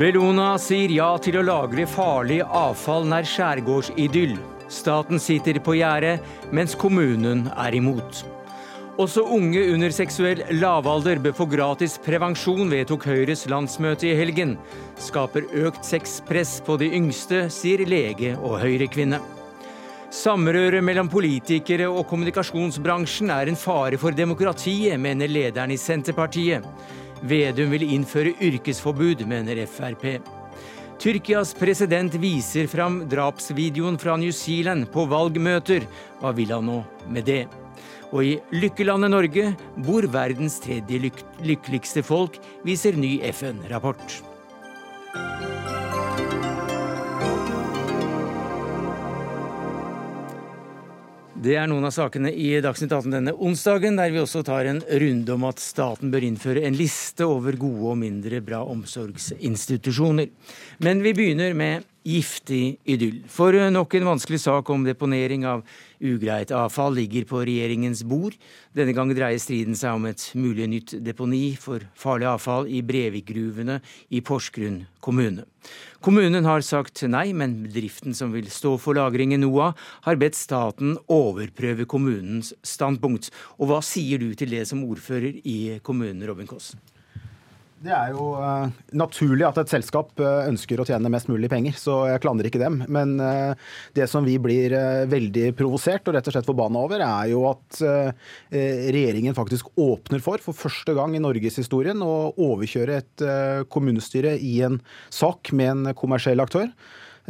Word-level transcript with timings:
Bellona 0.00 0.54
sier 0.56 0.88
ja 0.94 1.10
til 1.20 1.36
å 1.36 1.42
lagre 1.44 1.84
farlig 1.84 2.38
avfall 2.40 3.04
nær 3.10 3.26
skjærgårdsidyll. 3.28 4.38
Staten 4.72 5.20
sitter 5.20 5.58
på 5.60 5.74
gjerdet, 5.76 6.22
mens 6.56 6.72
kommunen 6.72 7.42
er 7.52 7.76
imot. 7.76 8.22
Også 8.96 9.26
unge 9.36 9.60
under 9.74 9.92
seksuell 9.92 10.40
lavalder 10.56 11.20
bør 11.20 11.34
få 11.36 11.46
gratis 11.52 11.98
prevensjon, 12.00 12.70
vedtok 12.72 13.04
Høyres 13.10 13.44
landsmøte 13.52 14.08
i 14.08 14.14
helgen. 14.16 14.54
Skaper 14.96 15.44
økt 15.66 15.84
sexpress 15.84 16.54
på 16.64 16.78
de 16.80 16.88
yngste, 16.96 17.42
sier 17.52 17.84
lege 17.84 18.32
og 18.38 18.56
Høyre-kvinne. 18.62 19.20
Samrøret 20.16 20.80
mellom 20.80 21.12
politikere 21.12 21.90
og 21.92 22.06
kommunikasjonsbransjen 22.08 23.36
er 23.36 23.52
en 23.52 23.60
fare 23.68 24.00
for 24.00 24.16
demokratiet, 24.16 24.96
mener 24.96 25.28
lederen 25.28 25.76
i 25.76 25.78
Senterpartiet. 25.78 26.64
Vedum 27.22 27.72
vil 27.74 27.84
innføre 27.84 28.32
yrkesforbud, 28.40 29.26
mener 29.28 29.60
Frp. 29.68 30.20
Tyrkias 31.00 31.54
president 31.56 32.14
viser 32.20 32.66
fram 32.68 33.02
drapsvideoen 33.08 33.96
fra 34.00 34.18
New 34.20 34.32
Zealand 34.36 34.90
på 34.92 35.06
valgmøter. 35.08 35.86
Hva 36.20 36.32
vil 36.36 36.52
han 36.52 36.68
nå 36.68 36.82
med 37.08 37.24
det? 37.28 37.44
Og 38.10 38.24
i 38.26 38.34
lykkelandet 38.52 39.12
Norge 39.12 39.46
bor 39.86 40.04
verdens 40.12 40.58
tredje 40.60 41.00
lyk 41.00 41.22
lykkeligste 41.46 42.04
folk, 42.04 42.36
viser 42.66 42.98
ny 43.00 43.18
FN-rapport. 43.30 44.20
Det 51.40 51.54
er 51.56 51.68
noen 51.70 51.86
av 51.88 51.92
sakene 51.96 52.28
i 52.36 52.50
Dagsnytt 52.60 52.92
18 52.92 53.14
denne 53.14 53.32
onsdagen, 53.32 53.94
der 53.96 54.10
vi 54.12 54.20
også 54.20 54.42
tar 54.44 54.66
en 54.68 54.82
runde 54.84 55.32
om 55.32 55.46
at 55.48 55.62
staten 55.62 56.10
bør 56.12 56.26
innføre 56.26 56.66
en 56.68 56.76
liste 56.76 57.24
over 57.24 57.56
gode 57.56 57.94
og 57.94 57.96
mindre 57.96 58.42
bra 58.44 58.58
omsorgsinstitusjoner. 58.68 60.28
Men 60.84 61.00
vi 61.00 61.14
begynner 61.16 61.56
med 61.56 61.86
giftig 62.06 62.78
idyll. 62.88 63.20
For 63.28 63.54
nok 63.70 63.94
en 63.98 64.08
vanskelig 64.14 64.40
sak 64.44 64.70
om 64.72 64.84
deponering 64.86 65.44
av 65.48 65.64
ugreit 66.00 66.52
avfall 66.54 66.94
ligger 66.96 67.26
på 67.28 67.42
regjeringens 67.44 68.02
bord. 68.08 68.36
Denne 68.76 68.94
gang 68.96 69.12
dreier 69.12 69.40
striden 69.42 69.76
seg 69.76 69.98
om 69.98 70.06
et 70.08 70.24
mulig 70.38 70.68
nytt 70.70 70.94
deponi 71.04 71.56
for 71.60 71.84
farlig 71.98 72.28
avfall 72.30 72.70
i 72.70 72.80
Brevikgruvene 72.86 73.80
i 74.10 74.22
Porsgrunn 74.24 74.84
kommune. 75.04 75.44
Kommunen 76.00 76.48
har 76.48 76.64
sagt 76.64 77.02
nei, 77.04 77.30
men 77.36 77.58
bedriften 77.66 78.16
som 78.16 78.32
vil 78.32 78.48
stå 78.52 78.76
for 78.80 78.96
lagringen 78.96 79.44
NOAH, 79.44 79.74
har 80.06 80.20
bedt 80.20 80.38
staten 80.38 80.96
overprøve 81.12 81.84
kommunens 81.84 82.54
standpunkt. 82.64 83.28
Og 83.60 83.68
hva 83.68 83.82
sier 83.84 84.22
du 84.22 84.32
til 84.32 84.56
det 84.56 84.64
som 84.70 84.86
ordfører 84.88 85.42
i 85.44 85.58
kommunen, 85.84 86.24
Robin 86.28 86.48
Koss? 86.48 86.72
Det 87.80 87.92
er 87.96 88.10
jo 88.12 88.34
uh, 88.36 88.68
naturlig 88.92 89.46
at 89.46 89.56
et 89.62 89.70
selskap 89.72 90.10
uh, 90.20 90.44
ønsker 90.50 90.82
å 90.82 90.84
tjene 90.84 91.08
mest 91.12 91.30
mulig 91.32 91.48
penger, 91.48 91.78
så 91.80 92.02
jeg 92.10 92.20
klandrer 92.20 92.50
ikke 92.50 92.60
dem. 92.60 92.82
Men 92.92 93.14
uh, 93.16 93.56
det 93.96 94.04
som 94.12 94.26
vi 94.26 94.34
blir 94.42 94.74
veldig 95.08 95.46
provosert 95.56 96.10
og 96.10 96.18
rett 96.18 96.28
og 96.28 96.36
slett 96.36 96.48
forbanna 96.48 96.82
over, 96.84 97.00
er 97.00 97.30
jo 97.32 97.46
at 97.48 97.80
regjeringen 98.52 99.36
faktisk 99.36 99.70
åpner 99.80 100.20
for, 100.24 100.42
for 100.44 100.56
første 100.56 100.92
gang 100.96 101.14
i 101.16 101.22
norgeshistorien, 101.22 102.04
å 102.04 102.32
overkjøre 102.36 102.98
et 103.00 103.24
kommunestyre 103.72 104.36
i 104.36 104.58
en 104.66 104.80
sak 105.08 105.52
med 105.56 105.72
en 105.72 105.94
kommersiell 105.96 106.42
aktør. 106.44 106.68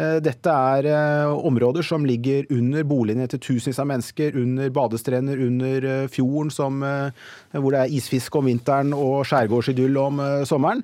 Eh, 0.01 0.17
dette 0.25 0.53
er 0.53 0.87
eh, 0.89 1.31
områder 1.48 1.84
som 1.84 2.06
ligger 2.09 2.47
under 2.55 2.84
boligene 2.89 3.27
til 3.29 3.41
tusenvis 3.43 3.81
av 3.83 3.89
mennesker, 3.91 4.37
under 4.41 4.73
badestrender, 4.73 5.41
under 5.45 5.87
eh, 5.89 6.07
fjorden 6.12 6.53
som, 6.55 6.81
hvor 6.81 7.75
det 7.75 7.83
er 7.83 7.97
isfiske 7.98 8.39
om 8.39 8.48
vinteren 8.48 8.95
og 8.97 9.27
skjærgårdsidyll 9.29 9.98
om 10.01 10.20
sommeren. 10.48 10.83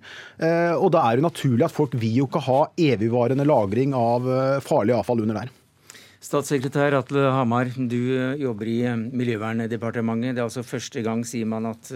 Og 0.77 0.89
da 0.92 1.03
er 1.06 1.19
det 1.19 1.25
naturlig 1.25 1.67
at 1.67 1.75
folk 1.75 1.95
vil 1.98 2.20
jo 2.20 2.27
ikke 2.28 2.42
ha 2.46 2.58
evigvarende 2.80 3.46
lagring 3.46 3.95
av 3.96 4.27
farlig 4.64 4.96
avfall 4.96 5.23
under 5.24 5.40
der. 5.40 5.52
Statssekretær 6.27 6.98
Atle 6.98 7.27
Hamar, 7.35 7.70
du 7.77 7.98
jobber 8.40 8.70
i 8.70 8.79
Miljøverndepartementet. 8.92 10.36
Det 10.36 10.42
er 10.42 10.48
altså 10.48 10.67
første 10.67 11.05
gang, 11.07 11.24
sier 11.29 11.48
man, 11.48 11.70
at 11.73 11.92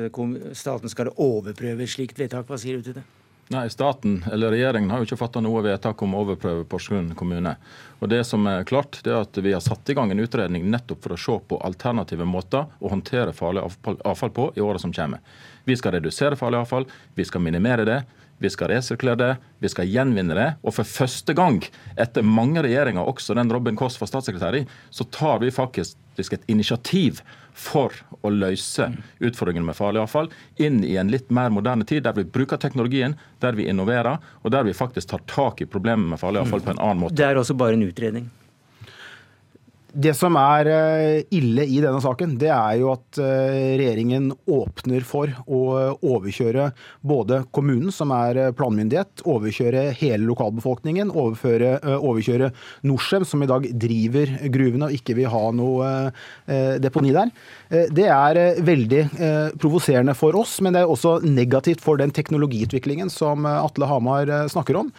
staten 0.58 0.92
skal 0.92 1.12
overprøve 1.16 1.88
slikt 1.90 2.20
vedtak. 2.22 2.46
Hva 2.48 2.60
sier 2.60 2.78
du 2.78 2.90
til 2.90 3.00
det? 3.00 3.08
Nei, 3.50 3.70
Staten 3.70 4.24
eller 4.32 4.50
regjeringen 4.50 4.92
har 4.92 5.00
jo 5.02 5.08
ikke 5.08 5.16
fatta 5.18 5.40
noe 5.42 5.58
vedtak 5.64 6.02
om 6.06 6.12
å 6.14 6.20
overprøve 6.22 6.62
Porsgrunn 6.70 7.08
kommune. 7.18 7.56
Og 7.98 8.06
det 8.12 8.20
som 8.28 8.44
er 8.46 8.62
klart, 8.62 9.00
det 9.02 9.10
er 9.10 9.24
at 9.24 9.40
Vi 9.42 9.50
har 9.50 9.64
satt 9.64 9.90
i 9.90 9.96
gang 9.98 10.12
en 10.14 10.22
utredning 10.22 10.68
nettopp 10.70 11.02
for 11.02 11.16
å 11.16 11.18
se 11.18 11.34
på 11.50 11.58
alternative 11.66 12.28
måter 12.30 12.68
å 12.78 12.92
håndtere 12.92 13.34
farlig 13.34 13.64
avfall 14.06 14.30
på 14.30 14.52
i 14.54 14.62
året 14.62 14.84
som 14.84 14.94
kommer. 14.94 15.18
Vi 15.66 15.74
skal 15.74 15.96
redusere 15.98 16.38
farlig 16.38 16.60
avfall, 16.62 16.86
vi 17.18 17.26
skal 17.26 17.42
minimere 17.42 17.88
det. 17.88 17.98
Vi 18.40 18.50
skal 18.50 18.70
resirkulere 18.72 19.20
det, 19.20 19.32
vi 19.60 19.68
skal 19.68 19.88
gjenvinne 19.90 20.36
det. 20.36 20.46
Og 20.64 20.72
for 20.72 20.88
første 20.88 21.34
gang 21.36 21.60
etter 22.00 22.24
mange 22.24 22.62
regjeringer, 22.64 23.04
også 23.04 23.36
den 23.36 23.52
Robin 23.52 23.76
Koss 23.76 24.00
var 24.00 24.08
statssekretær 24.08 24.56
i, 24.56 24.64
så 24.88 25.04
tar 25.12 25.42
vi 25.44 25.52
faktisk 25.52 25.98
et 26.20 26.48
initiativ 26.52 27.20
for 27.56 27.94
å 28.24 28.32
løse 28.32 28.90
utfordringene 29.20 29.68
med 29.68 29.76
farlig 29.76 30.02
avfall 30.02 30.28
inn 30.60 30.82
i 30.84 30.96
en 31.00 31.12
litt 31.12 31.30
mer 31.32 31.52
moderne 31.52 31.84
tid, 31.88 32.04
der 32.04 32.16
vi 32.16 32.24
bruker 32.24 32.60
teknologien, 32.60 33.16
der 33.44 33.56
vi 33.56 33.68
innoverer, 33.68 34.20
og 34.40 34.52
der 34.52 34.64
vi 34.68 34.76
faktisk 34.76 35.12
tar 35.12 35.24
tak 35.28 35.60
i 35.60 35.68
problemet 35.68 36.14
med 36.14 36.20
farlig 36.20 36.44
avfall 36.44 36.64
på 36.64 36.74
en 36.74 36.82
annen 36.82 37.04
måte. 37.04 37.16
Det 37.20 37.28
er 37.28 37.40
også 37.40 37.56
bare 37.60 37.76
en 37.76 37.88
utredning? 37.88 38.28
Det 39.90 40.12
som 40.14 40.36
er 40.38 40.68
eh, 40.70 41.22
ille 41.34 41.64
i 41.66 41.80
denne 41.82 41.98
saken, 42.02 42.36
det 42.38 42.50
er 42.54 42.76
jo 42.78 42.92
at 42.92 43.18
eh, 43.18 43.74
regjeringen 43.80 44.28
åpner 44.50 45.02
for 45.06 45.32
å 45.50 45.62
overkjøre 45.98 46.68
både 47.02 47.42
kommunen, 47.54 47.90
som 47.94 48.12
er 48.14 48.38
eh, 48.38 48.52
planmyndighet, 48.54 49.24
overkjøre 49.26 49.88
hele 49.98 50.28
lokalbefolkningen, 50.28 51.10
overkjøre 51.10 52.50
Norcem, 52.86 53.26
som 53.26 53.42
i 53.42 53.48
dag 53.50 53.66
driver 53.82 54.36
gruvene 54.52 54.90
og 54.90 54.94
ikke 54.94 55.16
vil 55.18 55.30
ha 55.32 55.42
noe 55.54 55.88
deponi 56.82 57.12
der. 57.14 57.30
Det 57.92 58.06
er 58.10 58.38
veldig 58.64 59.00
provoserende 59.60 60.14
for 60.18 60.36
oss, 60.38 60.56
men 60.64 60.74
det 60.74 60.82
er 60.82 60.90
også 60.90 61.16
negativt 61.24 61.82
for 61.82 62.00
den 62.00 62.12
teknologiutviklingen 62.14 63.10
som 63.12 63.46
Atle 63.48 63.88
Hamar 63.90 64.30
snakker 64.52 64.80
om. 64.80 64.90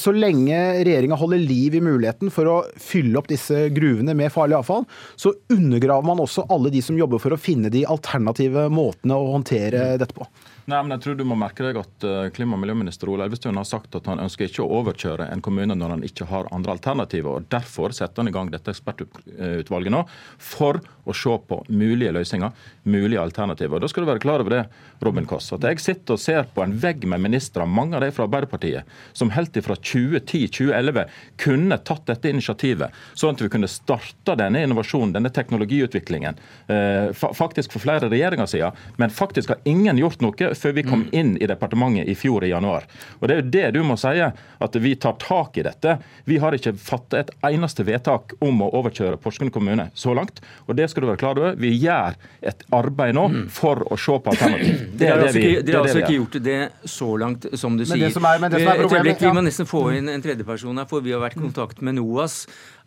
Så 0.00 0.14
lenge 0.16 0.58
regjeringa 0.78 1.18
holder 1.20 1.42
liv 1.42 1.78
i 1.78 1.84
muligheten 1.84 2.32
for 2.34 2.50
å 2.50 2.58
fylle 2.80 3.20
opp 3.20 3.30
disse 3.30 3.68
gruvene 3.74 4.16
med 4.18 4.32
farlig 4.34 4.58
avfall, 4.58 4.86
så 5.16 5.32
undergraver 5.54 6.06
man 6.06 6.22
også 6.24 6.46
alle 6.52 6.72
de 6.74 6.82
som 6.84 6.98
jobber 6.98 7.22
for 7.22 7.34
å 7.34 7.40
finne 7.40 7.72
de 7.72 7.86
alternative 7.88 8.68
måtene 8.72 9.16
å 9.16 9.32
håndtere 9.36 9.92
dette 10.00 10.16
på. 10.16 10.26
Nei, 10.68 10.82
men 10.84 10.92
jeg 10.98 11.00
tror 11.00 11.14
du 11.16 11.22
må 11.24 11.36
merke 11.40 11.64
deg 11.64 11.78
at 11.80 12.04
eh, 12.04 12.26
Klima- 12.36 12.58
og 12.58 12.60
miljøminister 12.60 13.08
Ola 13.08 13.24
Elvestuen 13.24 13.56
har 13.56 13.64
sagt 13.64 13.94
at 13.96 14.08
han 14.10 14.20
ønsker 14.20 14.50
ikke 14.50 14.60
å 14.60 14.82
overkjøre 14.82 15.30
en 15.32 15.40
kommune 15.40 15.72
når 15.72 15.94
han 15.94 16.02
ikke 16.04 16.26
har 16.28 16.50
andre 16.52 16.74
alternativer. 16.74 17.38
og 17.38 17.46
Derfor 17.48 17.94
setter 17.96 18.20
han 18.20 18.28
i 18.28 18.34
gang 18.34 18.50
dette 18.52 18.74
ekspertutvalget 18.74 19.94
nå, 19.94 20.02
for 20.36 20.76
å 21.08 21.14
se 21.16 21.32
på 21.48 21.58
mulige 21.72 22.12
løsninger, 22.12 22.52
mulige 22.84 23.22
alternativer. 23.22 23.78
Og 23.78 23.80
Da 23.86 23.88
skal 23.88 24.04
du 24.04 24.10
være 24.10 24.20
klar 24.20 24.44
over 24.44 24.52
det, 24.52 24.60
Robin 25.00 25.24
Koss, 25.30 25.46
at 25.56 25.64
jeg 25.64 25.80
sitter 25.80 26.18
og 26.18 26.20
ser 26.20 26.44
på 26.52 26.60
en 26.60 26.76
vegg 26.76 27.06
med 27.08 27.24
ministre, 27.24 27.64
mange 27.64 27.96
av 27.96 28.04
de 28.04 28.12
fra 28.12 28.28
Arbeiderpartiet, 28.28 28.84
som 29.16 29.32
helt 29.32 29.56
fra 29.64 29.78
2010-2011 29.80 31.08
kunne 31.40 31.80
tatt 31.80 32.04
dette 32.12 32.28
initiativet, 32.28 32.92
sånn 33.16 33.38
at 33.38 33.46
vi 33.46 33.50
kunne 33.56 33.72
starta 33.72 34.36
denne 34.36 34.66
innovasjonen, 34.68 35.16
denne 35.16 35.32
teknologiutviklingen, 35.32 36.36
eh, 36.68 37.08
faktisk 37.16 37.72
for 37.72 37.88
flere 37.88 38.12
regjeringer 38.12 38.52
siden, 38.52 38.84
men 39.00 39.16
faktisk 39.16 39.56
har 39.56 39.64
ingen 39.64 39.96
gjort 40.04 40.20
noe 40.20 40.54
før 40.58 40.76
vi 40.76 40.84
kom 40.86 41.06
mm. 41.06 41.10
inn 41.16 41.34
i 41.38 41.48
departementet 41.48 42.08
i 42.08 42.16
fjor 42.18 42.44
i 42.46 42.52
januar. 42.52 42.86
Og 43.20 43.28
Det 43.28 43.34
er 43.34 43.42
jo 43.42 43.50
det 43.56 43.66
du 43.78 43.82
må 43.86 43.96
si, 44.00 44.14
at 44.18 44.78
vi 44.82 44.94
tar 45.00 45.16
tak 45.22 45.58
i 45.58 45.64
dette. 45.66 45.98
Vi 46.28 46.38
har 46.42 46.56
ikke 46.56 46.74
fattet 46.78 47.18
et 47.18 47.32
eneste 47.50 47.86
vedtak 47.86 48.34
om 48.44 48.62
å 48.64 48.70
overkjøre 48.80 49.20
Porsgrunn 49.22 49.52
kommune 49.54 49.90
så 49.94 50.14
langt. 50.16 50.40
og 50.66 50.76
det 50.76 50.88
skal 50.90 51.02
du 51.02 51.08
være 51.08 51.20
klar 51.20 51.38
over. 51.38 51.56
Vi 51.58 51.72
gjør 51.78 52.16
et 52.42 52.64
arbeid 52.74 53.14
nå 53.16 53.26
mm. 53.32 53.44
for 53.54 53.82
å 53.86 53.98
se 53.98 54.18
på 54.22 54.34
alternativ. 54.34 54.84
Det 54.98 55.08
er 55.08 55.20
det 55.22 55.32
vi 55.34 55.42
gjør. 55.44 55.62
dere 55.62 55.76
har 55.76 55.86
altså 55.86 56.00
ikke 56.02 56.16
gjort 56.16 56.36
det 56.42 56.58
så 56.90 57.10
langt 57.20 57.46
som 57.60 57.76
du 57.78 57.84
men 57.84 57.90
sier. 57.92 58.14
Som 58.14 58.26
er, 58.28 58.40
men 58.42 58.52
det 58.52 58.62
som 58.62 58.72
er 58.72 58.82
problemet, 58.82 59.22
Vi 59.22 59.34
må 59.34 59.44
nesten 59.46 59.68
få 59.68 59.84
inn 59.98 60.10
en 60.10 60.24
tredjeperson 60.24 60.80
her, 60.80 60.88
for 60.90 61.04
vi 61.04 61.14
har 61.14 61.22
vært 61.22 61.38
i 61.38 61.42
kontakt 61.42 61.82
med 61.84 61.98
NOAS 61.98 62.40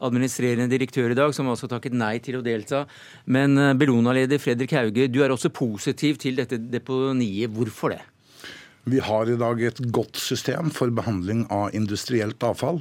administrerende 0.04 0.70
direktør 0.72 1.14
i 1.14 1.18
dag, 1.18 1.34
som 1.36 1.50
også 1.52 1.70
takket 1.72 1.96
nei 1.98 2.16
til 2.24 2.40
å 2.40 2.46
delta. 2.46 2.86
Men 3.26 3.58
eh, 3.58 3.74
Bellona-leder 3.78 4.42
Fredrik 4.42 4.76
Hauge, 4.78 5.10
du 5.12 5.22
er 5.24 5.34
også 5.34 5.54
positiv 5.54 6.20
til 6.22 6.40
dette 6.42 6.60
deponiet. 6.62 7.52
Hvorfor 7.52 7.96
det? 7.96 8.02
Vi 8.84 9.00
har 9.00 9.30
i 9.30 9.38
dag 9.38 9.60
et 9.62 9.80
godt 9.94 10.18
system 10.18 10.72
for 10.74 10.90
behandling 10.90 11.44
av 11.54 11.70
industrielt 11.78 12.42
avfall. 12.42 12.80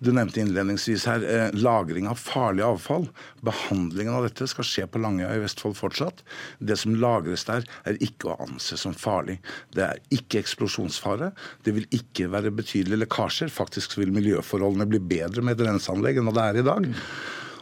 Du 0.00 0.08
nevnte 0.16 0.40
innledningsvis 0.40 1.04
her 1.08 1.24
eh, 1.28 1.50
lagring 1.52 2.08
av 2.08 2.16
farlig 2.16 2.64
avfall. 2.64 3.04
Behandlingen 3.44 4.16
av 4.16 4.24
dette 4.24 4.48
skal 4.48 4.64
skje 4.64 4.86
på 4.88 5.02
Langøya 5.04 5.34
i 5.36 5.42
Vestfold 5.42 5.76
fortsatt. 5.76 6.22
Det 6.64 6.78
som 6.80 6.96
lagres 6.96 7.44
der, 7.48 7.68
er 7.84 8.00
ikke 8.04 8.32
å 8.32 8.38
anse 8.46 8.78
som 8.80 8.96
farlig. 8.96 9.36
Det 9.76 9.84
er 9.84 10.00
ikke 10.16 10.40
eksplosjonsfare. 10.40 11.34
Det 11.64 11.76
vil 11.76 11.88
ikke 11.92 12.30
være 12.32 12.54
betydelige 12.56 13.04
lekkasjer. 13.04 13.52
Faktisk 13.52 13.98
vil 14.00 14.16
miljøforholdene 14.16 14.88
bli 14.88 15.02
bedre 15.12 15.44
med 15.44 15.58
et 15.58 15.68
renseanlegg 15.68 16.22
enn 16.22 16.32
det 16.32 16.46
er 16.48 16.60
i 16.62 16.68
dag. 16.72 16.88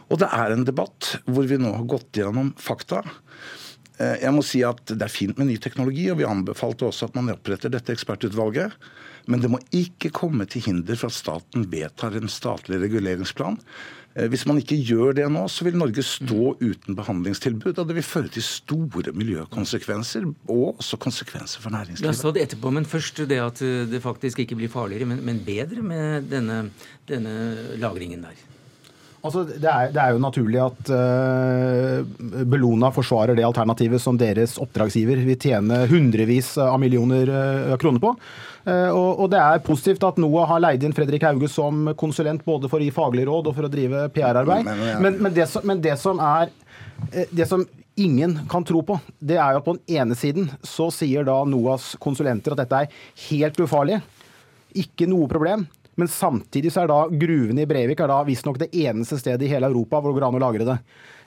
Og 0.07 0.23
det 0.23 0.31
er 0.31 0.55
en 0.55 0.63
debatt 0.67 1.17
hvor 1.27 1.51
vi 1.51 1.59
nå 1.59 1.75
har 1.75 1.91
gått 1.91 2.15
gjennom 2.15 2.55
fakta. 2.59 3.03
Eh, 4.01 4.19
jeg 4.23 4.33
må 4.33 4.41
si 4.45 4.63
at 4.65 4.81
Det 4.89 5.01
er 5.05 5.11
fint 5.11 5.37
med 5.37 5.51
ny 5.51 5.57
teknologi, 5.61 6.09
og 6.11 6.19
vi 6.21 6.27
anbefalte 6.27 6.87
også 6.89 7.09
at 7.09 7.17
man 7.17 7.33
oppretter 7.33 7.73
dette 7.73 7.93
ekspertutvalget. 7.93 8.77
Men 9.29 9.39
det 9.39 9.51
må 9.53 9.59
ikke 9.71 10.11
komme 10.11 10.47
til 10.49 10.65
hinder 10.65 10.97
for 10.99 11.07
at 11.07 11.15
staten 11.15 11.67
vedtar 11.71 12.17
en 12.17 12.31
statlig 12.31 12.81
reguleringsplan. 12.81 13.59
Eh, 14.15 14.27
hvis 14.29 14.45
man 14.49 14.59
ikke 14.59 14.79
gjør 14.83 15.15
det 15.17 15.27
nå, 15.31 15.45
så 15.47 15.67
vil 15.67 15.77
Norge 15.79 16.03
stå 16.03 16.55
uten 16.59 16.97
behandlingstilbud. 16.97 17.77
Og 17.77 17.87
det 17.87 17.97
vil 17.99 18.07
føre 18.07 18.33
til 18.33 18.45
store 18.45 19.13
miljøkonsekvenser, 19.15 20.27
og 20.49 20.81
også 20.81 20.99
konsekvenser 21.01 21.63
for 21.63 21.73
næringslivet. 21.73 22.09
La 22.09 22.15
oss 22.15 22.25
det 22.35 22.47
etterpå, 22.47 22.73
men 22.73 22.89
først 22.89 23.23
det 23.29 23.39
at 23.41 23.61
det 23.61 24.01
faktisk 24.03 24.43
ikke 24.43 24.59
blir 24.59 24.73
farligere, 24.73 25.07
men 25.13 25.45
bedre 25.45 25.85
med 25.85 26.33
denne, 26.33 26.65
denne 27.07 27.77
lagringen 27.79 28.25
der. 28.27 28.41
Altså, 29.23 29.45
det, 29.47 29.63
er, 29.63 29.91
det, 29.95 29.99
er, 30.01 30.11
jo 30.11 30.19
naturlig 30.19 30.59
at 30.59 30.89
uh, 30.91 32.43
Bellona 32.43 32.89
forsvarer 32.91 33.37
det 33.37 33.45
alternativet 33.47 34.01
som 34.03 34.17
deres 34.19 34.57
oppdragsgiver 34.59 35.21
vil 35.23 35.37
tjene 35.39 35.85
hundrevis 35.87 36.57
av 36.59 36.75
millioner 36.83 37.31
uh, 37.31 37.75
kroner 37.79 38.03
på. 38.03 38.11
Uh, 38.67 38.89
og, 38.91 39.21
og, 39.23 39.29
det 39.31 39.39
er 39.39 39.63
positivt 39.63 40.03
at 40.03 40.19
NOAH 40.19 40.51
har 40.51 40.63
leid 40.65 40.83
inn 40.83 40.95
Fredrik 40.97 41.23
Hauge 41.23 41.47
som 41.51 41.93
konsulent 41.99 42.43
både 42.43 42.67
for 42.71 42.83
å 42.83 42.87
gi 42.87 42.91
faglig 42.95 43.23
råd 43.29 43.47
og 43.47 43.55
for 43.55 43.67
å 43.69 43.71
drive 43.71 44.09
PR-arbeid. 44.11 44.67
Men, 44.67 44.83
men, 45.05 45.21
men, 45.23 45.35
det 45.37 45.47
som, 45.53 45.63
men, 45.71 45.79
det 45.83 45.95
som, 46.01 46.19
er 46.19 46.51
det 47.31 47.47
som 47.47 47.63
ingen 47.95 48.41
kan 48.51 48.67
tro 48.67 48.81
på, 48.83 48.97
det 49.23 49.37
er 49.37 49.55
jo 49.55 49.61
at 49.61 49.67
på 49.69 49.77
den 49.77 50.01
ene 50.01 50.17
siden 50.19 50.51
så 50.67 50.89
sier 50.91 51.23
da 51.27 51.37
NOAHs 51.47 51.93
konsulenter 52.03 52.57
at 52.57 52.65
dette 52.65 52.83
er 52.83 53.07
helt 53.29 53.63
ufarlig. 53.63 54.01
Ikke 54.83 55.07
noe 55.07 55.31
problem. 55.31 55.63
Men 55.99 56.09
samtidig 56.09 56.73
så 56.73 56.83
er 56.83 56.91
da 56.91 57.01
gruvene 57.07 57.63
i 57.63 57.69
Brevik 57.69 58.01
er 58.01 58.09
da 58.09 58.21
visstnok 58.25 58.59
det 58.61 58.71
eneste 58.73 59.19
stedet 59.21 59.45
i 59.45 59.51
hele 59.51 59.69
Europa 59.69 59.99
hvor 59.99 60.11
det 60.11 60.19
går 60.19 60.27
an 60.29 60.39
å 60.39 60.43
lagre 60.43 60.67
det. 60.67 60.77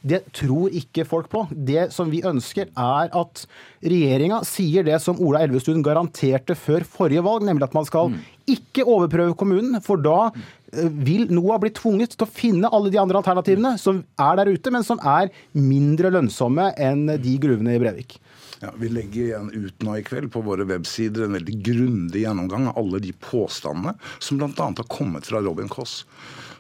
Det 0.07 0.21
tror 0.37 0.75
ikke 0.77 1.07
folk 1.09 1.29
på. 1.33 1.45
Det 1.51 1.89
som 1.95 2.11
vi 2.13 2.23
ønsker, 2.27 2.69
er 2.71 3.11
at 3.17 3.43
regjeringa 3.83 4.43
sier 4.47 4.87
det 4.87 5.01
som 5.03 5.19
Ola 5.23 5.43
Elvestuen 5.43 5.83
garanterte 5.87 6.55
før 6.59 6.87
forrige 6.87 7.25
valg, 7.27 7.47
nemlig 7.47 7.67
at 7.67 7.75
man 7.75 7.89
skal 7.89 8.15
ikke 8.47 8.85
overprøve 8.87 9.35
kommunen, 9.39 9.81
for 9.83 9.99
da 10.03 10.29
eh, 10.29 10.87
vil 10.87 11.27
NOAH 11.35 11.63
bli 11.65 11.73
tvunget 11.75 12.15
til 12.15 12.27
å 12.27 12.31
finne 12.31 12.71
alle 12.71 12.93
de 12.95 13.01
andre 13.03 13.19
alternativene 13.23 13.75
som 13.83 14.05
er 14.23 14.39
der 14.39 14.53
ute, 14.53 14.75
men 14.75 14.87
som 14.87 15.03
er 15.03 15.33
mindre 15.59 16.13
lønnsomme 16.15 16.71
enn 16.79 17.09
de 17.23 17.35
gruvene 17.43 17.75
i 17.75 17.83
Brevik. 17.83 18.21
Ja, 18.61 18.73
Vi 18.77 18.89
legger 18.89 19.23
igjen 19.23 19.51
ut 19.53 19.83
nå 19.85 19.99
i 19.99 20.05
kveld 20.07 20.31
på 20.33 20.41
våre 20.47 20.65
websider 20.69 21.27
en 21.27 21.37
veldig 21.37 21.59
grundig 21.65 22.25
gjennomgang 22.25 22.71
av 22.71 22.79
alle 22.81 23.03
de 23.05 23.13
påstandene 23.13 23.97
som 24.19 24.41
bl.a. 24.41 24.51
har 24.57 24.89
kommet 24.93 25.29
fra 25.29 25.43
Robin 25.45 25.69
Koss. 25.69 26.05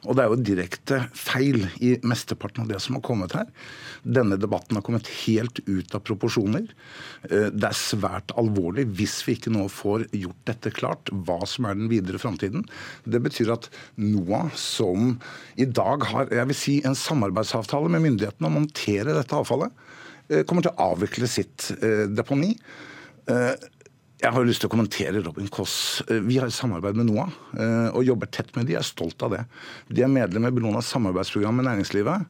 Og 0.07 0.15
det 0.15 0.23
er 0.23 0.31
jo 0.31 0.45
direkte 0.45 0.99
feil 1.17 1.65
i 1.83 1.95
mesteparten 2.07 2.63
av 2.63 2.71
det 2.71 2.79
som 2.85 2.99
har 2.99 3.05
kommet 3.07 3.35
her. 3.35 3.49
Denne 4.05 4.39
debatten 4.39 4.79
har 4.79 4.85
kommet 4.87 5.09
helt 5.25 5.59
ut 5.67 5.97
av 5.97 6.05
proporsjoner. 6.07 6.69
Eh, 7.31 7.49
det 7.51 7.71
er 7.71 7.79
svært 7.79 8.35
alvorlig 8.39 8.87
hvis 8.99 9.19
vi 9.27 9.39
ikke 9.39 9.55
nå 9.57 9.67
får 9.73 10.07
gjort 10.15 10.45
dette 10.53 10.75
klart, 10.77 11.11
hva 11.11 11.41
som 11.49 11.67
er 11.67 11.79
den 11.81 11.91
videre 11.91 12.21
framtiden. 12.23 12.67
Det 13.09 13.23
betyr 13.25 13.55
at 13.57 13.71
NOAH, 13.97 14.53
som 14.61 15.17
i 15.57 15.67
dag 15.67 16.07
har 16.13 16.31
jeg 16.35 16.53
vil 16.53 16.61
si, 16.61 16.79
en 16.85 16.99
samarbeidsavtale 16.99 17.91
med 17.91 18.05
myndighetene 18.05 18.51
om 18.51 18.61
å 18.61 18.67
håndtere 18.67 19.17
dette 19.17 19.41
avfallet, 19.41 19.75
kommer 20.49 20.67
til 20.67 20.73
å 20.75 20.91
avvikle 20.93 21.29
sitt 21.31 21.71
eh, 21.77 22.05
deponi. 22.11 22.53
Eh, 23.31 23.53
jeg 24.23 24.33
har 24.33 24.47
lyst 24.49 24.63
til 24.65 24.71
å 24.71 24.73
kommentere 24.73 25.21
Robin 25.21 25.49
Koss. 25.53 26.03
Vi 26.09 26.39
har 26.41 26.49
samarbeid 26.55 26.97
med 26.97 27.11
NOAH 27.11 27.35
og 27.93 28.07
jobber 28.07 28.31
tett 28.33 28.49
med 28.57 28.65
de. 28.65 28.73
Jeg 28.73 28.81
er 28.81 28.87
stolt 28.89 29.21
av 29.27 29.35
det. 29.35 29.43
De 29.93 30.01
er 30.07 30.09
medlem 30.09 30.49
i 30.49 30.53
Bellonas 30.57 30.89
samarbeidsprogram 30.89 31.61
med 31.61 31.69
næringslivet. 31.69 32.25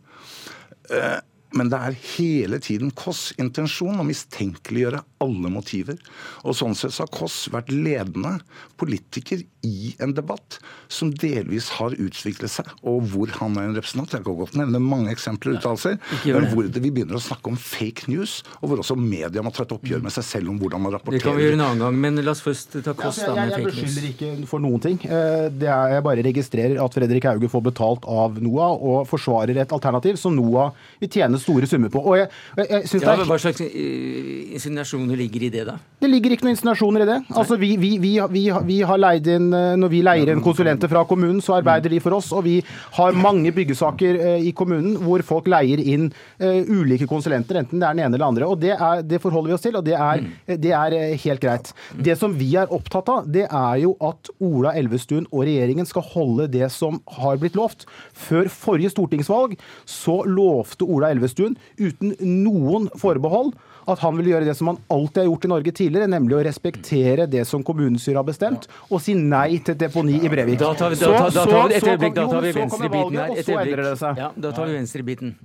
Men 1.54 1.70
det 1.70 1.78
er 1.78 2.00
hele 2.16 2.58
tiden 2.58 2.90
Koss' 2.90 3.30
intensjon 3.38 4.02
å 4.02 4.08
mistenkeliggjøre 4.08 5.04
alle 5.22 5.50
motiver. 5.52 5.98
Og 6.44 6.56
sånn 6.58 6.76
sett 6.76 6.94
så 6.94 7.04
har 7.06 7.12
Koss 7.14 7.46
vært 7.52 7.70
ledende 7.72 8.36
politiker 8.80 9.42
i 9.66 9.94
en 10.02 10.12
debatt 10.14 10.58
som 10.92 11.10
delvis 11.10 11.70
har 11.78 11.96
utviklet 11.98 12.52
seg, 12.52 12.68
og 12.86 13.08
hvor 13.10 13.32
han 13.40 13.56
er 13.58 13.70
en 13.70 13.76
representant. 13.78 14.14
Jeg 14.14 14.26
kan 14.26 14.36
godt 14.38 14.58
nevne 14.58 14.80
mange 14.82 15.10
eksempler 15.14 15.54
og 15.54 15.60
uttalelser, 15.60 15.96
men 16.28 16.48
hvor 16.52 16.68
det, 16.68 16.82
vi 16.84 16.92
begynner 16.94 17.18
å 17.18 17.22
snakke 17.22 17.50
om 17.50 17.58
fake 17.58 18.10
news, 18.12 18.38
og 18.60 18.70
hvor 18.70 18.82
også 18.84 18.98
media 18.98 19.42
må 19.44 19.52
ta 19.54 19.64
et 19.66 19.74
oppgjør 19.74 20.04
med 20.04 20.14
seg 20.14 20.26
selv 20.28 20.52
om 20.52 20.60
hvordan 20.60 20.84
man 20.84 20.94
rapporterer. 20.94 21.22
Det 21.22 21.26
kan 21.26 21.38
vi 21.38 21.46
gjøre 21.46 21.58
en 21.58 21.64
annen 21.66 21.84
gang, 21.86 21.98
men 22.04 22.22
la 22.22 22.34
oss 22.36 22.44
først 22.44 22.78
ta 22.86 22.94
Koss 22.96 23.22
ja, 23.24 23.32
med 23.34 23.56
jeg, 23.56 23.56
jeg, 23.56 23.64
jeg 23.64 23.72
beskylder 23.72 24.08
ikke 24.12 24.50
for 24.52 24.62
noen 24.62 24.84
ting. 24.84 25.00
Eh, 25.02 25.48
det 25.50 25.70
er, 25.70 25.96
jeg 25.96 26.06
bare 26.06 26.26
registrerer 26.26 26.82
at 26.84 27.00
Fredrik 27.00 27.26
Hauge 27.28 27.50
får 27.50 27.66
betalt 27.70 28.06
av 28.10 28.38
NOAH 28.42 28.86
og 28.92 29.10
forsvarer 29.10 29.62
et 29.64 29.74
alternativ 29.74 30.20
som 30.20 30.36
NOAH 30.36 30.70
vil 31.02 31.12
tjene 31.12 31.40
store 31.42 31.68
summer 31.70 31.92
på. 31.92 32.04
Og 32.06 32.20
jeg, 32.20 32.30
jeg, 32.60 32.84
jeg 32.86 33.02
ja, 33.02 33.16
er... 33.16 33.26
Hva 33.26 33.40
slags 33.40 33.64
eh, 33.66 34.56
insinuasjoner 35.06 35.16
ligger 35.16 35.42
i 35.42 35.50
det, 35.50 35.64
da? 35.66 35.78
Det 36.00 36.08
ligger 36.10 36.34
ikke 36.34 36.44
noen 36.44 36.54
insinuasjoner 36.54 37.02
i 37.02 37.08
det. 37.08 37.16
Altså, 37.34 37.56
vi, 37.56 37.76
vi, 37.80 37.96
vi, 37.98 38.42
vi, 38.66 38.76
har 38.84 38.98
leid 38.98 39.26
inn 39.26 39.52
eh, 39.54 39.76
Når 39.78 39.88
vi 39.90 40.02
leier 40.04 40.30
inn 40.30 40.42
konsulenter 40.44 40.90
fra 40.90 41.04
kommunen, 41.08 41.40
så 41.40 41.56
arbeider 41.56 41.90
de 41.90 42.00
for 42.00 42.16
oss. 42.16 42.32
Og 42.36 42.44
vi 42.44 42.56
har 42.98 43.16
mange 43.16 43.52
byggesaker 43.56 44.18
eh, 44.20 44.46
i 44.48 44.52
kommunen 44.56 44.96
hvor 45.00 45.22
folk 45.26 45.48
leier 45.48 45.80
inn 45.80 46.10
ulike 46.38 47.06
konsulenter, 47.08 47.58
enten 47.60 47.80
det 47.80 47.86
er 47.86 47.96
den 47.96 48.04
ene 48.04 48.16
eller 48.16 48.26
andre. 48.28 48.48
Og 48.48 48.60
det, 48.60 48.74
er, 48.74 49.02
det 49.02 49.20
forholder 49.22 49.50
vi 49.50 49.56
oss 49.56 49.64
til, 49.64 49.76
og 49.78 49.84
det 49.86 49.96
er, 49.96 50.24
det 50.60 50.72
er 50.76 50.96
helt 51.22 51.42
greit. 51.42 51.72
Det 51.96 52.16
som 52.18 52.34
vi 52.36 52.50
er 52.58 52.72
opptatt 52.72 53.08
av, 53.12 53.28
det 53.32 53.46
er 53.46 53.80
jo 53.82 53.94
at 54.04 54.30
Ola 54.44 54.74
Elvestuen 54.76 55.26
og 55.30 55.46
regjeringen 55.48 55.88
skal 55.88 56.04
holde 56.12 56.48
det 56.52 56.68
som 56.74 57.00
har 57.18 57.40
blitt 57.40 57.56
lovt. 57.58 57.86
Før 58.12 58.50
forrige 58.52 58.92
stortingsvalg 58.92 59.56
så 59.88 60.20
lovte 60.28 60.86
Ola 60.86 61.10
Elvestuen 61.14 61.56
uten 61.80 62.14
noen 62.20 62.90
forbehold 63.00 63.54
at 63.86 64.02
han 64.02 64.16
vil 64.18 64.32
gjøre 64.32 64.48
det 64.48 64.54
som 64.58 64.72
han 64.72 64.78
alltid 64.92 65.22
har 65.22 65.28
gjort 65.30 65.44
i 65.46 65.50
Norge 65.52 65.74
tidligere, 65.80 66.10
nemlig 66.10 66.38
å 66.38 66.44
respektere 66.46 67.26
det 67.30 67.44
som 67.48 67.64
kommunestyret 67.66 68.20
har 68.20 68.26
bestemt, 68.26 68.66
og 68.90 69.02
si 69.02 69.14
nei 69.18 69.58
til 69.64 69.78
deponi 69.78 70.18
i 70.20 70.32
Brevik. 70.32 70.58
Da 70.62 70.72
tar 70.78 70.94
vi, 70.94 71.00
da, 71.02 71.12
da, 71.30 71.44
da, 71.46 71.66
øyeblikk, 71.70 72.16
da 72.16 72.26
tar 72.30 72.42
vi 72.48 72.56
venstrebiten 72.56 73.20
her. 73.20 73.36
Et 73.36 73.52
øyeblikk. 73.54 74.18
Ja, 74.18 74.32
da 74.34 74.56
tar 74.56 74.66
vi 74.66 74.80
venstrebiten. 74.80 75.36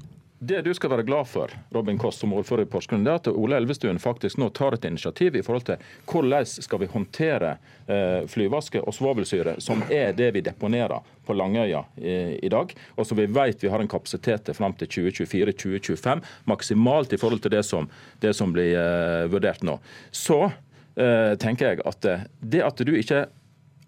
Det 0.44 0.62
du 0.62 0.74
skal 0.74 0.90
være 0.90 1.04
glad 1.06 1.28
for, 1.30 1.52
Robin 1.70 2.00
Koss 2.02 2.18
som 2.18 2.32
ordfører 2.34 2.66
i 2.66 2.70
Porsgrunn, 2.70 3.04
er 3.06 3.20
at 3.20 3.28
Ole 3.30 3.60
Elvestuen 3.62 4.00
faktisk 4.02 4.40
nå 4.42 4.48
tar 4.58 4.74
et 4.74 4.88
initiativ 4.90 5.36
i 5.38 5.44
forhold 5.46 5.68
til 5.68 5.84
hvordan 6.10 6.48
skal 6.50 6.82
vi 6.82 6.88
håndtere 6.90 7.52
eh, 7.86 8.24
flyvaske 8.26 8.82
og 8.82 8.96
svovelsyre, 8.98 9.60
som 9.62 9.84
er 9.94 10.16
det 10.18 10.32
vi 10.34 10.42
deponerer 10.42 11.06
på 11.28 11.36
Langøya 11.38 11.84
i, 12.02 12.16
i 12.42 12.50
dag, 12.50 12.74
og 12.98 13.06
som 13.06 13.22
vi 13.22 13.28
vet 13.30 13.62
vi 13.62 13.70
har 13.70 13.86
en 13.86 13.92
kapasitet 13.92 14.48
til 14.48 14.58
fram 14.58 14.74
til 14.80 14.90
2024-2025, 15.14 16.26
maksimalt 16.50 17.14
i 17.14 17.22
forhold 17.22 17.46
til 17.46 17.54
det 17.54 17.62
som, 17.68 17.92
det 18.26 18.34
som 18.34 18.58
blir 18.58 18.74
eh, 18.82 19.30
vurdert 19.30 19.62
nå. 19.62 19.78
Så 20.10 20.40
eh, 20.48 21.38
tenker 21.38 21.70
jeg 21.76 21.86
at 21.86 22.10
eh, 22.10 22.26
det 22.42 22.66
at 22.66 22.82
du 22.82 22.96
ikke 22.98 23.28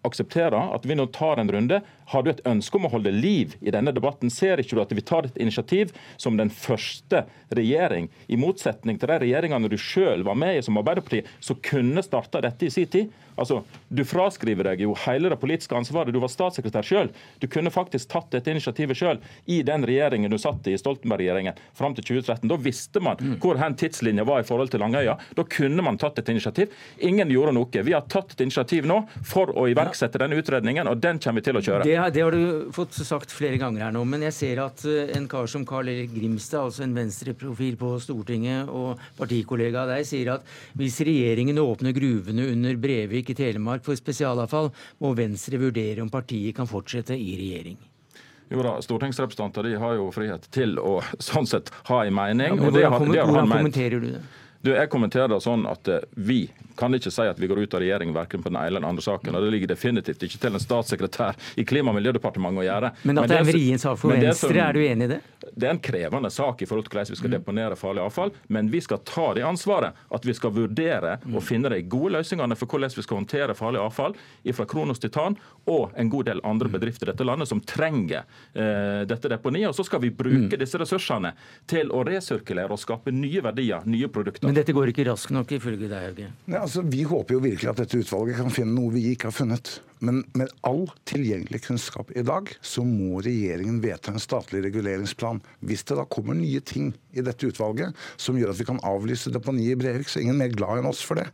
aksepterer 0.03 0.75
at 0.75 0.85
vi 0.85 0.95
nå 0.99 1.07
tar 1.15 1.41
en 1.41 1.51
runde. 1.51 1.81
Har 2.11 2.23
du 2.23 2.31
et 2.31 2.43
ønske 2.49 2.79
om 2.79 2.87
å 2.87 2.93
holde 2.93 3.13
liv 3.13 3.55
i 3.61 3.73
denne 3.73 3.93
debatten? 3.95 4.31
Ser 4.33 4.61
ikke 4.61 4.77
du 4.77 4.83
at 4.83 4.93
vi 4.95 5.05
tar 5.05 5.27
et 5.29 5.39
initiativ 5.41 5.93
som 6.17 6.37
den 6.39 6.51
første 6.53 7.23
regjering, 7.53 8.09
i 8.27 8.39
motsetning 8.39 8.99
til 8.99 9.11
de 9.11 9.19
regjeringene 9.23 9.69
du 9.69 9.77
sjøl 9.79 10.25
var 10.25 10.37
med 10.39 10.57
i 10.57 10.63
som 10.65 10.77
Arbeiderpartiet, 10.79 11.29
som 11.43 11.59
kunne 11.63 12.03
starta 12.05 12.41
dette 12.43 12.67
i 12.67 12.73
sin 12.73 12.89
tid? 12.89 13.13
Altså, 13.35 13.63
Du 13.89 14.03
fraskriver 14.05 14.65
deg 14.65 14.81
jo 14.83 14.95
hele 15.05 15.29
det 15.29 15.37
politiske 15.41 15.75
ansvaret. 15.77 16.13
Du 16.13 16.19
var 16.21 16.31
statssekretær 16.31 16.85
sjøl. 16.85 17.11
Du 17.41 17.47
kunne 17.51 17.71
faktisk 17.73 18.09
tatt 18.09 18.31
dette 18.33 18.49
initiativet 18.49 18.97
sjøl 18.97 19.19
i 19.49 19.61
den 19.65 19.85
regjeringen 19.85 20.31
du 20.31 20.39
satt 20.41 20.65
i, 20.69 20.75
Stoltenberg-regjeringen, 20.79 21.57
fram 21.77 21.93
til 21.97 22.05
2013. 22.07 22.49
Da 22.49 22.57
visste 22.61 23.01
man 23.03 23.21
mm. 23.21 23.35
hvor 23.43 23.59
hen 23.61 23.77
tidslinja 23.77 24.25
var 24.27 24.41
i 24.41 24.47
forhold 24.47 24.73
til 24.73 24.81
Langøya. 24.81 25.17
Da 25.37 25.45
kunne 25.45 25.85
man 25.85 25.99
tatt 26.01 26.21
et 26.21 26.31
initiativ. 26.33 26.73
Ingen 27.05 27.31
gjorde 27.33 27.53
noe. 27.57 27.83
Vi 27.85 27.93
har 27.93 28.07
tatt 28.09 28.33
et 28.33 28.45
initiativ 28.45 28.87
nå 28.89 29.03
for 29.25 29.53
å 29.57 29.67
iverksette 29.71 30.21
denne 30.21 30.37
utredningen, 30.41 30.89
og 30.89 31.01
den 31.03 31.21
kommer 31.21 31.41
vi 31.41 31.47
til 31.49 31.59
å 31.59 31.63
kjøre. 31.63 31.85
Det, 31.85 31.92
det 32.13 32.21
har 32.21 32.35
du 32.35 32.71
fått 32.75 32.95
sagt 32.95 33.31
flere 33.33 33.57
ganger 33.61 33.85
her 33.85 33.93
nå, 33.95 34.03
men 34.07 34.25
jeg 34.27 34.35
ser 34.35 34.61
at 34.63 34.83
eh, 34.89 35.13
en 35.17 35.27
kar 35.31 35.47
som 35.51 35.65
Karl 35.67 35.91
Erik 35.91 36.11
Grimstad, 36.15 36.67
altså 36.67 36.83
en 36.85 36.95
venstreprofil 36.97 37.77
på 37.79 37.93
Stortinget 38.03 38.69
og 38.71 39.01
partikollega 39.17 39.83
av 39.83 39.93
deg, 39.93 40.05
sier 40.07 40.33
at 40.35 40.51
hvis 40.79 40.99
regjeringen 41.05 41.61
åpner 41.61 41.95
gruvene 41.95 42.49
under 42.51 42.77
Brevik 42.81 43.33
i 43.33 43.37
Telemark 43.37 43.85
for 43.85 43.99
spesialavfall, 43.99 44.71
må 45.03 45.15
Venstre 45.17 45.61
vurdere 45.61 46.03
om 46.03 46.11
partiet 46.13 46.55
kan 46.57 46.69
fortsette 46.69 47.17
i 47.17 47.33
regjering. 47.39 47.79
Jo 48.53 48.61
da, 48.61 48.75
Stortingsrepresentanter 48.83 49.65
de 49.65 49.77
har 49.81 49.97
jo 49.97 50.11
frihet 50.13 50.45
til 50.53 50.77
å 50.77 50.99
sånn 51.17 51.47
sett 51.49 51.71
ha 51.89 52.03
en 52.05 52.13
mening. 52.13 52.51
Ja, 52.51 52.57
men 52.59 52.69
hvordan, 52.69 53.29
hvordan 53.31 53.53
kommenterer 53.55 54.03
du 54.03 54.09
det? 54.13 54.23
Du, 54.63 54.71
jeg 54.71 54.87
kommenterer 54.87 55.27
det 55.27 55.41
sånn 55.43 55.65
at 55.67 55.89
eh, 55.91 56.05
Vi 56.15 56.45
kan 56.79 56.95
ikke 56.95 57.11
si 57.13 57.25
at 57.27 57.39
vi 57.39 57.49
går 57.51 57.59
ut 57.65 57.73
av 57.75 57.83
regjering 57.83 58.13
verken 58.15 58.41
på 58.41 58.49
den 58.49 58.57
ene 58.57 58.69
eller 58.71 58.81
den 58.81 58.89
andre 58.89 59.03
saken. 59.05 59.35
og 59.35 59.43
Det 59.45 59.51
ligger 59.53 59.69
definitivt 59.73 60.23
ikke 60.25 60.39
til 60.41 60.57
en 60.57 60.63
statssekretær 60.63 61.37
i 61.59 61.65
Klima- 61.67 61.91
og 61.91 61.99
miljødepartementet 61.99 62.63
å 62.63 62.65
gjøre. 62.65 62.91
Men 63.03 63.21
at 63.21 63.29
det 63.29 63.35
er 63.35 63.43
en 63.43 63.49
vrien 63.49 63.81
sak 63.81 63.99
for 64.01 64.15
Venstre, 64.15 64.61
er 64.63 64.73
du 64.73 64.81
enig 64.81 65.05
i 65.05 65.11
det? 65.11 65.19
Det 65.51 65.67
er 65.67 65.75
en 65.75 65.81
krevende 65.83 66.31
sak 66.33 66.63
i 66.63 66.67
forhold 66.69 66.87
til 66.87 66.95
hvordan 66.95 67.11
vi 67.11 67.19
skal 67.19 67.29
mm. 67.29 67.35
deponere 67.35 67.77
farlig 67.77 68.01
avfall, 68.01 68.33
men 68.55 68.71
vi 68.73 68.81
skal 68.81 69.03
ta 69.05 69.27
det 69.37 69.43
ansvaret. 69.45 69.99
At 70.13 70.25
vi 70.25 70.33
skal 70.33 70.55
vurdere 70.55 71.17
og 71.27 71.37
mm. 71.37 71.45
finne 71.45 71.73
de 71.73 71.81
gode 71.93 72.15
løsningene 72.15 72.57
for 72.57 72.71
hvordan 72.71 72.95
vi 72.95 73.05
skal 73.05 73.19
håndtere 73.21 73.57
farlig 73.57 73.83
avfall 73.83 74.17
fra 74.53 74.67
Kronos 74.69 75.03
Titan 75.03 75.37
og 75.69 75.93
en 75.99 76.09
god 76.09 76.31
del 76.31 76.41
andre 76.47 76.71
mm. 76.71 76.77
bedrifter 76.77 77.09
i 77.09 77.11
dette 77.11 77.27
landet 77.27 77.51
som 77.51 77.61
trenger 77.61 78.23
uh, 78.25 79.03
dette 79.09 79.29
deponiet. 79.29 79.69
Og 79.69 79.77
så 79.77 79.85
skal 79.85 80.01
vi 80.03 80.13
bruke 80.15 80.57
disse 80.59 80.79
ressursene 80.81 81.35
til 81.69 81.93
å 81.93 82.01
resirkulere 82.07 82.73
og 82.73 82.81
skape 82.81 83.13
nye 83.13 83.43
verdier, 83.45 83.85
nye 83.85 84.09
produkter. 84.09 84.52
Men 84.53 84.59
dette 84.61 84.73
går 84.77 84.91
ikke 84.91 85.07
raskt 85.07 85.31
nok, 85.33 85.49
ifølge 85.57 85.87
deg, 85.89 86.03
Hauge? 86.05 86.27
Altså, 86.59 86.83
vi 86.85 86.99
håper 87.09 87.33
jo 87.33 87.39
virkelig 87.41 87.71
at 87.71 87.79
dette 87.81 87.97
utvalget 88.03 88.37
kan 88.37 88.53
finne 88.53 88.75
noe 88.75 88.91
vi 88.93 89.07
ikke 89.15 89.31
har 89.31 89.33
funnet. 89.33 89.79
Men 90.03 90.23
med 90.35 90.51
all 90.67 90.85
tilgjengelig 91.07 91.61
kunnskap 91.67 92.11
i 92.11 92.23
dag, 92.27 92.49
så 92.61 92.83
må 92.83 93.21
regjeringen 93.23 93.79
vedta 93.83 94.11
en 94.11 94.21
statlig 94.21 94.63
reguleringsplan. 94.65 95.39
Hvis 95.63 95.85
det 95.87 95.95
da 95.99 96.03
kommer 96.11 96.35
nye 96.35 96.59
ting 96.59 96.91
i 97.15 97.23
dette 97.23 97.47
utvalget 97.47 97.95
som 98.19 98.35
gjør 98.39 98.51
at 98.51 98.59
vi 98.59 98.67
kan 98.67 98.81
avlyse 98.83 99.31
deponiet 99.31 99.77
i 99.77 99.79
Brevik, 99.79 100.09
så 100.11 100.19
er 100.19 100.25
ingen 100.25 100.41
mer 100.41 100.51
glad 100.51 100.81
enn 100.81 100.89
oss 100.89 101.03
for 101.05 101.21
det. 101.21 101.29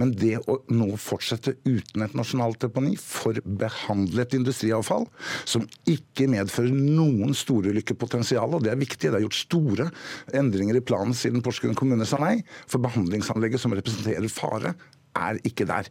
Men 0.00 0.14
det 0.16 0.38
å 0.48 0.56
nå 0.72 0.88
fortsette 1.00 1.56
uten 1.66 2.06
et 2.06 2.16
nasjonalt 2.16 2.62
deponi 2.64 2.94
for 3.00 3.36
behandlet 3.44 4.38
industriavfall, 4.38 5.04
som 5.44 5.66
ikke 5.90 6.30
medfører 6.32 6.72
noen 6.72 7.36
storulykkepotensial, 7.36 8.56
og 8.56 8.64
det 8.64 8.72
er 8.72 8.80
viktig, 8.80 9.10
det 9.10 9.20
er 9.20 9.26
gjort 9.26 9.42
store 9.42 9.90
endringer 10.36 10.80
i 10.80 10.84
planen 10.84 11.16
siden 11.18 11.44
Porsgrunn 11.44 11.76
kommune 11.76 12.08
sa 12.08 12.22
nei, 12.22 12.38
for 12.64 12.80
behandlingsanlegget 12.84 13.60
som 13.60 13.76
representerer 13.76 14.32
fare, 14.32 14.72
er 15.14 15.38
ikke 15.46 15.68
der. 15.68 15.90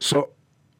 Så 0.00 0.22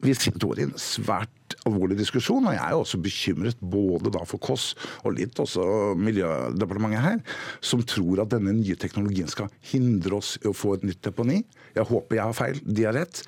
vi 0.03 0.13
står 0.17 0.59
i 0.59 0.67
en 0.67 0.75
svært 0.79 1.55
alvorlig 1.67 1.97
diskusjon, 1.99 2.45
og 2.49 2.55
jeg 2.55 2.63
er 2.63 2.75
jo 2.75 2.83
også 2.83 2.99
bekymret 3.03 3.59
både 3.59 4.11
da 4.13 4.23
for 4.27 4.41
Kåss 4.43 4.73
og 5.03 5.15
litt 5.17 5.39
også 5.39 5.65
Miljødepartementet 5.99 7.03
her, 7.05 7.19
som 7.63 7.83
tror 7.87 8.23
at 8.23 8.33
denne 8.33 8.55
nye 8.57 8.77
teknologien 8.79 9.29
skal 9.31 9.51
hindre 9.71 10.19
oss 10.19 10.35
i 10.41 10.49
å 10.49 10.55
få 10.57 10.77
et 10.77 10.87
nytt 10.89 11.03
deponi. 11.05 11.43
Jeg 11.77 11.87
håper 11.89 12.19
jeg 12.19 12.29
har 12.29 12.37
feil, 12.37 12.63
de 12.63 12.87
har 12.87 12.97
rett, 12.97 13.23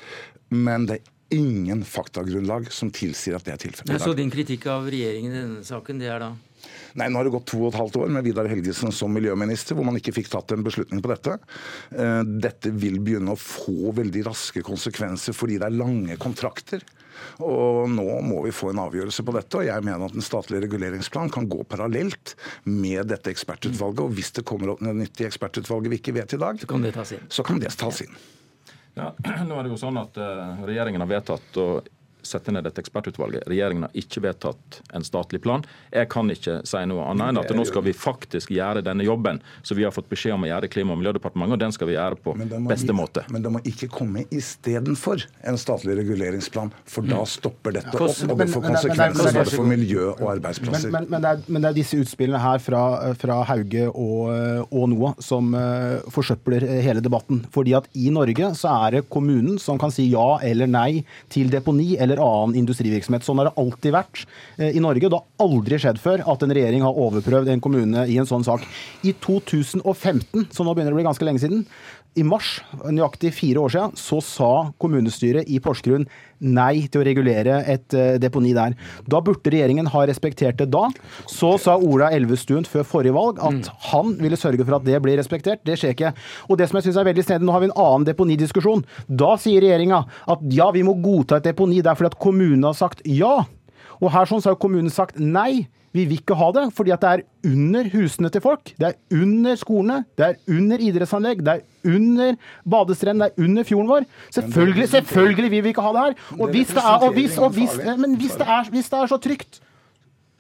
men 0.53 0.89
det 0.89 0.99
er 0.99 1.13
ingen 1.35 1.81
faktagrunnlag 1.87 2.67
som 2.73 2.91
tilsier 2.93 3.37
at 3.37 3.47
det 3.47 3.55
er 3.55 3.63
tilfellet. 3.65 4.01
Så 4.01 4.13
din 4.17 4.33
kritikk 4.33 4.67
av 4.71 4.85
regjeringen 4.91 5.33
i 5.33 5.41
denne 5.41 5.63
saken, 5.65 6.01
det 6.01 6.11
er 6.11 6.21
da? 6.21 6.33
Nei, 6.95 7.09
Nå 7.09 7.19
har 7.19 7.27
det 7.27 7.35
gått 7.35 7.47
to 7.51 7.61
og 7.63 7.71
et 7.73 7.79
halvt 7.79 7.99
år 8.03 8.11
med 8.15 8.25
Vidar 8.27 8.49
Helgesen 8.49 8.93
som 8.95 9.13
miljøminister, 9.13 9.75
hvor 9.77 9.87
man 9.87 9.99
ikke 9.99 10.15
fikk 10.15 10.31
tatt 10.31 10.55
en 10.55 10.65
beslutning 10.65 11.01
på 11.03 11.11
dette. 11.11 11.37
Eh, 11.95 12.21
dette 12.45 12.71
vil 12.75 13.01
begynne 13.03 13.35
å 13.35 13.39
få 13.39 13.93
veldig 13.95 14.25
raske 14.29 14.63
konsekvenser 14.65 15.35
fordi 15.35 15.59
det 15.61 15.69
er 15.69 15.79
lange 15.79 16.19
kontrakter. 16.21 16.85
Og 17.43 17.89
Nå 17.91 18.05
må 18.25 18.43
vi 18.45 18.53
få 18.55 18.71
en 18.71 18.81
avgjørelse 18.85 19.25
på 19.25 19.35
dette. 19.35 19.59
og 19.59 19.67
Jeg 19.67 19.85
mener 19.85 20.05
at 20.07 20.15
en 20.15 20.25
statlig 20.25 20.61
reguleringsplan 20.65 21.31
kan 21.33 21.49
gå 21.49 21.63
parallelt 21.63 22.35
med 22.67 23.07
dette 23.11 23.31
ekspertutvalget. 23.31 24.03
og 24.03 24.15
Hvis 24.15 24.33
det 24.35 24.45
kommer 24.47 24.73
opp 24.73 24.83
noe 24.85 24.95
nytt 24.97 25.21
i 25.21 25.27
ekspertutvalget 25.29 25.93
vi 25.93 26.01
ikke 26.01 26.15
vet 26.15 26.35
i 26.35 26.41
dag, 26.41 26.59
så 26.59 26.69
kan 26.69 26.85
det 26.85 26.95
tas 26.95 27.13
inn. 27.15 27.27
Så 27.29 27.45
kan 27.47 27.61
det 27.61 27.75
tas 27.75 28.01
inn. 28.05 28.15
Ja, 28.95 29.11
nå 29.47 29.57
er 29.57 29.65
det 29.65 29.73
jo 29.73 29.79
sånn 29.79 29.99
at 29.99 30.15
uh, 30.19 30.63
Regjeringen 30.67 31.03
har 31.03 31.11
vedtatt 31.11 31.59
å 31.59 31.67
sette 32.27 32.53
ned 32.53 32.67
et 32.67 32.79
ekspertutvalget. 32.81 33.45
Regjeringen 33.49 33.87
har 33.87 33.97
ikke 33.97 34.23
vedtatt 34.25 34.79
en 34.95 35.05
statlig 35.05 35.41
plan. 35.43 35.65
Jeg 35.93 36.09
kan 36.11 36.29
ikke 36.31 36.59
si 36.67 36.83
noe 36.89 37.05
annet 37.11 37.31
enn 37.31 37.41
at 37.41 37.53
nå 37.55 37.65
skal 37.67 37.85
vi 37.85 37.95
faktisk 37.95 38.53
gjøre 38.55 38.83
denne 38.85 39.05
jobben 39.05 39.41
som 39.61 39.77
vi 39.77 39.85
har 39.85 39.93
fått 39.95 40.09
beskjed 40.11 40.35
om 40.35 40.45
å 40.45 40.49
gjøre 40.49 40.69
i 40.69 40.73
Klima- 40.75 40.95
og 40.95 41.01
miljødepartementet, 41.01 41.57
og 41.57 41.63
den 41.63 41.75
skal 41.75 41.89
vi 41.89 41.97
gjøre 41.97 42.19
på 42.21 42.35
beste 42.35 42.89
ikke, 42.89 42.97
måte. 42.97 43.25
Men 43.33 43.45
det 43.45 43.53
må 43.53 43.61
ikke 43.67 43.89
komme 43.93 44.25
istedenfor 44.33 45.25
en 45.45 45.59
statlig 45.61 45.97
reguleringsplan, 46.01 46.73
for 46.89 47.07
da 47.07 47.21
stopper 47.29 47.77
dette 47.79 47.93
opp, 47.93 48.23
og 48.29 48.39
det 48.41 48.49
får 48.51 48.65
konsekvenser 48.69 49.31
både 49.39 49.53
for 49.53 49.69
miljø 49.69 50.09
og 50.13 50.25
arbeidsplasser. 50.35 50.93
Men, 50.93 51.09
men, 51.11 51.23
det, 51.23 51.33
er, 51.33 51.45
men 51.47 51.61
det, 51.61 51.71
er, 51.71 51.77
disse 51.79 51.99
utspillene 52.01 52.41
her 52.41 52.61
fra, 52.63 52.83
fra 53.19 53.41
Hauge 53.49 53.87
og, 53.91 54.31
og 54.69 54.89
NOAH 54.91 55.21
som 55.23 55.53
uh, 55.55 56.01
forsøpler 56.13 56.65
hele 56.85 57.03
debatten. 57.03 57.43
Fordi 57.53 57.75
at 57.77 57.89
i 57.97 58.09
Norge 58.13 58.51
så 58.57 58.73
er 58.85 58.97
det 58.97 59.05
kommunen 59.13 59.59
som 59.61 59.79
kan 59.81 59.93
si 59.93 60.07
ja 60.11 60.39
eller 60.45 60.69
nei 60.69 61.05
til 61.33 61.51
deponi 61.53 61.95
eller 62.01 62.14
eller 62.15 62.25
annen 62.25 62.59
industrivirksomhet. 62.63 63.25
Sånn 63.25 63.41
har 63.41 63.49
det 63.49 63.55
alltid 63.61 63.95
vært 63.95 64.23
eh, 64.57 64.75
i 64.75 64.83
Norge. 64.83 65.09
Det 65.11 65.19
har 65.19 65.45
aldri 65.45 65.79
skjedd 65.81 66.01
før 66.01 66.23
at 66.31 66.45
en 66.45 66.55
regjering 66.55 66.85
har 66.85 67.01
overprøvd 67.05 67.51
en 67.53 67.63
kommune 67.63 68.07
i 68.11 68.17
en 68.21 68.29
sånn 68.29 68.45
sak. 68.47 68.65
I 69.05 69.13
2015, 69.25 70.47
så 70.51 70.65
nå 70.65 70.73
begynner 70.73 70.93
det 70.93 70.97
å 70.97 71.01
bli 71.01 71.07
ganske 71.07 71.27
lenge 71.27 71.43
siden, 71.43 71.65
i 72.15 72.23
mars, 72.23 72.59
nøyaktig 72.87 73.33
fire 73.35 73.61
år 73.65 73.73
siden, 73.73 73.95
så 73.99 74.21
sa 74.23 74.51
kommunestyret 74.81 75.49
i 75.51 75.59
Porsgrunn 75.63 76.05
nei 76.45 76.85
til 76.91 77.01
å 77.01 77.05
regulere 77.07 77.57
et 77.71 77.95
uh, 77.95 78.15
deponi 78.21 78.53
der. 78.55 78.75
Da 79.11 79.21
burde 79.23 79.51
regjeringen 79.51 79.89
ha 79.91 80.03
respektert 80.07 80.59
det 80.59 80.69
da. 80.73 80.85
Så 81.31 81.55
sa 81.61 81.75
Ola 81.75 82.11
Elvestuen 82.15 82.67
før 82.67 82.87
forrige 82.87 83.15
valg 83.15 83.41
at 83.43 83.67
mm. 83.67 83.83
han 83.91 84.15
ville 84.21 84.39
sørge 84.39 84.63
for 84.63 84.77
at 84.79 84.87
det 84.87 84.99
blir 85.03 85.19
respektert. 85.19 85.63
Det 85.67 85.77
skjer 85.79 85.95
ikke. 85.95 86.13
Og 86.49 86.59
det 86.59 86.69
som 86.69 86.79
jeg 86.79 86.89
syns 86.89 87.01
er 87.01 87.09
veldig 87.09 87.27
snedig, 87.27 87.47
nå 87.47 87.55
har 87.55 87.63
vi 87.63 87.71
en 87.71 87.77
annen 87.85 88.07
deponidiskusjon. 88.07 88.85
Da 89.07 89.35
sier 89.41 89.63
regjeringa 89.65 90.03
at 90.31 90.47
ja, 90.55 90.71
vi 90.75 90.85
må 90.87 90.95
godta 91.03 91.39
et 91.39 91.49
deponi. 91.51 91.81
Det 91.83 91.91
er 91.91 91.99
fordi 91.99 92.13
at 92.13 92.21
kommunen 92.21 92.67
har 92.67 92.77
sagt 92.77 93.03
ja. 93.09 93.41
Og 94.01 94.11
her 94.15 94.27
sånn 94.29 94.43
så 94.43 94.53
har 94.53 94.61
kommunen 94.61 94.93
sagt 94.93 95.19
nei. 95.19 95.65
Vi 95.95 96.03
vil 96.03 96.19
ikke 96.19 96.35
ha 96.35 96.49
det, 96.55 96.65
fordi 96.75 96.91
at 96.91 97.03
det 97.03 97.11
er 97.11 97.51
under 97.51 97.87
husene 97.93 98.31
til 98.33 98.43
folk. 98.43 98.73
Det 98.75 98.89
er 98.89 99.21
under 99.21 99.55
skolene, 99.59 100.01
det 100.19 100.25
er 100.27 100.57
under 100.57 100.81
idrettsanlegg, 100.83 101.43
det 101.45 101.53
er 101.53 101.93
under 101.95 102.35
badestrendene, 102.67 103.29
det 103.29 103.39
er 103.39 103.47
under 103.47 103.67
fjorden 103.69 103.91
vår. 103.93 104.09
Selvfølgelig, 104.35 104.89
selvfølgelig 104.91 105.51
vil 105.53 105.63
vi 105.63 105.71
ikke 105.71 105.85
ha 105.85 105.93
det 105.95 106.03
her. 106.03 106.17
Og 106.39 106.51
hvis 106.51 106.73
det 106.75 106.83
er, 106.83 106.97
og 107.07 107.13
hvis, 107.15 107.37
og 107.37 107.55
hvis, 107.55 107.79
men 108.01 108.17
hvis 108.19 108.35
det 108.35 108.47
er, 108.47 108.69
hvis 108.73 108.91
det 108.91 108.99
er 108.99 109.13
så 109.13 109.21
trygt 109.23 109.61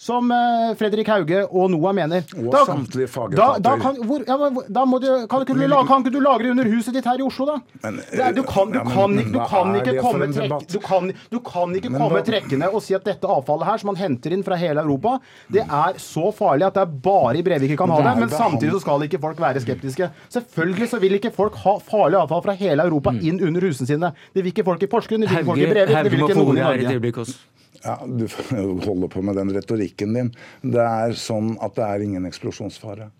som 0.05 0.31
eh, 0.31 0.75
Fredrik 0.77 1.07
Hauge 1.09 1.39
og 1.45 1.71
NOAH 1.73 1.93
mener. 1.97 2.25
Og 2.37 2.51
da, 2.53 2.61
samtlige 2.67 3.09
fagetater. 3.09 3.61
Da, 3.63 3.71
da, 3.71 3.73
kan, 3.81 3.97
hvor, 4.05 4.21
ja, 4.27 4.65
da 4.77 4.83
må 4.85 4.99
du, 5.01 5.07
kan, 5.31 5.41
ikke 5.41 5.55
du, 5.57 5.63
kan 5.89 6.03
ikke 6.03 6.13
du 6.13 6.19
lagre 6.21 6.51
under 6.53 6.69
huset 6.69 6.93
ditt 6.93 7.07
her 7.09 7.21
i 7.21 7.25
Oslo, 7.25 7.47
da? 7.49 7.55
Men, 7.81 7.97
er, 8.13 8.35
du 8.35 8.43
kan, 8.45 8.69
du, 8.69 8.77
ja, 8.77 8.83
kan, 8.85 9.15
ikke, 9.17 9.33
du 9.33 9.39
kan 9.49 9.73
ikke 9.79 9.95
komme, 10.03 10.29
trekk, 10.35 10.67
du 10.69 11.39
kan, 11.49 11.73
ikke 11.79 11.93
komme 11.95 12.21
trekkende 12.27 12.69
og 12.69 12.83
si 12.85 12.93
at 12.97 13.07
dette 13.07 13.29
avfallet 13.37 13.69
her, 13.71 13.81
som 13.81 13.91
man 13.93 13.99
henter 14.03 14.35
inn 14.37 14.45
fra 14.45 14.59
hele 14.61 14.85
Europa, 14.85 15.17
det 15.55 15.65
er 15.65 15.97
så 16.01 16.29
farlig 16.35 16.69
at 16.69 16.77
det 16.77 16.85
er 16.85 16.93
bare 17.09 17.41
i 17.41 17.45
Brevik 17.49 17.73
vi 17.73 17.79
kan 17.81 17.95
ha 17.95 17.99
det. 18.05 18.15
Men 18.21 18.33
samtidig 18.33 18.75
så 18.77 18.83
skal 18.85 19.07
ikke 19.09 19.23
folk 19.25 19.41
være 19.41 19.65
skeptiske. 19.65 20.11
Selvfølgelig 20.37 20.91
så 20.93 21.01
vil 21.01 21.17
ikke 21.17 21.33
folk 21.33 21.57
ha 21.65 21.77
farlig 21.81 22.21
avfall 22.21 22.45
fra 22.45 22.57
hele 22.61 22.85
Europa 22.85 23.15
mm. 23.15 23.21
inn 23.25 23.41
under 23.49 23.65
husene 23.65 23.89
sine. 23.89 24.13
Det 24.35 24.45
vil 24.45 24.53
ikke 24.53 24.69
folk 24.69 24.85
i 24.85 24.91
Porsgrunn, 24.91 25.25
det 25.25 25.33
vil 25.33 25.41
ikke 25.41 25.49
folk 25.49 25.65
i 25.65 25.73
Brevik, 25.73 25.97
det 25.97 26.13
vil 26.13 26.27
ikke 26.29 26.41
noen 26.43 26.61
i 26.61 26.65
Norge. 26.69 27.54
Ja, 27.85 27.99
Du 28.05 28.27
holder 28.87 29.11
på 29.13 29.21
med 29.21 29.37
den 29.39 29.53
retorikken 29.53 30.17
din. 30.17 30.33
Det 30.61 30.81
er 30.83 31.15
sånn 31.19 31.55
at 31.63 31.77
det 31.77 31.85
er 31.87 32.05
ingen 32.05 32.27
eksplosjonsfare. 32.29 33.11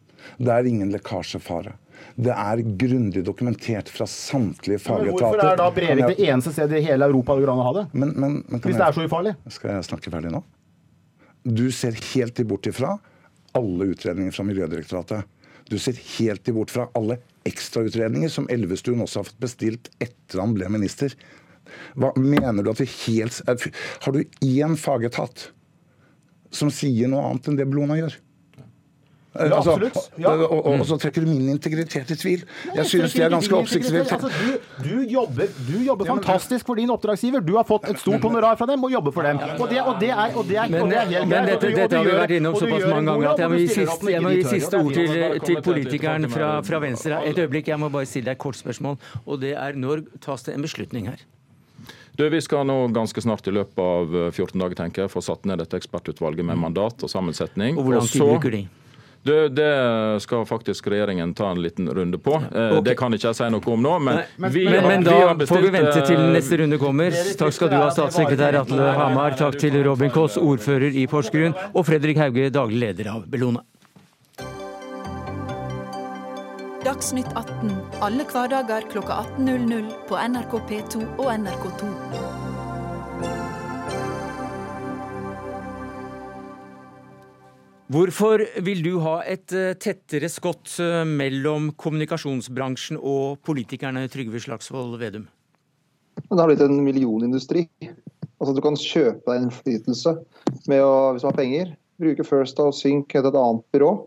Det 0.42 0.52
er 0.52 0.68
ingen 0.70 0.92
lekkasjefare. 0.94 1.76
Det 2.16 2.34
er 2.34 2.62
grundig 2.80 3.24
dokumentert 3.28 3.90
fra 3.92 4.08
samtlige 4.10 4.82
fagetater. 4.84 5.12
Men 5.12 5.20
hvorfor 5.20 5.52
er 5.52 5.60
da 5.60 5.68
Brevik 5.76 6.18
det 6.18 6.28
eneste 6.30 6.54
stedet 6.56 6.80
i 6.82 6.86
hele 6.88 7.08
Europa 7.12 7.36
det 7.36 7.46
går 7.46 7.54
an 7.54 7.62
å 7.62 7.68
ha 7.68 7.74
det? 7.78 7.86
Men, 7.94 8.14
men, 8.16 8.38
men 8.50 8.64
Hvis 8.64 8.80
det 8.80 8.88
er 8.88 8.98
så 8.98 9.06
ufarlig? 9.06 9.36
Skal 9.54 9.76
jeg 9.76 9.88
snakke 9.90 10.14
ferdig 10.14 10.34
nå? 10.34 10.42
Du 11.46 11.68
ser 11.76 11.98
helt 12.14 12.42
bort 12.50 12.68
ifra 12.72 12.96
alle 13.56 13.92
utredninger 13.94 14.34
fra 14.36 14.44
Miljødirektoratet. 14.48 15.32
Du 15.70 15.78
ser 15.82 15.98
helt 16.18 16.50
bort 16.54 16.74
fra 16.74 16.88
alle 16.98 17.20
ekstrautredninger 17.48 18.30
som 18.34 18.50
Elvestuen 18.54 19.02
også 19.06 19.22
har 19.22 19.30
fått 19.30 19.42
bestilt 19.46 19.90
etter 20.04 20.42
han 20.42 20.54
ble 20.58 20.70
minister. 20.74 21.14
Hva 21.96 22.12
mener 22.20 22.64
du 22.64 22.72
at 22.72 22.82
vi 22.82 22.88
helt 23.06 23.42
Har 23.48 24.16
du 24.16 24.24
én 24.46 24.78
fagetat 24.80 25.50
som 26.56 26.72
sier 26.72 27.10
noe 27.12 27.26
annet 27.30 27.50
enn 27.50 27.60
det 27.60 27.68
Blona 27.68 27.98
gjør? 28.00 28.16
Ja, 29.36 29.56
altså, 29.56 29.72
absolutt. 29.72 29.98
Ja. 30.18 30.30
Og, 30.30 30.52
og, 30.52 30.66
og, 30.80 30.86
så 30.88 30.98
trekker 30.98 31.26
du 31.26 31.28
min 31.28 31.50
integritet 31.52 32.12
i 32.12 32.16
tvil. 32.16 32.44
Jeg 32.76 32.86
synes 32.88 33.14
det 33.14 33.24
er 33.26 33.34
ganske 33.34 33.56
oppsiktsvekkende. 33.58 34.30
Altså, 34.30 34.62
du, 34.80 34.86
du, 34.86 35.02
jobber, 35.12 35.52
du 35.68 35.76
jobber 35.84 36.08
fantastisk 36.08 36.66
for 36.70 36.80
din 36.80 36.94
oppdragsgiver. 36.94 37.44
Du 37.44 37.56
har 37.58 37.68
fått 37.68 37.90
et 37.92 38.00
stort 38.00 38.24
honorar 38.24 38.56
fra 38.56 38.70
dem 38.70 38.84
og 38.88 38.94
jobber 38.96 39.12
for 39.12 39.28
dem. 39.28 39.42
Og 39.60 39.68
det, 39.70 39.82
og 39.82 40.00
det 40.00 40.10
er, 40.14 40.38
og 40.40 40.48
det 40.48 40.60
er, 40.62 40.72
men, 40.72 40.90
det 40.90 41.02
er 41.02 41.12
helt 41.12 41.30
Men 41.34 41.50
dette, 41.52 41.74
dette 41.76 42.00
har 42.00 42.08
vi 42.08 42.16
vært 42.16 42.36
innom 42.38 42.56
såpass 42.56 42.88
mange 42.88 43.12
ganger 43.12 43.32
at 43.34 43.44
jeg 43.44 43.52
må 43.52 43.60
gi 43.60 43.70
siste, 43.74 44.12
jeg 44.16 44.24
må 44.24 44.34
gi 44.38 44.48
siste 44.54 44.80
ord 44.80 45.00
til, 45.02 45.40
til 45.52 45.64
politikeren 45.68 46.32
fra, 46.32 46.52
fra 46.72 46.84
Venstre. 46.88 47.20
Et 47.28 47.44
øyeblikk, 47.44 47.74
jeg 47.76 47.84
må 47.84 47.92
bare 47.92 48.08
stille 48.08 48.32
deg 48.32 48.40
et 48.40 48.46
kort 48.48 48.60
spørsmål. 48.62 49.00
Og 49.26 49.44
det 49.44 49.58
er 49.60 49.76
når 49.76 50.08
tas 50.24 50.48
det 50.48 50.56
en 50.56 50.64
beslutning 50.64 51.12
her? 51.12 51.28
Du, 52.16 52.30
Vi 52.30 52.42
skal 52.42 52.64
nå 52.68 52.88
ganske 52.96 53.22
snart 53.22 53.48
i 53.48 53.52
løpet 53.52 53.80
av 53.80 54.16
14 54.32 54.48
eh, 54.48 54.64
dager 54.64 54.80
tenker 54.80 55.06
jeg, 55.06 55.12
få 55.12 55.24
satt 55.26 55.46
ned 55.46 55.60
dette 55.60 55.78
ekspertutvalget 55.80 56.48
med 56.48 56.58
mandat 56.62 57.04
og 57.04 57.12
sammensetning. 57.12 57.76
Og 57.76 57.90
hvordan 57.90 58.06
lang 58.06 58.12
tid 58.12 58.28
bruker 58.30 58.56
de? 58.56 58.66
Du, 59.26 59.50
det 59.50 60.22
skal 60.22 60.46
faktisk 60.46 60.88
regjeringen 60.88 61.34
ta 61.34 61.50
en 61.52 61.62
liten 61.62 61.90
runde 61.90 62.18
på. 62.18 62.36
Eh, 62.36 62.78
okay. 62.78 62.82
Det 62.86 62.94
kan 63.00 63.14
ikke 63.18 63.32
jeg 63.32 63.38
si 63.40 63.48
noe 63.50 63.72
om 63.74 63.82
nå. 63.82 63.94
Men, 64.06 64.20
men, 64.38 64.54
vi, 64.54 64.68
men, 64.70 64.86
men 64.86 65.08
da 65.08 65.34
vi 65.34 65.48
får 65.50 65.66
vi 65.66 65.72
vente 65.74 66.04
til 66.06 66.20
eh, 66.20 66.28
neste 66.38 66.60
runde 66.62 66.78
kommer. 66.78 67.18
Takk 67.40 67.56
skal 67.58 67.74
du 67.74 67.80
ha, 67.80 67.90
statssekretær 67.90 68.62
Atle 68.62 68.92
Hamar. 69.00 69.34
Takk 69.40 69.58
til 69.60 69.80
Robin 69.88 70.14
Koss, 70.14 70.38
ordfører 70.38 70.94
i 70.94 71.08
Porsgrunn, 71.10 71.58
og 71.74 71.88
Fredrik 71.90 72.22
Hauge, 72.22 72.52
daglig 72.54 72.84
leder 72.86 73.16
av 73.16 73.26
Bellona. 73.26 73.66
Dagsnytt 76.96 77.34
18 77.36 77.72
alle 78.06 78.24
hverdager 78.24 78.86
kl 78.88 79.02
18.00 79.04 79.88
på 80.08 80.16
NRK 80.16 80.54
P2 80.70 81.02
og 81.20 81.26
NRK2. 81.28 81.90
Hvorfor 87.92 88.46
vil 88.64 88.86
du 88.86 88.94
ha 89.04 89.18
et 89.28 89.52
eh, 89.52 89.76
tettere 89.76 90.32
skott 90.32 90.78
eh, 90.80 91.04
mellom 91.04 91.74
kommunikasjonsbransjen 91.76 92.96
og 92.96 93.44
politikerne, 93.44 94.08
Trygve 94.08 94.40
Slagsvold 94.48 94.96
Vedum? 95.04 95.28
Det 96.24 96.40
har 96.40 96.48
blitt 96.48 96.64
en 96.64 96.80
millionindustri. 96.80 97.68
Altså 98.40 98.56
Du 98.56 98.64
kan 98.64 98.80
kjøpe 98.80 99.34
deg 99.34 99.50
innflytelse 99.50 100.16
med 100.72 100.88
å, 100.88 100.96
hvis 101.12 101.28
du 101.28 101.34
har 101.34 101.40
penger, 101.44 101.76
bruke 102.00 102.24
First 102.24 102.64
House 102.64 102.88
Sync 102.88 103.20
et 103.20 103.34
annet 103.36 103.68
byrå. 103.76 103.98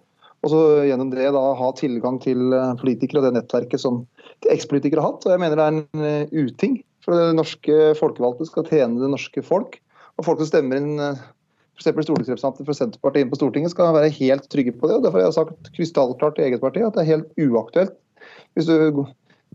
Og 0.46 0.52
så 0.52 0.60
gjennom 0.86 1.10
det 1.10 1.30
da 1.34 1.44
ha 1.58 1.70
tilgang 1.76 2.20
til 2.22 2.54
eh, 2.54 2.76
politikere 2.78 3.22
og 3.22 3.28
det 3.28 3.38
nettverket 3.40 3.82
som 3.82 4.04
ekspolitikere 4.48 5.02
har 5.02 5.12
hatt. 5.14 5.26
Og 5.26 5.34
jeg 5.34 5.42
mener 5.42 5.58
det 5.58 5.66
er 5.66 5.78
en 5.78 6.46
uting. 6.46 6.78
For 7.04 7.16
det 7.16 7.38
norske 7.38 7.78
folkevalgte 7.98 8.46
skal 8.46 8.66
tjene 8.68 9.00
det 9.00 9.10
norske 9.10 9.42
folk. 9.42 9.80
Og 10.18 10.26
folk 10.26 10.42
som 10.42 10.50
stemmer 10.50 10.78
inn 10.78 11.00
f.eks. 11.78 11.94
stortingsrepresentanter 12.06 12.66
fra 12.66 12.74
Senterpartiet 12.74 13.24
inn 13.24 13.30
på 13.30 13.38
Stortinget 13.38 13.72
skal 13.72 13.94
være 13.94 14.10
helt 14.18 14.48
trygge 14.50 14.74
på 14.74 14.90
det. 14.90 14.98
og 14.98 15.06
Derfor 15.06 15.20
har 15.22 15.28
jeg 15.28 15.38
sagt 15.38 15.72
krystallklart 15.76 16.36
til 16.36 16.48
eget 16.48 16.62
parti 16.62 16.82
at 16.82 16.96
det 16.96 17.04
er 17.04 17.12
helt 17.12 17.42
uaktuelt. 17.48 17.94
Hvis 18.58 18.66
du 18.66 19.04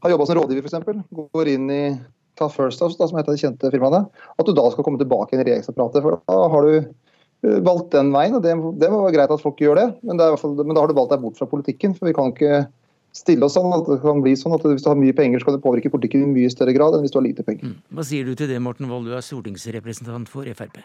har 0.04 0.14
jobba 0.14 0.28
som 0.28 0.40
rådgiver 0.40 0.68
f.eks., 0.68 1.04
går 1.12 1.52
inn 1.52 1.72
i 1.72 1.84
ta 2.40 2.48
First 2.50 2.82
House, 2.82 2.98
da, 2.98 3.08
som 3.08 3.20
heter 3.20 3.36
de 3.36 3.44
kjente 3.44 3.72
firmaene, 3.74 4.06
at 4.10 4.48
du 4.48 4.56
da 4.56 4.66
skal 4.74 4.86
komme 4.88 5.02
tilbake 5.02 5.36
inn 5.36 5.44
i 5.44 5.46
regjeringsapparatet. 5.46 6.02
For 6.06 6.22
da 6.32 6.38
har 6.54 6.66
du 6.66 6.78
eh, 6.80 6.88
valgt 7.44 7.92
den 7.92 8.14
veien, 8.14 8.38
og 8.38 8.46
det, 8.46 8.54
det 8.80 8.90
må 8.92 9.02
være 9.04 9.18
greit 9.18 9.34
at 9.36 9.44
folk 9.44 9.60
gjør 9.60 9.80
det. 9.80 9.90
Men, 10.08 10.20
det 10.20 10.30
fall, 10.40 10.56
men, 10.62 10.74
da 10.76 10.84
har 10.84 10.92
du 10.92 10.98
valgt 10.98 11.14
deg 11.16 11.24
bort 11.26 11.40
fra 11.40 11.50
politikken. 11.50 11.96
For 11.98 12.08
vi 12.08 12.16
kan 12.16 12.32
ikke 12.32 12.64
stille 13.14 13.46
oss 13.46 13.58
sånn 13.58 13.74
at 13.76 13.86
det 13.90 14.00
kan 14.02 14.24
bli 14.24 14.34
sånn 14.40 14.56
at 14.56 14.66
hvis 14.66 14.86
du 14.86 14.90
har 14.90 15.00
mye 15.00 15.16
penger, 15.16 15.42
så 15.42 15.50
kan 15.50 15.60
det 15.60 15.64
påvirke 15.66 15.92
politikken 15.94 16.26
i 16.26 16.34
mye 16.34 16.52
større 16.52 16.74
grad 16.76 16.96
enn 16.96 17.06
hvis 17.06 17.14
du 17.14 17.20
har 17.20 17.28
lite 17.28 17.46
penger. 17.46 17.74
Mm. 17.74 17.80
Hva 17.94 18.08
sier 18.08 18.28
du 18.28 18.34
til 18.40 18.50
det, 18.50 18.60
Morten 18.64 18.90
Wold, 18.90 19.10
du 19.10 19.16
er 19.18 19.26
stortingsrepresentant 19.26 20.32
for 20.32 20.50
Frp? 20.58 20.82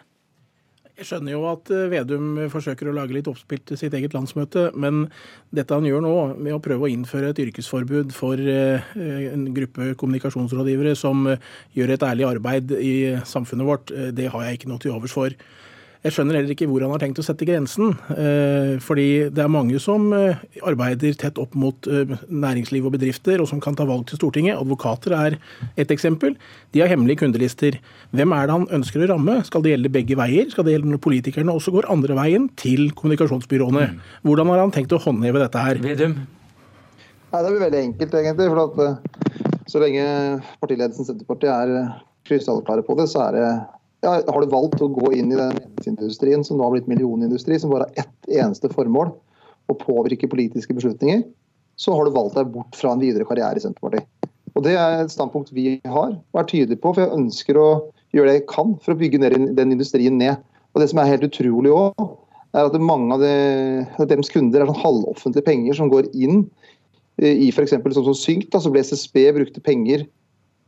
Jeg 0.99 1.07
skjønner 1.07 1.31
jo 1.31 1.45
at 1.47 1.69
eh, 1.71 1.85
Vedum 1.93 2.33
forsøker 2.51 2.89
å 2.91 2.93
lage 2.97 3.15
litt 3.15 3.27
oppspill 3.31 3.61
til 3.63 3.79
sitt 3.79 3.93
eget 3.95 4.15
landsmøte, 4.15 4.65
men 4.75 5.05
dette 5.55 5.71
han 5.71 5.87
gjør 5.87 6.03
nå, 6.03 6.13
med 6.35 6.57
å 6.57 6.59
prøve 6.63 6.89
å 6.89 6.91
innføre 6.91 7.31
et 7.31 7.39
yrkesforbud 7.45 8.11
for 8.15 8.35
eh, 8.35 8.83
en 9.31 9.47
gruppe 9.55 9.93
kommunikasjonsrådgivere 10.01 10.97
som 10.99 11.23
eh, 11.31 11.39
gjør 11.77 11.95
et 11.95 12.05
ærlig 12.09 12.27
arbeid 12.27 12.75
i 12.75 12.93
samfunnet 13.23 13.69
vårt, 13.69 13.95
det 14.15 14.27
har 14.33 14.45
jeg 14.45 14.59
ikke 14.59 14.73
noe 14.73 14.83
til 14.83 14.97
overs 14.97 15.15
for. 15.15 15.39
Jeg 15.99 16.15
skjønner 16.15 16.37
heller 16.37 16.53
ikke 16.53 16.67
hvor 16.71 16.79
han 16.85 16.93
har 16.93 17.01
tenkt 17.01 17.17
å 17.19 17.23
sette 17.27 17.43
grensen. 17.43 17.89
Eh, 18.13 18.77
fordi 18.79 19.27
det 19.35 19.41
er 19.43 19.51
mange 19.51 19.81
som 19.83 20.05
eh, 20.15 20.39
arbeider 20.63 21.17
tett 21.19 21.39
opp 21.41 21.57
mot 21.59 21.89
eh, 21.91 22.13
næringsliv 22.31 22.85
og 22.87 22.93
bedrifter, 22.93 23.41
og 23.43 23.49
som 23.49 23.59
kan 23.59 23.75
ta 23.75 23.83
valg 23.87 24.05
til 24.07 24.15
Stortinget. 24.15 24.55
Advokater 24.55 25.15
er 25.17 25.35
et 25.75 25.91
eksempel. 25.91 26.37
De 26.71 26.79
har 26.79 26.87
hemmelige 26.87 27.19
kundelister. 27.19 27.75
Hvem 28.15 28.31
er 28.31 28.47
det 28.47 28.55
han 28.55 28.67
ønsker 28.79 29.03
å 29.03 29.09
ramme? 29.11 29.35
Skal 29.47 29.65
det 29.65 29.73
gjelde 29.73 29.91
begge 29.97 30.15
veier? 30.19 30.47
Skal 30.53 30.69
det 30.69 30.77
gjelde 30.77 30.93
når 30.93 31.01
politikerne 31.03 31.55
også 31.59 31.73
går 31.75 31.89
andre 31.91 32.15
veien, 32.21 32.47
til 32.59 32.93
kommunikasjonsbyråene? 32.95 33.89
Mm. 33.91 33.97
Hvordan 34.29 34.53
har 34.53 34.63
han 34.63 34.71
tenkt 34.77 34.95
å 34.95 35.01
håndheve 35.03 35.41
dette 35.43 35.65
her? 35.65 35.81
Vedum? 35.83 36.15
Nei, 37.29 37.41
Det 37.43 37.51
blir 37.51 37.65
veldig 37.65 37.81
enkelt, 37.89 38.15
egentlig. 38.21 38.47
for 38.53 38.63
at 38.63 39.67
Så 39.67 39.83
lenge 39.83 40.07
partiledelsen 40.63 41.11
Senterpartiet 41.11 41.51
er 41.51 41.99
krystallklare 42.23 42.87
på 42.87 42.95
det, 42.95 43.09
så 43.11 43.27
er 43.27 43.35
det 43.35 43.49
ja, 44.05 44.15
har 44.27 44.41
du 44.41 44.51
valgt 44.51 44.81
å 44.83 44.91
gå 44.93 45.11
inn 45.17 45.33
i 45.33 45.39
den 45.39 45.57
industrien 45.89 46.43
som 46.45 46.59
nå 46.59 46.67
har 46.67 46.75
blitt 46.75 46.89
millionindustri, 46.91 47.59
som 47.59 47.73
bare 47.73 47.89
har 47.89 48.05
ett 48.05 48.31
eneste 48.41 48.71
formål, 48.71 49.11
å 49.69 49.75
påvirke 49.77 50.29
politiske 50.31 50.73
beslutninger, 50.73 51.21
så 51.79 51.93
har 51.95 52.07
du 52.07 52.15
valgt 52.15 52.37
deg 52.39 52.49
bort 52.53 52.75
fra 52.75 52.93
en 52.95 53.01
videre 53.01 53.27
karriere 53.27 53.59
i 53.59 53.63
Senterpartiet. 53.63 54.07
Og 54.57 54.63
Det 54.65 54.73
er 54.75 55.03
et 55.03 55.13
standpunkt 55.13 55.53
vi 55.53 55.77
har 55.85 56.15
og 56.15 56.39
er 56.39 56.47
tydelige 56.49 56.81
på, 56.81 56.91
for 56.95 57.05
jeg 57.05 57.15
ønsker 57.15 57.59
å 57.59 57.67
gjøre 58.15 58.31
det 58.31 58.39
jeg 58.39 58.47
kan 58.49 58.73
for 58.81 58.95
å 58.95 58.99
bygge 58.99 59.21
den 59.29 59.75
industrien 59.75 60.17
ned. 60.17 60.41
Og 60.73 60.81
Det 60.81 60.89
som 60.91 60.99
er 60.99 61.11
helt 61.13 61.27
utrolig 61.29 61.71
òg, 61.71 61.93
er 62.57 62.65
at 62.65 62.75
mange 62.81 63.13
av 63.13 63.21
de, 63.21 64.05
deres 64.09 64.31
kunder 64.33 64.63
er 64.63 64.71
sånn 64.71 64.81
halvoffentlige 64.81 65.45
penger 65.45 65.77
som 65.77 65.91
går 65.91 66.09
inn 66.17 66.47
i 67.21 67.51
f.eks. 67.53 67.75
sånn 67.75 68.07
som 68.09 68.17
Synk, 68.17 68.47
da, 68.49 68.61
så 68.63 68.71
ble 68.73 68.81
SSB 68.81 69.27
brukte 69.35 69.61
penger 69.61 70.07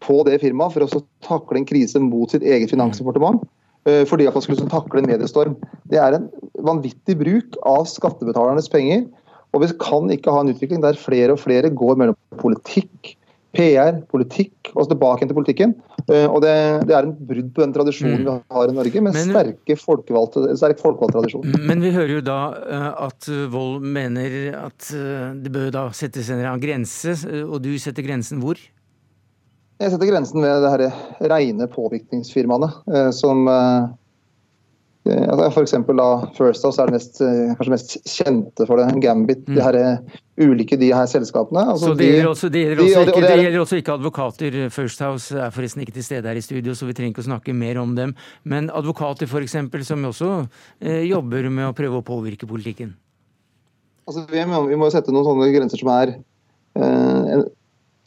på 0.01 0.21
det 0.27 0.39
firmaet 0.41 0.75
for 0.75 0.85
å 0.85 1.03
takle 1.25 1.61
en 1.61 1.67
krise 1.69 2.01
mot 2.01 2.31
sitt 2.33 2.45
eget 2.45 2.73
finansdepartement. 2.73 3.43
Eh, 3.89 4.03
fordi 4.05 4.27
at 4.29 4.37
man 4.37 4.45
skulle 4.45 4.69
takle 4.69 5.01
en 5.01 5.09
mediestorm. 5.09 5.55
Det 5.89 6.01
er 6.01 6.17
en 6.17 6.27
vanvittig 6.61 7.17
bruk 7.17 7.57
av 7.67 7.87
skattebetalernes 7.89 8.69
penger. 8.69 9.07
Og 9.51 9.65
vi 9.65 9.71
kan 9.81 10.11
ikke 10.13 10.31
ha 10.31 10.43
en 10.43 10.51
utvikling 10.53 10.83
der 10.83 10.99
flere 10.99 11.33
og 11.35 11.41
flere 11.41 11.73
går 11.75 11.97
mellom 11.99 12.15
politikk, 12.39 13.15
PR, 13.57 13.97
politikk 14.07 14.69
og 14.77 14.85
tilbake 14.87 15.25
til 15.27 15.35
politikken. 15.35 15.73
Eh, 16.05 16.23
og 16.23 16.39
det, 16.45 16.53
det, 16.87 16.95
er 16.95 17.07
en 17.07 17.15
brudd 17.17 17.49
på 17.55 17.63
den 17.65 17.73
tradisjonen 17.75 18.21
mm. 18.21 18.27
vi 18.29 18.35
har 18.55 18.71
i 18.71 18.75
Norge, 18.77 19.01
med 19.03 19.17
men, 19.17 19.33
sterke 19.33 19.77
folkevalgte, 19.81 20.45
sterk 20.61 20.79
folkevalgt 20.81 21.17
tradisjon. 21.17 21.57
Men 21.67 21.83
vi 21.83 21.91
hører 21.93 22.15
jo 22.15 22.23
da 22.25 22.39
eh, 22.61 22.87
at 23.09 23.31
Vold 23.51 23.81
mener 23.83 24.37
at 24.61 24.91
det 25.41 25.51
bør 25.51 25.73
da 25.73 25.87
settes 25.97 26.31
en 26.31 26.45
grense, 26.63 27.17
og 27.43 27.59
du 27.65 27.73
setter 27.81 28.07
grensen 28.07 28.39
hvor? 28.45 28.61
Jeg 29.81 29.95
setter 29.95 30.11
grensen 30.11 30.43
ved 30.43 30.61
det 30.61 30.69
her 30.75 31.31
rene 31.31 31.65
påvirkningsfirmaene. 31.71 32.69
Eh, 32.93 33.09
som 33.17 33.47
eh, 33.49 33.87
eh, 35.09 35.23
altså 35.25 35.47
F.eks. 35.49 35.73
First 36.37 36.67
House 36.67 36.81
er 36.81 36.91
det 36.91 36.97
mest, 36.99 37.21
kanskje 37.57 37.73
mest 37.73 37.95
kjente 38.05 38.67
for 38.69 38.77
det. 38.77 38.91
Gambit, 39.01 39.47
mm. 39.47 39.55
de 39.57 39.63
her 39.65 39.79
ulike 40.41 40.77
de 40.77 40.91
her 40.93 41.07
selskapene. 41.09 41.63
Altså, 41.73 41.89
så 41.89 41.97
det 41.97 42.11
gjelder, 42.11 42.29
også, 42.29 42.49
det, 42.53 42.61
gjelder 42.65 42.83
også, 42.83 43.05
ikke, 43.07 43.21
det 43.25 43.43
gjelder 43.43 43.63
også 43.63 43.79
ikke 43.81 43.95
advokater. 43.97 44.57
First 44.73 45.01
House 45.05 45.37
er 45.37 45.53
forresten 45.55 45.85
ikke 45.85 45.95
til 45.97 46.05
stede 46.05 46.29
her 46.29 46.37
i 46.37 46.43
studio, 46.45 46.75
så 46.77 46.89
vi 46.89 46.97
trenger 46.97 47.15
ikke 47.15 47.25
å 47.25 47.29
snakke 47.31 47.55
mer 47.57 47.79
om 47.81 47.95
dem. 47.97 48.13
Men 48.43 48.69
advokater 48.69 49.29
f.eks., 49.29 49.57
som 49.87 50.05
også 50.11 50.33
eh, 50.79 51.07
jobber 51.09 51.49
med 51.49 51.71
å 51.71 51.77
prøve 51.77 52.03
å 52.03 52.05
påvirke 52.05 52.49
politikken? 52.49 52.93
Altså, 54.05 54.27
vi, 54.29 54.45
må, 54.45 54.61
vi 54.69 54.77
må 54.77 54.91
sette 54.93 55.13
noen 55.13 55.25
sånne 55.25 55.49
grenser 55.55 55.81
som 55.81 55.89
er 55.93 56.13
eh, 56.77 57.49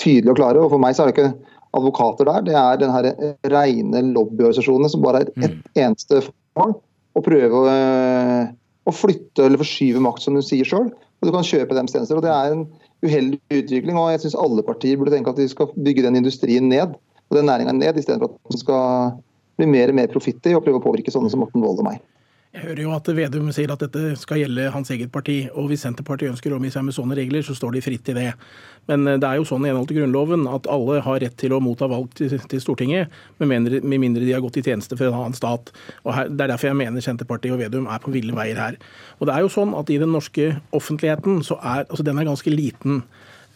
tydelige 0.01 0.35
og 0.35 0.39
klare. 0.39 0.63
og 0.63 0.71
For 0.73 0.83
meg 0.83 0.97
så 0.97 1.05
er 1.05 1.11
det 1.11 1.17
ikke 1.17 1.54
advokater 1.75 2.29
der, 2.29 2.45
det 2.47 2.57
er 2.59 2.81
den 2.81 2.93
her 2.95 3.09
rene 3.53 4.03
lobbyorganisasjonene 4.13 4.91
som 4.93 5.03
bare 5.05 5.25
er 5.25 5.31
ett 5.33 5.57
mm. 5.57 5.63
eneste 5.87 6.21
formål. 6.27 6.77
Å 7.15 7.23
prøve 7.23 7.61
å, 7.61 7.67
eh, 7.71 8.49
å, 8.91 8.95
flytte 8.95 9.45
eller 9.47 9.61
forskyve 9.61 10.03
makt, 10.03 10.25
som 10.25 10.35
du 10.35 10.43
sier 10.43 10.67
sjøl. 10.67 10.89
Og 10.91 11.29
du 11.29 11.33
kan 11.35 11.47
kjøpe 11.47 11.77
deres 11.77 11.95
tjenester. 11.95 12.19
og 12.19 12.27
Det 12.27 12.33
er 12.33 12.55
en 12.55 12.65
uheldig 13.05 13.61
utvikling. 13.61 13.99
og 13.99 14.11
Jeg 14.13 14.25
syns 14.25 14.39
alle 14.41 14.65
partier 14.67 14.99
burde 14.99 15.15
tenke 15.15 15.31
at 15.31 15.39
de 15.39 15.47
skal 15.51 15.71
bygge 15.77 16.07
den 16.07 16.19
industrien 16.19 16.67
ned, 16.71 16.97
og 17.31 17.39
den 17.39 17.47
næringa 17.51 17.77
ned, 17.77 18.01
istedenfor 18.01 18.33
at 18.33 18.51
den 18.51 18.65
skal 18.65 19.15
bli 19.61 19.71
mer 19.71 19.93
og 19.93 19.99
mer 20.01 20.11
profittig 20.11 20.57
og 20.57 20.65
prøve 20.67 20.81
å 20.81 20.85
påvirke 20.85 21.15
sånne 21.15 21.31
som 21.31 21.43
Morten 21.45 21.63
Wold 21.63 21.85
og 21.85 21.89
meg. 21.93 22.03
Jeg 22.55 22.69
hører 22.69 22.81
jo 22.85 22.91
at 22.95 23.09
Vedum 23.17 23.49
sier 23.51 23.73
at 23.75 23.81
dette 23.83 24.13
skal 24.15 24.39
gjelde 24.39 24.69
hans 24.71 24.91
eget 24.95 25.11
parti. 25.11 25.49
og 25.59 25.73
Hvis 25.73 25.83
Senterpartiet 25.83 26.31
ønsker 26.31 26.53
å 26.55 26.61
omgi 26.61 26.69
seg 26.71 26.85
med 26.87 26.95
sånne 26.95 27.17
regler, 27.19 27.43
så 27.43 27.57
står 27.59 27.75
de 27.75 27.83
fritt 27.83 28.05
til 28.07 28.15
det. 28.15 28.29
Men 28.87 29.09
eh, 29.11 29.17
det 29.19 29.27
er 29.27 29.41
jo 29.41 29.49
sånn 29.49 29.67
i 29.67 29.73
henhold 29.73 29.89
til 29.91 29.99
Grunnloven 29.99 30.47
at 30.47 30.69
alle 30.71 31.01
har 31.03 31.19
rett 31.25 31.35
til 31.41 31.57
å 31.57 31.59
motta 31.65 31.89
valg 31.91 32.15
til, 32.15 32.31
Stortinget, 32.63 33.11
med 33.43 33.51
mindre, 33.51 33.83
med 33.83 34.05
mindre, 34.05 34.23
de 34.23 34.37
har 34.37 34.45
gått 34.45 34.61
i 34.63 34.65
tjeneste 34.69 34.95
for 34.95 35.11
en 35.11 35.19
annen 35.19 35.35
stat. 35.35 35.75
Og 36.05 36.15
her, 36.15 36.31
Det 36.31 36.47
er 36.47 36.55
derfor 36.55 36.71
jeg 36.71 36.79
mener 36.79 37.03
Senterpartiet 37.03 37.57
og 37.57 37.59
Vedum 37.65 37.91
er 37.91 37.99
på 37.99 38.15
ville 38.15 38.39
veier 38.39 38.63
her. 38.63 38.79
Og 39.19 39.27
det 39.27 39.35
er 39.35 39.43
jo 39.43 39.51
sånn 39.51 39.75
at 39.75 39.91
I 39.91 39.99
den 40.05 40.15
norske 40.15 40.53
offentligheten 40.71 41.43
så 41.43 41.59
er 41.59 41.89
altså 41.89 42.07
den 42.07 42.23
er 42.23 42.31
ganske 42.31 42.55
liten. 42.55 43.03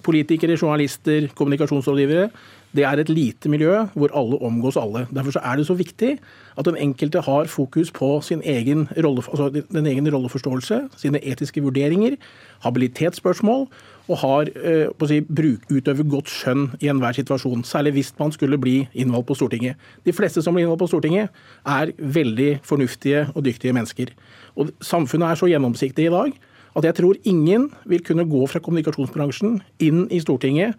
Politikere, 0.03 0.59
journalister, 0.59 1.31
kommunikasjonsrådgivere 1.39 2.33
det 2.77 2.85
er 2.85 3.01
et 3.01 3.09
lite 3.09 3.49
miljø 3.49 3.87
hvor 3.95 4.13
alle 4.17 4.39
omgås 4.45 4.77
alle. 4.77 5.07
Derfor 5.15 5.41
er 5.41 5.57
det 5.57 5.67
så 5.67 5.75
viktig 5.75 6.19
at 6.59 6.67
den 6.67 6.77
enkelte 6.77 7.21
har 7.21 7.45
fokus 7.49 7.91
på 7.91 8.21
sin 8.21 8.43
egen 8.45 8.89
rolle, 8.97 9.23
altså 9.29 9.63
den 9.73 9.87
egen 9.87 10.15
rolleforståelse, 10.15 10.89
sine 10.97 11.25
etiske 11.25 11.63
vurderinger, 11.63 12.17
habilitetsspørsmål, 12.61 13.69
og 14.09 14.19
har 14.19 14.49
eh, 14.65 15.07
si, 15.09 15.21
bruk, 15.21 15.65
utøver 15.71 16.05
godt 16.09 16.31
skjønn 16.33 16.69
i 16.81 16.89
enhver 16.89 17.13
situasjon. 17.13 17.65
Særlig 17.65 17.93
hvis 17.93 18.13
man 18.19 18.33
skulle 18.33 18.59
bli 18.59 18.89
innvalgt 18.95 19.29
på 19.29 19.37
Stortinget. 19.37 19.77
De 20.05 20.13
fleste 20.13 20.43
som 20.43 20.57
blir 20.57 20.65
innvalgt 20.65 20.81
på 20.81 20.91
Stortinget, 20.93 21.29
er 21.67 21.93
veldig 21.99 22.61
fornuftige 22.65 23.27
og 23.35 23.45
dyktige 23.45 23.73
mennesker. 23.77 24.15
Og 24.57 24.73
Samfunnet 24.81 25.29
er 25.29 25.41
så 25.41 25.51
gjennomsiktig 25.51 26.09
i 26.09 26.15
dag 26.15 26.33
at 26.77 26.85
jeg 26.85 26.95
tror 26.95 27.17
ingen 27.25 27.71
vil 27.91 28.05
kunne 28.05 28.29
gå 28.29 28.47
fra 28.47 28.61
kommunikasjonsbransjen 28.63 29.61
inn 29.83 30.07
i 30.15 30.21
Stortinget 30.23 30.77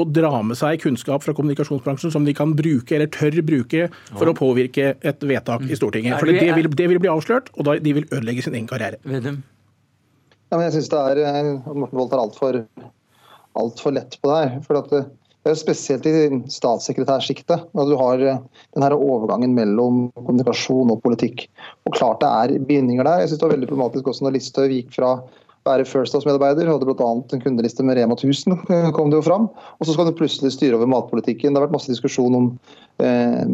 å 0.00 0.08
dra 0.08 0.32
med 0.46 0.58
seg 0.58 0.80
kunnskap 0.82 1.24
fra 1.24 1.34
kommunikasjonsbransjen 1.36 2.14
som 2.14 2.26
de 2.26 2.34
kan 2.36 2.54
bruke, 2.58 2.96
eller 2.96 3.10
tør 3.14 3.40
bruke, 3.46 3.88
for 4.10 4.30
å 4.30 4.36
påvirke 4.36 4.94
et 5.00 5.26
vedtak 5.26 5.66
i 5.68 5.78
Stortinget. 5.78 6.18
For 6.20 6.30
det 6.30 6.50
vil, 6.56 6.70
det 6.76 6.90
vil 6.92 7.02
bli 7.02 7.12
avslørt, 7.12 7.52
og 7.56 7.70
de 7.84 7.96
vil 8.00 8.08
ødelegge 8.10 8.46
sin 8.46 8.56
egen 8.56 8.70
karriere. 8.70 9.00
Ja, 9.04 10.58
men 10.58 10.66
jeg 10.66 10.80
syns 10.80 10.90
det 10.90 11.00
er 11.12 11.22
eh, 11.22 11.50
Morten 11.70 11.94
Wold 11.94 12.10
tar 12.10 12.22
altfor 12.24 12.64
alt 13.58 13.80
for 13.82 13.94
lett 13.94 14.16
på 14.20 14.30
det 14.30 14.38
her. 14.38 14.56
For 14.66 14.78
at 14.80 14.92
eh, 14.96 15.08
det 15.40 15.54
er 15.54 15.56
Spesielt 15.56 16.04
i 16.04 16.12
statssekretærsjiktet. 16.52 17.70
Du 17.72 17.94
har 17.96 18.20
den 18.20 18.42
denne 18.76 18.90
overgangen 18.92 19.54
mellom 19.56 20.02
kommunikasjon 20.18 20.92
og 20.92 21.00
politikk. 21.04 21.46
Og 21.88 21.94
klart 21.96 22.20
det 22.20 22.28
er 22.28 22.66
bindinger 22.68 23.08
der. 23.08 23.22
Jeg 23.22 23.30
synes 23.30 23.40
det 23.40 23.46
var 23.48 23.54
veldig 23.54 23.70
problematisk 23.70 24.10
også 24.10 24.26
når 24.26 24.36
Listhaug 24.36 24.74
gikk 24.74 24.92
fra 24.98 25.14
være 25.68 25.86
First 25.88 26.14
House-medarbeider. 26.16 26.68
Hadde 26.70 26.88
bl.a. 26.88 27.08
en 27.20 27.42
kundeliste 27.42 27.84
med 27.86 27.98
Rema 27.98 28.16
1000, 28.16 28.56
eh, 28.70 28.90
kom 28.96 29.10
det 29.12 29.20
jo 29.20 29.26
fram. 29.26 29.48
Og 29.78 29.86
så 29.86 29.94
skal 29.94 30.08
du 30.08 30.16
plutselig 30.16 30.54
styre 30.54 30.78
over 30.78 30.90
matpolitikken. 30.90 31.52
Det 31.52 31.60
har 31.60 31.68
vært 31.68 31.76
masse 31.76 31.92
diskusjon 31.92 32.38
om 32.38 32.48
eh, 33.02 33.44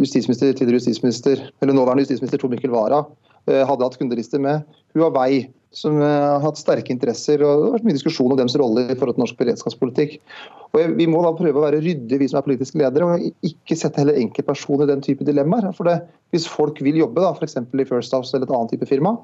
justisminister, 0.00 0.52
tidligere 0.52 0.82
justisminister, 0.82 1.46
eller 1.62 1.76
nåværende 1.76 2.04
justisminister 2.06 2.42
Tor 2.42 2.52
Mikkel 2.52 2.74
Wara 2.74 3.04
eh, 3.48 3.64
hadde 3.64 3.86
hatt 3.86 3.98
kundeliste 4.00 4.40
med 4.42 4.68
Huawei, 4.96 5.48
som 5.72 6.00
eh, 6.02 6.28
har 6.28 6.44
hatt 6.44 6.60
sterke 6.60 6.92
interesser. 6.92 7.42
og 7.42 7.50
Det 7.50 7.66
har 7.66 7.76
vært 7.78 7.88
mye 7.88 7.98
diskusjon 7.98 8.32
om 8.34 8.40
deres 8.40 8.58
rolle 8.60 8.88
i 8.88 8.96
forhold 8.96 9.16
til 9.16 9.24
norsk 9.24 9.40
beredskapspolitikk. 9.40 10.18
Og 10.70 10.96
Vi 10.98 11.08
må 11.10 11.22
da 11.24 11.34
prøve 11.38 11.56
å 11.56 11.66
være 11.66 11.82
ryddige, 11.82 12.20
vi 12.20 12.30
som 12.30 12.40
er 12.40 12.46
politiske 12.46 12.78
ledere, 12.78 13.08
og 13.08 13.46
ikke 13.46 13.78
sette 13.78 14.02
heller 14.02 14.18
enkeltpersoner 14.20 14.86
i 14.86 14.92
den 14.92 15.04
type 15.06 15.26
dilemmaer. 15.26 15.72
For 15.78 15.88
det, 15.88 16.02
Hvis 16.34 16.46
folk 16.50 16.78
vil 16.84 17.00
jobbe 17.00 17.24
da, 17.24 17.32
f.eks. 17.32 17.56
i 17.58 17.88
First 17.88 18.14
House 18.14 18.36
eller 18.36 18.46
et 18.46 18.54
annet 18.54 18.76
type 18.76 18.86
firma, 18.90 19.16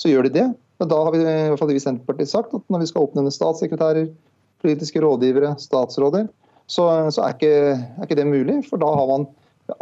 så 0.00 0.10
gjør 0.10 0.28
de 0.28 0.38
det. 0.38 0.46
Men 0.82 0.90
da 0.90 1.00
har 1.06 1.14
vi, 1.14 1.20
i 1.22 1.48
hvert 1.52 1.60
fall 1.60 1.70
vi 1.70 1.82
Senterpartiet 1.82 2.32
sagt 2.32 2.54
at 2.56 2.64
når 2.72 2.82
vi 2.82 2.90
skal 2.90 3.06
oppnevne 3.06 3.32
statssekretærer, 3.34 4.08
politiske 4.64 5.00
rådgivere, 5.04 5.54
statsråder, 5.60 6.28
så, 6.66 6.84
så 7.12 7.24
er, 7.24 7.34
ikke, 7.36 7.54
er, 7.76 8.04
ikke, 8.06 8.16
det 8.18 8.26
mulig. 8.26 8.60
For 8.68 8.80
da 8.80 8.88
har 8.88 9.08
man 9.10 9.26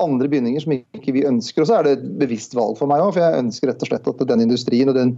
andre 0.03 0.29
bindinger 0.31 0.63
som 0.65 0.75
ikke 0.75 1.15
vi 1.15 1.25
ønsker. 1.27 1.63
Og 1.63 1.71
så 1.71 1.79
er 1.79 1.87
det 1.87 1.93
et 1.97 2.07
bevisst 2.21 2.57
valg 2.59 2.77
for 2.79 2.91
meg 2.91 3.03
òg, 3.03 3.15
for 3.15 3.23
jeg 3.23 3.45
ønsker 3.45 3.71
rett 3.71 3.85
og 3.85 3.93
slett 3.93 4.09
at 4.11 4.25
den 4.33 4.45
industrien 4.45 4.91
og 4.91 4.99
den 4.99 5.15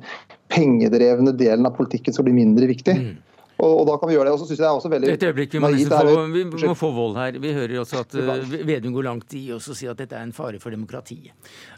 pengedrevne 0.52 1.32
delen 1.37 1.68
av 1.68 1.76
politikken 1.78 2.16
skal 2.16 2.28
bli 2.28 2.37
mindre 2.37 2.68
viktig. 2.70 2.96
Mm. 3.00 3.14
Og, 3.54 3.70
og, 3.70 3.84
da 3.86 3.96
kan 4.00 4.10
vi 4.10 4.16
gjøre 4.16 4.28
det. 4.28 4.34
Og 4.34 4.40
så 4.40 4.48
synes 4.48 4.58
jeg 4.58 4.64
det 4.64 4.70
er 4.70 4.78
også 4.78 4.90
veldig 4.92 5.10
Et 5.12 5.26
øyeblikk, 5.28 5.52
vi 5.54 5.60
må, 5.62 5.70
få, 5.70 6.14
vi 6.34 6.44
må 6.66 6.74
få 6.78 6.90
vold 6.94 7.18
her. 7.20 7.38
Vi 7.42 7.52
hører 7.54 7.76
også 7.82 8.00
at 8.02 8.16
uh, 8.18 8.54
Vedum 8.66 8.96
går 8.96 9.06
langt 9.06 9.36
i 9.38 9.44
å 9.54 9.60
si 9.62 9.88
at 9.90 10.00
dette 10.00 10.18
er 10.18 10.26
en 10.26 10.34
fare 10.34 10.60
for 10.62 10.74
demokratiet. 10.74 11.30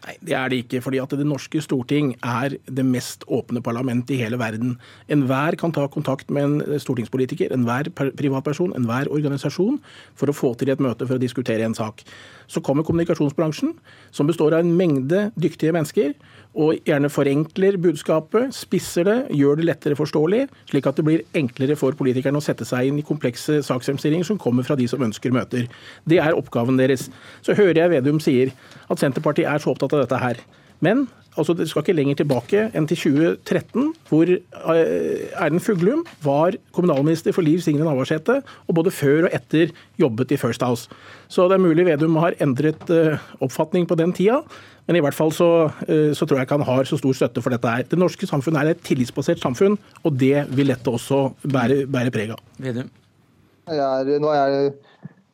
Nei, 0.06 0.16
det 0.24 0.36
er 0.38 0.52
det 0.52 0.62
ikke. 0.64 0.80
fordi 0.84 1.02
at 1.02 1.16
det 1.18 1.26
norske 1.28 1.60
storting 1.64 2.14
er 2.24 2.56
det 2.64 2.86
mest 2.86 3.26
åpne 3.28 3.62
parlamentet 3.64 4.16
i 4.16 4.20
hele 4.22 4.40
verden. 4.40 4.76
Enhver 5.12 5.58
kan 5.60 5.74
ta 5.76 5.86
kontakt 5.92 6.32
med 6.32 6.48
en 6.48 6.80
stortingspolitiker, 6.82 7.52
enhver 7.54 7.92
privatperson, 7.92 8.74
enhver 8.78 9.10
organisasjon 9.12 9.80
for 10.16 10.32
å 10.32 10.36
få 10.36 10.54
til 10.56 10.72
et 10.72 10.82
møte 10.82 11.06
for 11.06 11.18
å 11.18 11.22
diskutere 11.22 11.66
en 11.66 11.76
sak. 11.76 12.04
Så 12.46 12.62
kommer 12.64 12.86
kommunikasjonsbransjen, 12.86 13.74
som 14.14 14.28
består 14.28 14.54
av 14.54 14.64
en 14.64 14.74
mengde 14.78 15.30
dyktige 15.40 15.74
mennesker 15.74 16.14
og 16.56 16.78
gjerne 16.88 17.10
forenkler 17.12 17.76
budskapet, 17.80 18.54
spisser 18.56 19.04
det, 19.04 19.16
gjør 19.36 19.60
det 19.60 19.66
lettere 19.68 19.98
forståelig, 19.98 20.46
slik 20.70 20.88
at 20.88 20.96
det 20.96 21.04
blir 21.04 21.24
enklere 21.36 21.76
for 21.76 21.96
politikerne 21.98 22.40
å 22.40 22.44
sette 22.44 22.64
seg 22.68 22.88
inn 22.88 23.02
i 23.02 23.04
komplekse 23.06 23.58
saksfremstillinger 23.66 24.30
som 24.30 24.40
kommer 24.40 24.64
fra 24.64 24.78
de 24.78 24.86
som 24.88 25.02
ønsker 25.04 25.34
møter. 25.36 25.66
Det 26.08 26.22
er 26.22 26.38
oppgaven 26.38 26.80
deres. 26.80 27.10
Så 27.44 27.56
hører 27.58 27.82
jeg 27.82 27.92
Vedum 27.92 28.22
sier 28.24 28.54
at 28.88 29.02
Senterpartiet 29.02 29.50
er 29.50 29.60
så 29.60 29.74
opptatt 29.74 29.92
av 29.98 30.06
dette 30.06 30.22
her. 30.22 30.40
Men 30.84 31.06
altså 31.36 31.54
det 31.56 31.68
skal 31.70 31.84
ikke 31.84 31.96
lenger 31.96 32.20
tilbake 32.20 32.66
enn 32.76 32.88
til 32.90 32.98
2013, 32.98 33.90
hvor 34.10 34.30
eh, 34.32 35.26
Erlend 35.36 35.62
Fuglum 35.64 36.04
var 36.24 36.56
kommunalminister 36.76 37.34
for 37.36 37.46
Liv 37.46 37.60
Signe 37.64 37.84
Navarsete, 37.84 38.40
og 38.66 38.78
både 38.78 38.94
før 38.94 39.28
og 39.28 39.36
etter 39.36 39.74
jobbet 40.00 40.34
i 40.34 40.40
First 40.40 40.64
House. 40.66 40.88
Så 41.28 41.48
det 41.50 41.58
er 41.58 41.64
mulig 41.64 41.86
Vedum 41.88 42.18
har 42.22 42.36
endret 42.42 42.90
eh, 42.92 43.20
oppfatning 43.44 43.86
på 43.88 43.98
den 43.98 44.14
tida. 44.16 44.42
Men 44.86 45.00
i 45.00 45.02
hvert 45.02 45.16
fall 45.18 45.32
så, 45.34 45.48
eh, 45.90 46.12
så, 46.14 46.26
tror 46.26 46.38
jeg 46.38 46.46
ikke 46.46 46.60
han 46.60 46.68
har 46.68 46.86
så 46.86 46.98
stor 47.00 47.16
støtte 47.18 47.42
for 47.42 47.54
dette 47.54 47.70
her. 47.70 47.86
Det 47.90 47.98
norske 47.98 48.28
samfunnet 48.28 48.62
er 48.62 48.74
et 48.74 48.84
tillitsbasert 48.86 49.42
samfunn, 49.42 49.78
og 50.04 50.20
det 50.20 50.46
vil 50.54 50.70
dette 50.70 50.92
også 50.92 51.28
bære, 51.42 51.84
bære 51.90 52.14
preg 52.14 52.36
av. 52.36 52.42
Vedum? 52.62 52.92
Nå 53.66 54.30
er 54.30 54.52
jeg 54.54 54.74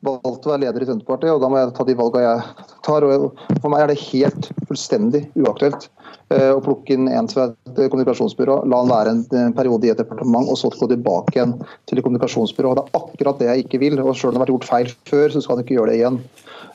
valgt 0.02 0.46
å 0.46 0.52
være 0.52 0.64
leder 0.64 0.84
i 0.84 0.88
Senterpartiet, 0.88 1.30
og 1.30 1.42
da 1.42 1.48
må 1.50 1.60
jeg 1.60 1.72
ta 1.76 1.86
de 1.86 1.96
valgene 1.98 2.24
jeg 2.24 2.68
tar. 2.86 3.06
og 3.06 3.42
For 3.60 3.70
meg 3.72 3.84
er 3.84 3.92
det 3.92 3.98
helt 4.02 4.48
fullstendig 4.68 5.22
uaktuelt 5.38 5.88
eh, 6.34 6.50
å 6.50 6.62
plukke 6.64 6.96
inn 6.96 7.10
en 7.10 7.30
fra 7.30 7.48
et 7.52 7.80
kommunikasjonsbyrå, 7.92 8.62
la 8.70 8.82
han 8.82 8.92
være 8.92 9.14
en 9.14 9.56
periode 9.56 9.86
i 9.88 9.92
et 9.94 10.00
departement, 10.02 10.50
og 10.50 10.58
så 10.58 10.72
gå 10.74 10.90
tilbake 10.90 11.36
igjen 11.36 11.56
til 11.90 12.00
et 12.00 12.06
kommunikasjonsbyrå. 12.06 12.74
Det 12.78 12.84
er 12.86 13.02
akkurat 13.02 13.42
det 13.42 13.50
jeg 13.50 13.66
ikke 13.66 13.82
vil. 13.84 14.00
og 14.02 14.14
Selv 14.16 14.32
om 14.32 14.36
det 14.36 14.42
har 14.42 14.46
vært 14.46 14.56
gjort 14.56 14.70
feil 14.70 14.94
før, 15.10 15.26
så 15.30 15.44
skal 15.44 15.56
han 15.56 15.66
ikke 15.66 15.78
gjøre 15.78 15.92
det 15.92 16.00
igjen. 16.00 16.22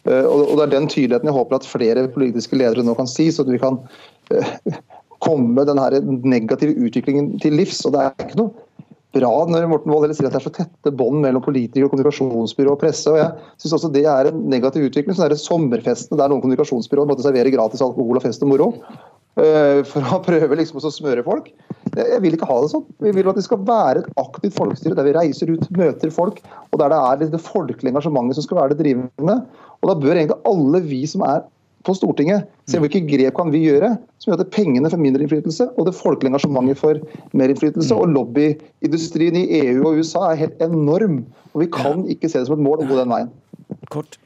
Eh, 0.08 0.28
og 0.28 0.54
Det 0.56 0.68
er 0.68 0.76
den 0.78 0.92
tydeligheten 0.94 1.32
jeg 1.32 1.40
håper 1.40 1.60
at 1.60 1.68
flere 1.68 2.08
politiske 2.14 2.60
ledere 2.60 2.86
nå 2.88 2.96
kan 2.98 3.12
si, 3.12 3.28
så 3.32 3.44
at 3.44 3.52
vi 3.52 3.60
kan 3.62 3.82
eh, 4.32 4.80
komme 5.26 5.66
den 5.68 5.84
negative 6.24 6.78
utviklingen 6.80 7.36
til 7.44 7.60
livs. 7.60 7.84
og 7.86 7.96
Det 7.96 8.06
er 8.06 8.28
ikke 8.28 8.40
noe 8.40 8.68
bra 9.16 9.32
når 9.48 9.68
Morten 9.72 9.94
Wold 9.94 10.14
sier 10.16 10.28
at 10.28 10.36
det 10.36 10.42
er 10.42 10.46
så 10.48 10.54
tette 10.54 10.94
bånd 11.00 11.22
mellom 11.24 11.44
politikere, 11.44 11.90
kommunikasjonsbyrå 11.92 12.76
og 12.76 12.82
presse. 12.82 13.12
og 13.12 13.20
Jeg 13.20 13.30
synes 13.64 13.78
også 13.80 13.92
det 13.94 14.06
er 14.10 14.32
en 14.32 14.42
negativ 14.52 14.90
utvikling. 14.90 15.16
sånn 15.16 15.28
er 15.28 15.36
det 15.36 15.42
Sommerfestene 15.44 16.20
der 16.20 16.32
noen 16.32 16.44
kommunikasjonsbyråer 16.44 17.10
måtte 17.10 17.26
servere 17.26 17.54
gratis 17.54 17.84
alkohol 17.84 18.20
og 18.20 18.26
fest 18.26 18.44
og 18.44 18.52
moro 18.52 18.70
uh, 18.76 19.82
for 19.88 20.04
å 20.04 20.22
prøve 20.28 20.60
liksom 20.60 20.82
å 20.82 20.94
smøre 20.94 21.26
folk. 21.28 21.50
Jeg 21.98 22.22
vil 22.22 22.36
ikke 22.36 22.50
ha 22.50 22.60
det 22.62 22.72
sånn. 22.74 22.86
Vi 23.02 23.14
vil 23.16 23.30
at 23.32 23.40
det 23.40 23.46
skal 23.48 23.64
være 23.66 24.04
et 24.04 24.10
aktivt 24.22 24.58
folkestyre 24.58 24.98
der 24.98 25.08
vi 25.08 25.16
reiser 25.18 25.54
ut, 25.54 25.70
møter 25.78 26.12
folk, 26.14 26.42
og 26.72 26.82
der 26.82 26.94
det 26.94 27.00
er 27.00 27.32
det 27.38 27.44
folkelige 27.44 27.94
engasjementet 27.94 28.38
som 28.38 28.46
skal 28.46 28.62
være 28.62 28.76
det 28.76 28.84
drivende. 28.84 29.40
Og 29.82 29.92
Da 29.92 29.96
bør 30.02 30.18
egentlig 30.18 30.42
alle 30.50 30.84
vi 30.84 31.06
som 31.10 31.24
er 31.26 31.46
på 31.88 31.96
Stortinget. 31.96 32.48
Se 32.68 32.82
hvilke 32.84 33.02
grep 33.08 33.36
kan 33.38 33.52
vi 33.54 33.64
gjøre 33.66 33.96
som 34.20 34.34
gjør 34.34 34.44
at 34.44 34.54
pengene 34.54 34.92
får 34.92 35.00
mindre 35.02 35.24
innflytelse, 35.24 35.70
og 35.80 35.88
det 35.88 35.96
folkelige 35.96 36.34
engasjementet 36.34 36.80
får 36.82 37.02
mer 37.38 37.54
innflytelse. 37.54 37.96
Og 37.96 38.12
lobbyindustrien 38.12 39.40
i 39.40 39.46
EU 39.64 39.88
og 39.88 40.02
USA 40.02 40.28
er 40.32 40.42
helt 40.44 40.64
enorm. 40.64 41.22
Og 41.54 41.64
vi 41.64 41.70
kan 41.74 42.04
ikke 42.12 42.30
se 42.30 42.42
det 42.42 42.50
som 42.50 42.58
et 42.60 42.66
mål 42.68 42.84
å 42.84 42.90
gå 42.90 43.00
den 43.00 43.14
veien. 43.14 43.32
Kort. 43.94 44.20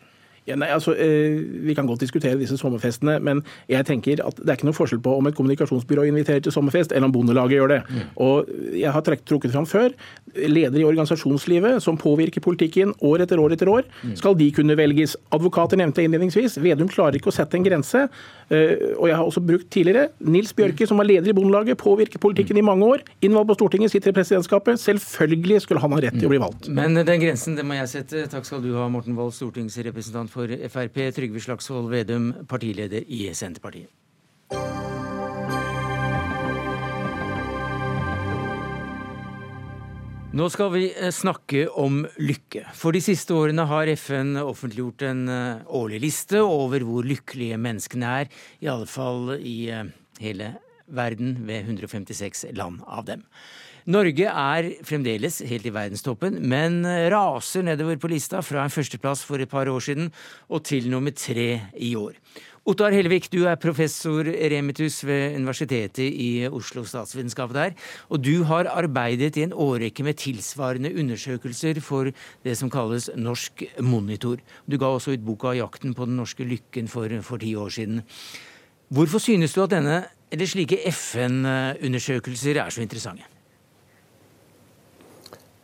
Ja, 0.51 0.57
nei, 0.59 0.69
altså, 0.73 0.93
eh, 0.93 1.39
Vi 1.65 1.75
kan 1.77 1.87
godt 1.87 2.03
diskutere 2.03 2.39
disse 2.39 2.57
sommerfestene, 2.59 3.19
men 3.23 3.43
jeg 3.69 3.85
tenker 3.87 4.21
at 4.25 4.35
det 4.41 4.49
er 4.49 4.59
ikke 4.59 4.67
noe 4.69 4.77
forskjell 4.77 5.01
på 5.03 5.15
om 5.17 5.29
et 5.29 5.37
kommunikasjonsbyrå 5.37 6.05
inviterer 6.09 6.43
til 6.43 6.51
sommerfest, 6.51 6.91
eller 6.91 7.07
om 7.07 7.15
Bondelaget 7.15 7.57
gjør 7.57 7.71
det. 7.75 7.81
Mm. 7.87 8.01
Og 8.17 8.51
Jeg 8.71 8.91
har 8.91 9.01
trukket 9.01 9.51
fram 9.51 9.65
før. 9.65 9.91
Ledere 10.35 10.81
i 10.81 10.87
organisasjonslivet 10.87 11.81
som 11.83 11.97
påvirker 11.97 12.41
politikken 12.41 12.93
år 13.01 13.23
etter 13.25 13.39
år 13.39 13.53
etter 13.55 13.69
år, 13.69 13.83
mm. 14.03 14.15
skal 14.15 14.35
de 14.35 14.51
kunne 14.51 14.77
velges. 14.77 15.15
Advokater 15.31 15.77
nevnte 15.77 16.03
innledningsvis. 16.03 16.57
Vedum 16.61 16.89
klarer 16.89 17.19
ikke 17.19 17.31
å 17.31 17.35
sette 17.35 17.57
en 17.57 17.65
grense. 17.65 18.07
Eh, 18.51 18.97
og 18.97 19.07
jeg 19.07 19.15
har 19.15 19.23
også 19.23 19.43
brukt 19.47 19.69
tidligere 19.71 20.09
Nils 20.19 20.51
Bjørke, 20.53 20.87
som 20.87 20.99
var 20.99 21.07
leder 21.07 21.31
i 21.31 21.35
Bondelaget, 21.35 21.79
påvirket 21.79 22.19
politikken 22.19 22.59
i 22.59 22.65
mange 22.65 22.85
år. 22.85 23.05
Innvalgt 23.23 23.53
på 23.53 23.57
Stortinget, 23.61 23.93
sitter 23.93 24.11
i 24.11 24.17
presidentskapet. 24.17 24.79
Selvfølgelig 24.81 25.61
skulle 25.63 25.83
han 25.83 25.95
ha 25.95 26.01
rett 26.03 26.19
til 26.19 26.27
å 26.27 26.33
bli 26.33 26.41
valgt. 26.41 26.67
Men 26.67 26.99
den 26.99 27.23
grensen, 27.23 27.55
det 27.55 27.65
må 27.67 27.79
jeg 27.79 27.93
sette. 27.93 28.27
Takk 28.31 28.47
skal 28.47 28.63
du 28.65 28.73
ha, 28.75 28.89
Morten 28.91 29.15
Wold, 29.15 29.33
stortingsrepresentant 29.37 30.33
for 30.33 30.51
Frp, 30.67 31.01
Trygve 31.15 31.43
Slagsvold 31.47 31.89
Vedum, 31.93 32.31
partileder 32.51 33.07
i 33.07 33.29
Senterpartiet. 33.37 33.89
Nå 40.31 40.45
skal 40.47 40.69
vi 40.71 40.85
eh, 40.95 41.09
snakke 41.11 41.65
om 41.75 42.05
lykke. 42.23 42.61
For 42.79 42.95
de 42.95 43.01
siste 43.03 43.35
årene 43.35 43.65
har 43.67 43.89
FN 43.99 44.37
offentliggjort 44.39 45.03
en 45.03 45.25
eh, 45.27 45.65
årlig 45.75 45.99
liste 46.05 46.39
over 46.39 46.85
hvor 46.87 47.03
lykkelige 47.03 47.57
menneskene 47.59 48.13
er, 48.21 48.29
i 48.63 48.69
alle 48.71 48.87
fall 48.87 49.33
i 49.35 49.57
eh, 49.75 49.89
hele 50.23 50.53
verden, 50.87 51.33
ved 51.49 51.67
156 51.67 52.45
land 52.55 52.79
av 52.87 53.09
dem. 53.09 53.25
Norge 53.91 54.31
er 54.31 54.69
fremdeles 54.87 55.41
helt 55.49 55.67
i 55.67 55.73
verdenstoppen, 55.75 56.37
men 56.47 56.85
raser 57.11 57.65
nedover 57.67 57.99
på 57.99 58.13
lista 58.13 58.39
fra 58.45 58.63
en 58.63 58.71
førsteplass 58.71 59.25
for 59.27 59.41
et 59.41 59.51
par 59.51 59.67
år 59.67 59.83
siden 59.83 60.13
og 60.47 60.63
til 60.69 60.87
nummer 60.93 61.11
tre 61.11 61.49
i 61.75 61.91
år. 61.99 62.15
Ottar 62.61 62.93
Hellevik, 62.93 63.25
du 63.33 63.47
er 63.49 63.57
professor 63.57 64.21
remitus 64.21 64.99
ved 65.01 65.33
Universitetet 65.33 66.03
i 66.05 66.45
Oslo 66.45 66.83
statsvitenskap 66.85 67.55
der. 67.55 67.71
Og 68.13 68.21
du 68.21 68.43
har 68.45 68.69
arbeidet 68.69 69.39
i 69.39 69.47
en 69.47 69.55
årrekke 69.57 70.05
med 70.05 70.19
tilsvarende 70.21 70.91
undersøkelser 70.93 71.79
for 71.81 72.11
det 72.45 72.53
som 72.59 72.69
kalles 72.69 73.09
Norsk 73.17 73.63
Monitor. 73.81 74.37
Du 74.69 74.77
ga 74.77 74.91
også 74.93 75.15
ut 75.15 75.25
boka 75.25 75.55
'Jakten 75.57 75.95
på 75.97 76.05
den 76.05 76.21
norske 76.21 76.45
lykken' 76.45 76.87
for, 76.87 77.09
for 77.21 77.37
ti 77.37 77.55
år 77.55 77.69
siden. 77.69 78.03
Hvorfor 78.89 79.17
synes 79.17 79.53
du 79.53 79.63
at 79.63 79.71
denne, 79.71 80.05
eller 80.31 80.45
slike 80.45 80.77
FN-undersøkelser 80.85 82.61
er 82.61 82.69
så 82.69 82.81
interessante? 82.81 83.23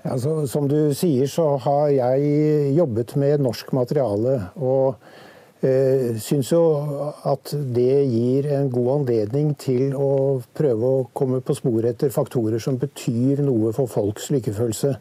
Altså, 0.03 0.47
som 0.47 0.67
du 0.67 0.93
sier, 0.93 1.27
så 1.27 1.57
har 1.57 1.87
jeg 1.87 2.73
jobbet 2.77 3.15
med 3.15 3.37
norsk 3.37 3.73
materiale. 3.73 4.49
Og 4.55 4.95
syns 6.21 6.51
jo 6.51 6.61
at 7.25 7.49
det 7.73 8.03
gir 8.11 8.45
en 8.53 8.67
god 8.69 8.89
anledning 8.99 9.55
til 9.57 9.95
å 9.97 10.37
prøve 10.53 10.91
å 10.91 11.07
komme 11.17 11.39
på 11.41 11.55
sporet 11.57 11.95
etter 11.95 12.13
faktorer 12.13 12.61
som 12.61 12.77
betyr 12.77 13.41
noe 13.41 13.71
for 13.73 13.89
folks 13.89 14.29
lykkefølelse. 14.35 14.93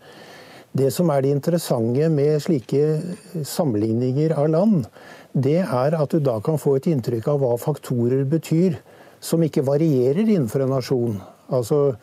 Det 0.77 0.89
som 0.93 1.13
er 1.13 1.23
det 1.25 1.35
interessante 1.37 2.09
med 2.13 2.41
slike 2.45 3.43
sammenligninger 3.45 4.33
av 4.37 4.49
land, 4.53 4.89
det 5.37 5.61
er 5.61 5.97
at 6.01 6.17
du 6.17 6.25
da 6.25 6.39
kan 6.41 6.57
få 6.61 6.79
et 6.79 6.89
inntrykk 6.89 7.29
av 7.35 7.45
hva 7.45 7.55
faktorer 7.61 8.25
betyr, 8.29 8.81
som 9.21 9.45
ikke 9.45 9.65
varierer 9.65 10.25
innenfor 10.25 10.65
en 10.65 10.73
nasjon. 10.77 11.21
Altså 11.53 11.97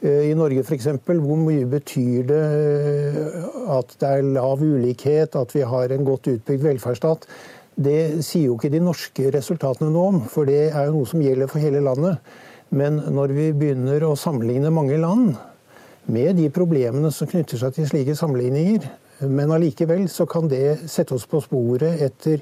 Eh, 0.00 0.30
I 0.30 0.34
Norge 0.34 0.62
f.eks. 0.64 0.86
hvor 1.04 1.36
mye 1.36 1.66
betyr 1.68 2.24
det 2.30 2.40
eh, 2.40 3.48
at 3.76 3.90
det 4.00 4.08
er 4.08 4.28
lav 4.32 4.62
ulikhet, 4.64 5.36
at 5.36 5.52
vi 5.52 5.60
har 5.60 5.92
en 5.92 6.06
godt 6.06 6.30
utbygd 6.32 6.64
velferdsstat? 6.64 7.26
Det 7.76 8.24
sier 8.26 8.48
jo 8.48 8.56
ikke 8.58 8.72
de 8.72 8.80
norske 8.82 9.30
resultatene 9.34 9.90
noe 9.92 10.14
om, 10.14 10.22
for 10.28 10.48
det 10.48 10.70
er 10.70 10.88
jo 10.88 10.98
noe 10.98 11.08
som 11.08 11.22
gjelder 11.22 11.50
for 11.50 11.62
hele 11.62 11.82
landet. 11.84 12.18
Men 12.70 13.00
når 13.10 13.34
vi 13.34 13.46
begynner 13.56 14.04
å 14.06 14.16
sammenligne 14.18 14.72
mange 14.74 14.98
land, 15.00 15.34
med 16.10 16.36
de 16.40 16.48
problemene 16.50 17.10
som 17.14 17.28
knytter 17.30 17.60
seg 17.60 17.76
til 17.76 17.88
slike 17.90 18.16
sammenligninger, 18.18 18.86
men 19.30 19.52
allikevel 19.52 20.06
så 20.10 20.26
kan 20.26 20.48
det 20.50 20.88
sette 20.90 21.14
oss 21.14 21.26
på 21.28 21.42
sporet 21.44 22.00
etter 22.02 22.40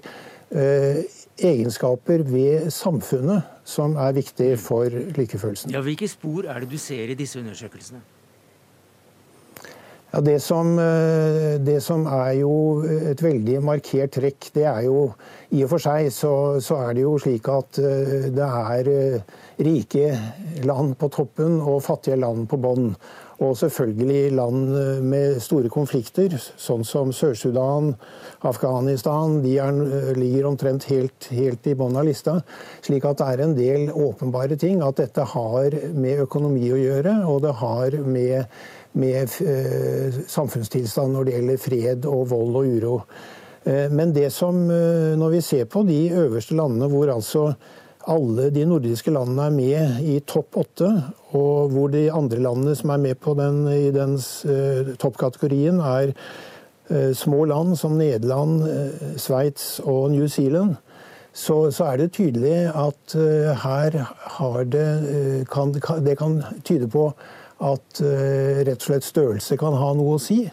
eh, 0.55 1.01
egenskaper 1.39 2.23
ved 2.29 2.69
samfunnet 2.75 3.59
som 3.69 3.97
er 4.01 4.15
viktig 4.17 4.53
for 4.63 4.87
lykkefølelsen. 5.19 5.75
Ja, 5.75 5.83
Hvilke 5.85 6.09
spor 6.11 6.47
er 6.47 6.63
det 6.63 6.71
du 6.71 6.79
ser 6.81 7.11
i 7.11 7.19
disse 7.19 7.43
undersøkelsene? 7.43 8.01
Ja, 10.09 10.21
det 10.25 10.41
som, 10.41 10.79
eh, 10.79 11.61
det 11.61 11.83
som, 11.85 12.07
er 12.07 12.33
jo 12.41 12.81
et 12.81 13.21
veldig 13.21 13.59
markert 13.61 14.15
trekk, 14.17 14.49
det 14.55 14.65
er 14.65 14.87
jo 14.87 15.13
I 15.53 15.65
og 15.65 15.75
for 15.75 15.85
seg 15.85 16.09
så, 16.13 16.33
så 16.65 16.79
er 16.87 16.97
det 16.97 17.05
jo 17.05 17.19
slik 17.21 17.49
at 17.53 17.81
eh, 17.81 18.29
det 18.33 18.49
er 18.49 18.89
eh, 18.89 19.37
rike 19.61 20.15
land 20.65 20.97
på 20.97 21.11
toppen 21.13 21.61
og 21.61 21.83
fattige 21.85 22.17
land 22.17 22.49
på 22.49 22.57
bånn. 22.57 22.95
Og 23.39 23.53
selvfølgelig 23.55 24.33
land 24.35 24.73
med 25.07 25.37
store 25.39 25.69
konflikter, 25.71 26.33
sånn 26.59 26.83
som 26.83 27.13
Sør-Sudan, 27.15 27.93
Afghanistan. 28.43 29.37
De 29.45 29.53
er, 29.63 29.79
ligger 30.19 30.49
omtrent 30.49 30.89
helt, 30.91 31.29
helt 31.31 31.69
i 31.71 31.77
bunnen 31.79 32.01
av 32.01 32.09
lista. 32.09 32.35
Slik 32.83 33.07
at 33.07 33.21
det 33.21 33.29
er 33.29 33.45
en 33.45 33.55
del 33.55 33.93
åpenbare 33.95 34.59
ting. 34.59 34.83
At 34.83 34.99
dette 34.99 35.23
har 35.37 35.79
med 35.95 36.25
økonomi 36.25 36.67
å 36.75 36.81
gjøre, 36.83 37.15
og 37.31 37.45
det 37.47 37.55
har 37.63 38.01
med 38.03 38.59
med 38.93 39.29
eh, 39.45 40.21
samfunnstilstand 40.29 41.15
når 41.15 41.27
det 41.27 41.35
gjelder 41.37 41.61
fred 41.63 42.09
og 42.09 42.25
vold 42.33 42.57
og 42.61 42.71
uro. 42.79 42.95
Eh, 43.65 43.87
men 43.93 44.15
det 44.17 44.31
som, 44.35 44.65
eh, 44.71 45.15
når 45.19 45.37
vi 45.37 45.43
ser 45.45 45.69
på 45.71 45.85
de 45.89 46.01
øverste 46.09 46.57
landene 46.59 46.89
hvor 46.93 47.13
altså 47.13 47.53
alle 48.09 48.49
de 48.55 48.65
nordiske 48.65 49.13
landene 49.13 49.49
er 49.49 49.57
med 49.57 50.05
i 50.09 50.19
topp 50.25 50.57
åtte, 50.63 50.89
og 51.37 51.75
hvor 51.75 51.91
de 51.93 52.07
andre 52.13 52.41
landene 52.41 52.77
som 52.79 52.95
er 52.95 53.03
med 53.03 53.19
på 53.21 53.35
den, 53.37 53.67
i 53.69 53.91
den 53.93 54.17
toppkategorien, 54.97 55.83
er 55.85 56.15
små 57.13 57.43
land 57.45 57.75
som 57.77 57.99
Nederland, 58.01 58.63
Sveits 59.21 59.83
og 59.85 60.15
New 60.15 60.25
Zealand, 60.25 60.79
så, 61.37 61.69
så, 61.69 61.85
er 61.85 62.01
det 62.01 62.15
tydelig 62.17 62.71
at 62.73 63.13
her 63.61 63.99
har 64.39 64.65
det 64.65 65.45
kan, 65.53 65.75
Det 65.77 66.17
kan 66.17 66.41
tyde 66.65 66.89
på 66.89 67.13
at 67.65 68.01
eh, 68.05 68.63
rett 68.67 68.79
og 68.79 68.87
slett 68.91 69.07
størrelse 69.07 69.59
kan 69.59 69.77
ha 69.79 69.91
noe 69.97 70.17
å 70.17 70.23
si. 70.23 70.45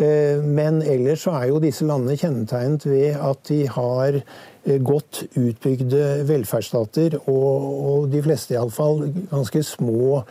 Eh, 0.00 0.42
men 0.42 0.80
ellers 0.82 1.26
så 1.26 1.36
er 1.38 1.50
jo 1.50 1.62
disse 1.62 1.86
landene 1.86 2.18
kjennetegnet 2.18 2.86
ved 2.88 3.18
at 3.20 3.42
de 3.50 3.62
har 3.70 4.20
eh, 4.20 4.78
godt 4.82 5.24
utbygde 5.38 6.04
velferdsstater, 6.28 7.20
og, 7.26 7.66
og 7.90 8.12
de 8.12 8.22
fleste 8.24 8.56
iallfall 8.56 9.04
ganske 9.30 9.64
små 9.66 10.22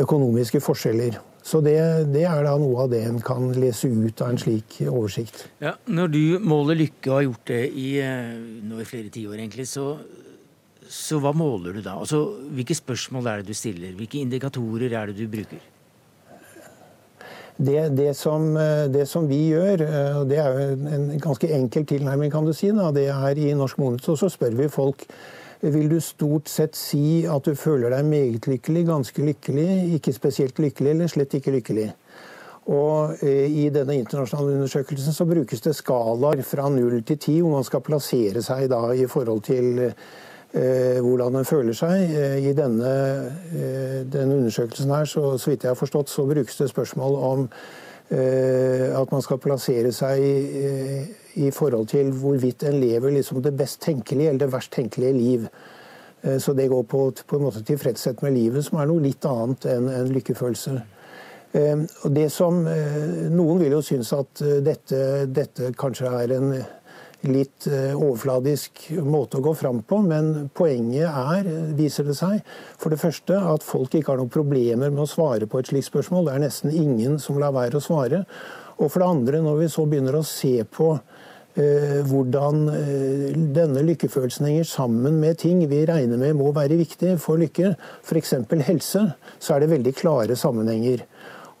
økonomiske 0.00 0.62
forskjeller. 0.64 1.20
Så 1.42 1.62
det, 1.64 1.78
det, 2.12 2.26
er 2.28 2.42
da 2.44 2.52
noe 2.60 2.84
av 2.84 2.90
det 2.92 3.00
en 3.08 3.20
kan 3.24 3.48
lese 3.56 3.88
ut 3.88 4.20
av 4.20 4.34
en 4.34 4.40
slik 4.40 4.76
oversikt. 4.84 5.46
Ja, 5.62 5.72
når 5.88 6.10
du 6.12 6.24
måler 6.44 6.76
lykke 6.76 7.08
og 7.08 7.16
har 7.16 7.24
gjort 7.30 7.46
det 7.48 7.62
i, 7.80 7.88
nå 8.68 8.82
i 8.82 8.88
flere 8.88 9.08
tiår, 9.12 9.38
egentlig, 9.38 9.64
så 9.70 9.94
så 10.90 11.20
hva 11.22 11.30
måler 11.36 11.76
du 11.76 11.84
da? 11.84 11.94
Altså, 12.02 12.18
hvilke 12.50 12.74
spørsmål 12.74 13.28
er 13.30 13.42
det 13.42 13.52
du 13.52 13.54
stiller? 13.54 13.92
Hvilke 13.94 14.18
indikatorer 14.24 14.90
er 14.90 15.10
det 15.10 15.20
du 15.20 15.28
bruker? 15.30 15.60
Det, 17.60 17.82
det, 17.92 18.14
som, 18.16 18.54
det, 18.90 19.04
som, 19.06 19.26
vi 19.28 19.50
gjør, 19.52 19.82
eh, 19.84 20.14
og 20.16 20.30
det 20.30 20.38
er 20.40 20.54
jo 20.56 20.94
en 20.96 21.10
ganske 21.20 21.50
enkel 21.52 21.84
tilnærming, 21.86 22.32
kan 22.32 22.46
du 22.46 22.54
si, 22.56 22.70
da, 22.72 22.88
det 22.96 23.04
er 23.12 23.38
i 23.38 23.52
Norsk 23.54 23.78
Monitor 23.78 24.16
så 24.16 24.30
spør 24.32 24.56
vi 24.56 24.68
folk 24.72 25.04
vil 25.60 25.90
du 25.92 25.98
stort 26.00 26.48
sett 26.48 26.78
si 26.78 27.26
at 27.28 27.44
du 27.44 27.52
føler 27.52 27.92
deg 27.92 28.06
meget 28.08 28.48
lykkelig, 28.48 28.86
ganske 28.88 29.26
lykkelig, 29.26 29.66
ikke 29.98 30.14
spesielt 30.16 30.62
lykkelig 30.62 30.94
eller 30.94 31.12
slett 31.12 31.36
ikke 31.36 31.52
lykkelig. 31.58 31.90
Og 32.72 33.20
eh, 33.28 33.44
I 33.44 33.68
denne 33.74 33.98
internasjonale 34.00 34.56
undersøkelsen 34.56 35.12
så 35.12 35.28
brukes 35.28 35.60
det 35.68 35.76
skalaer 35.76 36.40
fra 36.48 36.72
0 36.72 36.96
til 37.04 37.20
10, 37.20 37.38
hvor 37.44 37.58
man 37.58 37.68
skal 37.68 37.84
plassere 37.84 38.42
seg 38.42 38.70
da 38.72 38.86
i 38.96 39.04
forhold 39.10 39.44
til 39.52 39.84
Eh, 39.90 39.92
hvordan 40.52 41.36
en 41.36 41.44
føler 41.44 41.76
seg. 41.76 42.10
Eh, 42.10 42.48
I 42.50 42.54
denne, 42.56 42.94
eh, 43.54 44.00
denne 44.12 44.40
undersøkelsen 44.40 44.90
her, 44.90 45.04
så, 45.04 45.38
så, 45.38 45.50
vidt 45.50 45.64
jeg 45.64 45.70
har 45.70 45.78
forstått, 45.78 46.10
så 46.10 46.26
brukes 46.26 46.56
det 46.58 46.70
spørsmål 46.70 47.22
om 47.32 47.48
at 48.10 49.12
man 49.12 49.22
skal 49.22 49.38
plassere 49.38 49.92
seg 49.94 50.18
i, 50.18 51.42
i 51.46 51.50
forhold 51.54 51.86
til 51.92 52.08
hvorvidt 52.10 52.64
en 52.66 52.80
lever 52.82 53.12
liksom 53.14 53.38
det 53.38 53.52
best 53.54 53.78
tenkelige 53.84 54.32
eller 54.32 54.40
det 54.40 54.48
verst 54.50 54.72
tenkelige 54.74 55.12
liv. 55.14 55.44
Så 56.42 56.52
det 56.58 56.66
går 56.72 56.82
på, 56.90 57.04
på 57.26 57.36
en 57.38 57.44
måte 57.44 57.62
tilfredshet 57.62 58.24
med 58.26 58.34
livet, 58.34 58.64
som 58.66 58.80
er 58.82 58.90
noe 58.90 59.04
litt 59.04 59.28
annet 59.30 59.68
enn 59.70 59.86
en 59.94 60.10
lykkefølelse. 60.10 60.74
Og 61.54 62.10
det 62.16 62.26
som, 62.34 62.58
Noen 63.30 63.62
vil 63.62 63.78
jo 63.78 63.80
synes 63.92 64.10
at 64.18 64.42
dette, 64.66 65.00
dette 65.30 65.70
kanskje 65.78 66.10
er 66.10 66.34
en 66.34 66.50
litt 67.28 67.66
eh, 67.68 67.92
overfladisk 67.92 68.86
måte 69.04 69.38
å 69.38 69.44
gå 69.44 69.52
fram 69.58 69.82
på, 69.86 70.00
men 70.06 70.48
poenget 70.56 71.08
er, 71.10 71.48
viser 71.76 72.08
det 72.08 72.16
seg, 72.18 72.40
for 72.80 72.92
det 72.92 73.00
første 73.02 73.36
at 73.36 73.66
folk 73.66 73.94
ikke 73.94 74.14
har 74.14 74.20
noen 74.22 74.32
problemer 74.32 74.92
med 74.92 75.04
å 75.04 75.10
svare 75.10 75.48
på 75.50 75.60
et 75.60 75.70
slikt 75.72 75.90
spørsmål. 75.90 76.28
Det 76.28 76.36
er 76.36 76.44
nesten 76.46 76.74
ingen 76.74 77.18
som 77.22 77.40
lar 77.40 77.54
være 77.56 77.80
å 77.80 77.84
svare. 77.84 78.24
Og 78.80 78.88
for 78.88 79.02
det 79.02 79.10
andre, 79.12 79.42
når 79.44 79.58
vi 79.60 79.72
så 79.72 79.84
begynner 79.88 80.16
å 80.16 80.24
se 80.24 80.54
på 80.64 80.94
eh, 80.96 82.00
hvordan 82.08 82.62
eh, 82.72 83.26
denne 83.52 83.84
lykkefølelsen 83.90 84.48
henger 84.48 84.68
sammen 84.70 85.20
med 85.20 85.42
ting 85.42 85.60
vi 85.68 85.84
regner 85.88 86.20
med 86.20 86.38
må 86.38 86.54
være 86.56 86.80
viktig 86.80 87.18
for 87.20 87.40
lykke, 87.40 87.74
f.eks. 88.00 88.36
helse, 88.64 89.04
så 89.36 89.54
er 89.54 89.60
det 89.60 89.74
veldig 89.74 89.96
klare 89.98 90.38
sammenhenger. 90.40 91.04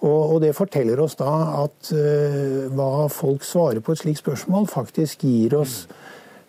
Og, 0.06 0.40
Det 0.40 0.54
forteller 0.56 1.00
oss 1.02 1.18
da 1.20 1.32
at 1.64 1.90
uh, 1.92 2.68
hva 2.72 3.08
folk 3.12 3.44
svarer 3.44 3.82
på 3.84 3.92
et 3.92 4.04
slikt 4.04 4.22
spørsmål, 4.22 4.68
faktisk 4.70 5.26
gir 5.28 5.58
oss 5.58 5.82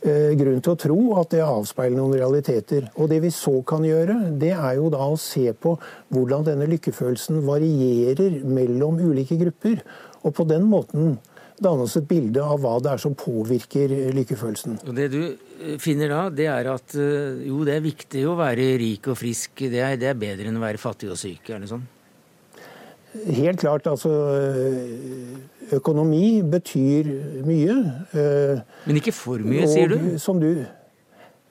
uh, 0.05 0.31
grunn 0.39 0.61
til 0.63 0.71
å 0.71 0.79
tro 0.79 0.99
at 1.19 1.33
det 1.35 1.41
avspeiler 1.43 1.97
noen 1.97 2.15
realiteter. 2.15 2.87
Og 2.95 3.11
Det 3.11 3.19
vi 3.25 3.33
så 3.35 3.57
kan 3.67 3.83
gjøre, 3.87 4.37
det 4.39 4.53
er 4.55 4.79
jo 4.79 4.87
da 4.93 5.03
å 5.03 5.19
se 5.19 5.51
på 5.51 5.75
hvordan 6.15 6.47
denne 6.47 6.69
lykkefølelsen 6.71 7.43
varierer 7.47 8.39
mellom 8.47 9.03
ulike 9.03 9.35
grupper. 9.41 9.83
Og 10.23 10.35
på 10.37 10.47
den 10.47 10.63
måten 10.71 11.17
danne 11.61 11.83
oss 11.83 11.99
et 11.99 12.07
bilde 12.07 12.41
av 12.41 12.61
hva 12.63 12.77
det 12.81 12.95
er 12.95 13.01
som 13.03 13.13
påvirker 13.19 13.91
lykkefølelsen. 14.15 14.79
Og 14.87 14.95
Det 14.95 15.11
du 15.11 15.21
eh, 15.27 15.75
finner 15.81 16.09
da, 16.09 16.25
det 16.33 16.47
er 16.49 16.71
at 16.71 16.95
jo, 16.95 17.65
det 17.67 17.75
er 17.75 17.83
viktig 17.83 18.29
å 18.31 18.39
være 18.39 18.77
rik 18.79 19.11
og 19.11 19.19
frisk. 19.19 19.67
Det 19.67 19.83
er, 19.83 19.99
det 19.99 20.15
er 20.15 20.21
bedre 20.29 20.47
enn 20.47 20.61
å 20.61 20.63
være 20.63 20.81
fattig 20.81 21.11
og 21.11 21.19
syk. 21.19 21.51
er 21.51 21.59
det 21.59 21.75
sånn? 21.75 21.83
Helt 23.11 23.59
klart, 23.59 23.87
altså 23.91 24.09
Økonomi 25.71 26.41
betyr 26.41 27.07
mye. 27.47 27.75
Eh, 28.13 28.61
Men 28.85 28.99
ikke 28.99 29.13
for 29.15 29.41
mye, 29.43 29.67
sier 29.71 29.91
du? 29.91 29.97
Som 30.19 30.41
du 30.41 30.53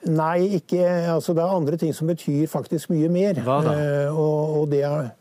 Nei, 0.01 0.57
ikke 0.57 0.81
altså 1.13 1.35
Det 1.37 1.43
er 1.43 1.51
andre 1.59 1.77
ting 1.77 1.91
som 1.93 2.07
betyr 2.09 2.47
faktisk 2.49 2.89
mye 2.89 3.09
mer. 3.13 3.37
Hva 3.45 3.59
da? 3.61 3.73
Eh, 3.77 4.17
og, 4.17 4.55
og 4.61 4.71
det, 4.71 4.81
er, 4.87 5.11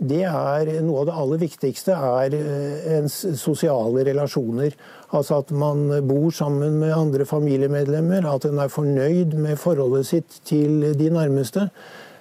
det, 0.00 0.22
er, 0.26 0.70
Noe 0.82 1.04
av 1.04 1.06
det 1.06 1.14
aller 1.22 1.42
viktigste 1.44 1.94
er 1.94 2.34
eh, 2.34 2.96
ens 2.96 3.20
sosiale 3.38 4.02
relasjoner. 4.10 4.74
Altså 5.14 5.38
at 5.44 5.52
man 5.54 5.86
bor 6.08 6.30
sammen 6.34 6.80
med 6.82 6.94
andre 6.96 7.26
familiemedlemmer, 7.30 8.26
at 8.26 8.48
en 8.50 8.58
er 8.58 8.74
fornøyd 8.74 9.38
med 9.38 9.60
forholdet 9.62 10.10
sitt 10.10 10.40
til 10.50 10.90
de 10.98 11.12
nærmeste. 11.14 11.68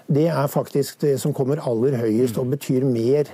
Det 0.05 0.27
er 0.29 0.47
faktisk 0.51 1.01
det 1.01 1.15
som 1.21 1.33
kommer 1.33 1.65
aller 1.65 1.97
høyest 1.97 2.37
og 2.37 2.53
betyr 2.53 2.85
mer. 2.85 3.33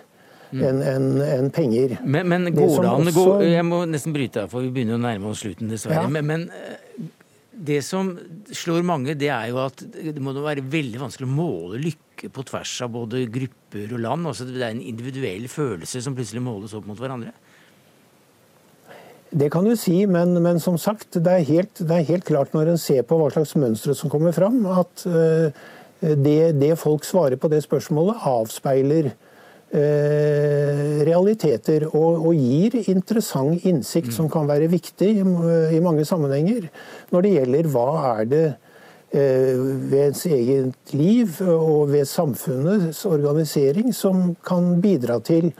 Enn 0.51 0.81
en, 0.81 1.07
en 1.21 1.49
penger. 1.53 1.95
Men, 2.03 2.27
men 2.29 2.49
går 2.55 2.81
det 2.81 2.91
an 2.91 3.11
også... 3.11 3.25
Jeg 3.45 3.65
må 3.67 3.83
nesten 3.89 4.15
bryte 4.15 4.45
av, 4.45 4.51
for 4.51 4.65
vi 4.65 4.71
begynner 4.73 4.97
å 4.97 5.03
nærme 5.03 5.31
oss 5.31 5.43
slutten, 5.45 5.69
dessverre. 5.71 6.07
Ja. 6.07 6.11
Men, 6.11 6.25
men, 6.29 6.45
eh, 6.49 7.09
det 7.59 7.81
som 7.83 8.13
slår 8.55 8.85
mange, 8.87 9.17
det 9.19 9.29
er 9.35 9.49
jo 9.51 9.59
at 9.65 9.83
det 9.83 10.21
må 10.23 10.33
være 10.37 10.63
veldig 10.63 11.01
vanskelig 11.01 11.27
å 11.27 11.35
måle 11.35 11.81
lykke 11.83 12.31
på 12.33 12.45
tvers 12.47 12.77
av 12.85 12.93
både 12.95 13.25
grupper 13.31 13.93
og 13.93 14.03
land. 14.05 14.29
Altså, 14.31 14.47
det 14.47 14.63
er 14.63 14.71
en 14.71 14.81
individuell 14.81 15.49
følelse 15.51 16.01
som 16.03 16.15
plutselig 16.17 16.43
måles 16.45 16.75
opp 16.77 16.87
mot 16.89 16.99
hverandre. 16.99 17.35
Det 19.29 19.51
kan 19.53 19.67
du 19.67 19.75
si, 19.77 19.99
men, 20.09 20.33
men 20.41 20.57
som 20.63 20.79
sagt, 20.81 21.19
det 21.19 21.29
er, 21.29 21.43
helt, 21.45 21.83
det 21.83 21.93
er, 21.93 22.07
helt, 22.07 22.25
klart 22.25 22.55
når 22.55 22.71
en 22.71 22.79
ser 22.81 23.03
på 23.05 23.19
hva 23.19 23.27
slags 23.29 23.53
mønstre 23.59 23.93
som 23.93 24.09
kommer 24.09 24.33
fram, 24.33 24.63
at 24.65 25.03
uh, 25.05 25.51
det, 25.99 26.55
det, 26.57 26.71
folk 26.81 27.05
svarer 27.05 27.37
på 27.37 27.51
det 27.51 27.59
spørsmålet, 27.67 28.23
avspeiler 28.25 29.11
Eh, 29.11 29.28
realiteter 29.69 31.83
og, 31.91 32.23
og, 32.25 32.33
gir 32.33 32.73
interessant 32.89 33.67
innsikt 33.69 34.15
som 34.15 34.25
kan 34.31 34.47
være 34.49 34.65
viktig 34.71 35.11
i, 35.19 35.21
i, 35.21 35.81
mange 35.83 36.05
sammenhenger 36.09 36.65
når 37.13 37.25
det 37.25 37.33
gjelder 37.35 37.69
hva 37.69 37.91
er 38.15 38.31
det 38.31 38.47
eh, 39.13 39.53
ved 39.91 40.07
ens 40.07 40.23
eget 40.25 40.95
liv 40.97 41.37
og 41.45 41.93
ved 41.93 42.09
samfunnets 42.09 43.03
organisering 43.05 43.93
som 43.93 44.31
kan 44.45 44.81
bidra 44.81 45.19
til 45.21 45.53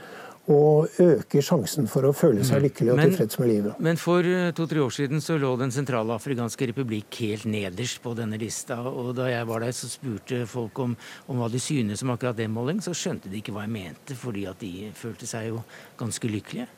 og 0.50 1.00
øker 1.02 1.46
sjansen 1.46 1.86
for 1.90 2.08
å 2.10 2.14
føle 2.16 2.44
seg 2.48 2.64
lykkelig 2.64 2.94
og 2.96 3.02
tilfreds 3.04 3.40
med 3.42 3.52
livet. 3.52 3.82
Men 3.86 4.00
for 4.02 4.26
eh, 4.26 4.50
to-tre 4.58 4.82
år 4.82 4.96
siden 4.96 5.22
så 5.22 5.38
lå 5.38 5.52
Den 5.60 5.74
sentralafrikanske 5.74 6.72
republikk 6.72 7.20
helt 7.22 7.46
nederst 7.50 8.02
på 8.02 8.16
denne 8.18 8.40
lista. 8.42 8.80
Og 8.90 9.14
da 9.18 9.30
jeg 9.30 9.46
var 9.50 9.66
der, 9.66 9.76
så 9.78 9.90
spurte 9.92 10.42
folk 10.50 10.82
om, 10.82 10.98
om 11.30 11.42
hva 11.42 11.52
de 11.54 11.62
synes 11.62 12.02
om 12.06 12.16
akkurat 12.16 12.38
den 12.40 12.54
måling. 12.56 12.82
Så 12.82 12.96
skjønte 12.98 13.30
de 13.30 13.44
ikke 13.44 13.54
hva 13.54 13.68
jeg 13.68 13.76
mente, 13.78 14.18
fordi 14.18 14.48
at 14.50 14.62
de 14.64 14.90
følte 14.98 15.30
seg 15.30 15.52
jo 15.52 15.64
ganske 16.00 16.34
lykkelige. 16.34 16.70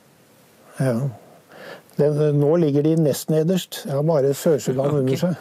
Ja. 0.81 0.97
Den, 2.01 2.39
nå 2.41 2.55
ligger 2.61 2.85
de 2.85 2.95
nest 2.99 3.29
nederst. 3.31 3.83
Ja, 3.89 3.99
bare 4.05 4.33
Sør-Sudan 4.37 4.95
under 5.01 5.19
seg. 5.19 5.35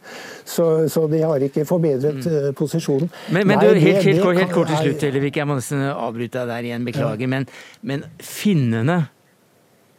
Så, 0.56 0.64
så 0.88 1.02
de 1.10 1.18
har 1.26 1.42
ikke 1.42 1.64
forbedret 1.66 2.22
mm. 2.22 2.52
posisjonen. 2.56 3.08
Mm. 3.10 3.34
Men, 3.34 3.48
men 3.50 3.58
Nei, 3.58 3.64
du, 3.66 3.80
helt, 3.82 4.04
helt, 4.06 4.22
kort, 4.22 4.38
helt 4.38 4.54
kort 4.54 4.70
til 4.70 4.78
slutt, 4.84 5.04
Ellevik. 5.08 5.40
Jeg 5.40 5.48
må 5.50 5.56
nesten 5.58 5.82
avbryte 5.90 6.38
deg 6.38 6.52
der 6.52 6.68
igjen, 6.68 6.86
beklager. 6.86 7.30
Men, 7.32 7.48
men 7.82 8.06
finnene 8.22 9.00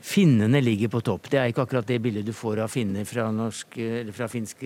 Finnene 0.08 0.62
ligger 0.64 0.88
på 0.94 1.02
topp. 1.04 1.26
Det 1.34 1.40
er 1.42 1.50
ikke 1.52 1.66
akkurat 1.66 1.88
det 1.90 1.98
bildet 2.00 2.24
du 2.24 2.32
får 2.32 2.62
av 2.64 2.72
finner 2.72 3.04
fra, 3.04 3.26
norsk, 3.34 3.76
eller 3.82 4.16
fra 4.16 4.30
finsk 4.32 4.62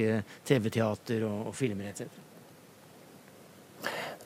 TV-teater 0.45 1.23
og, 1.25 1.47
og 1.49 1.55
filmer 1.57 1.87
etc. 1.89 2.03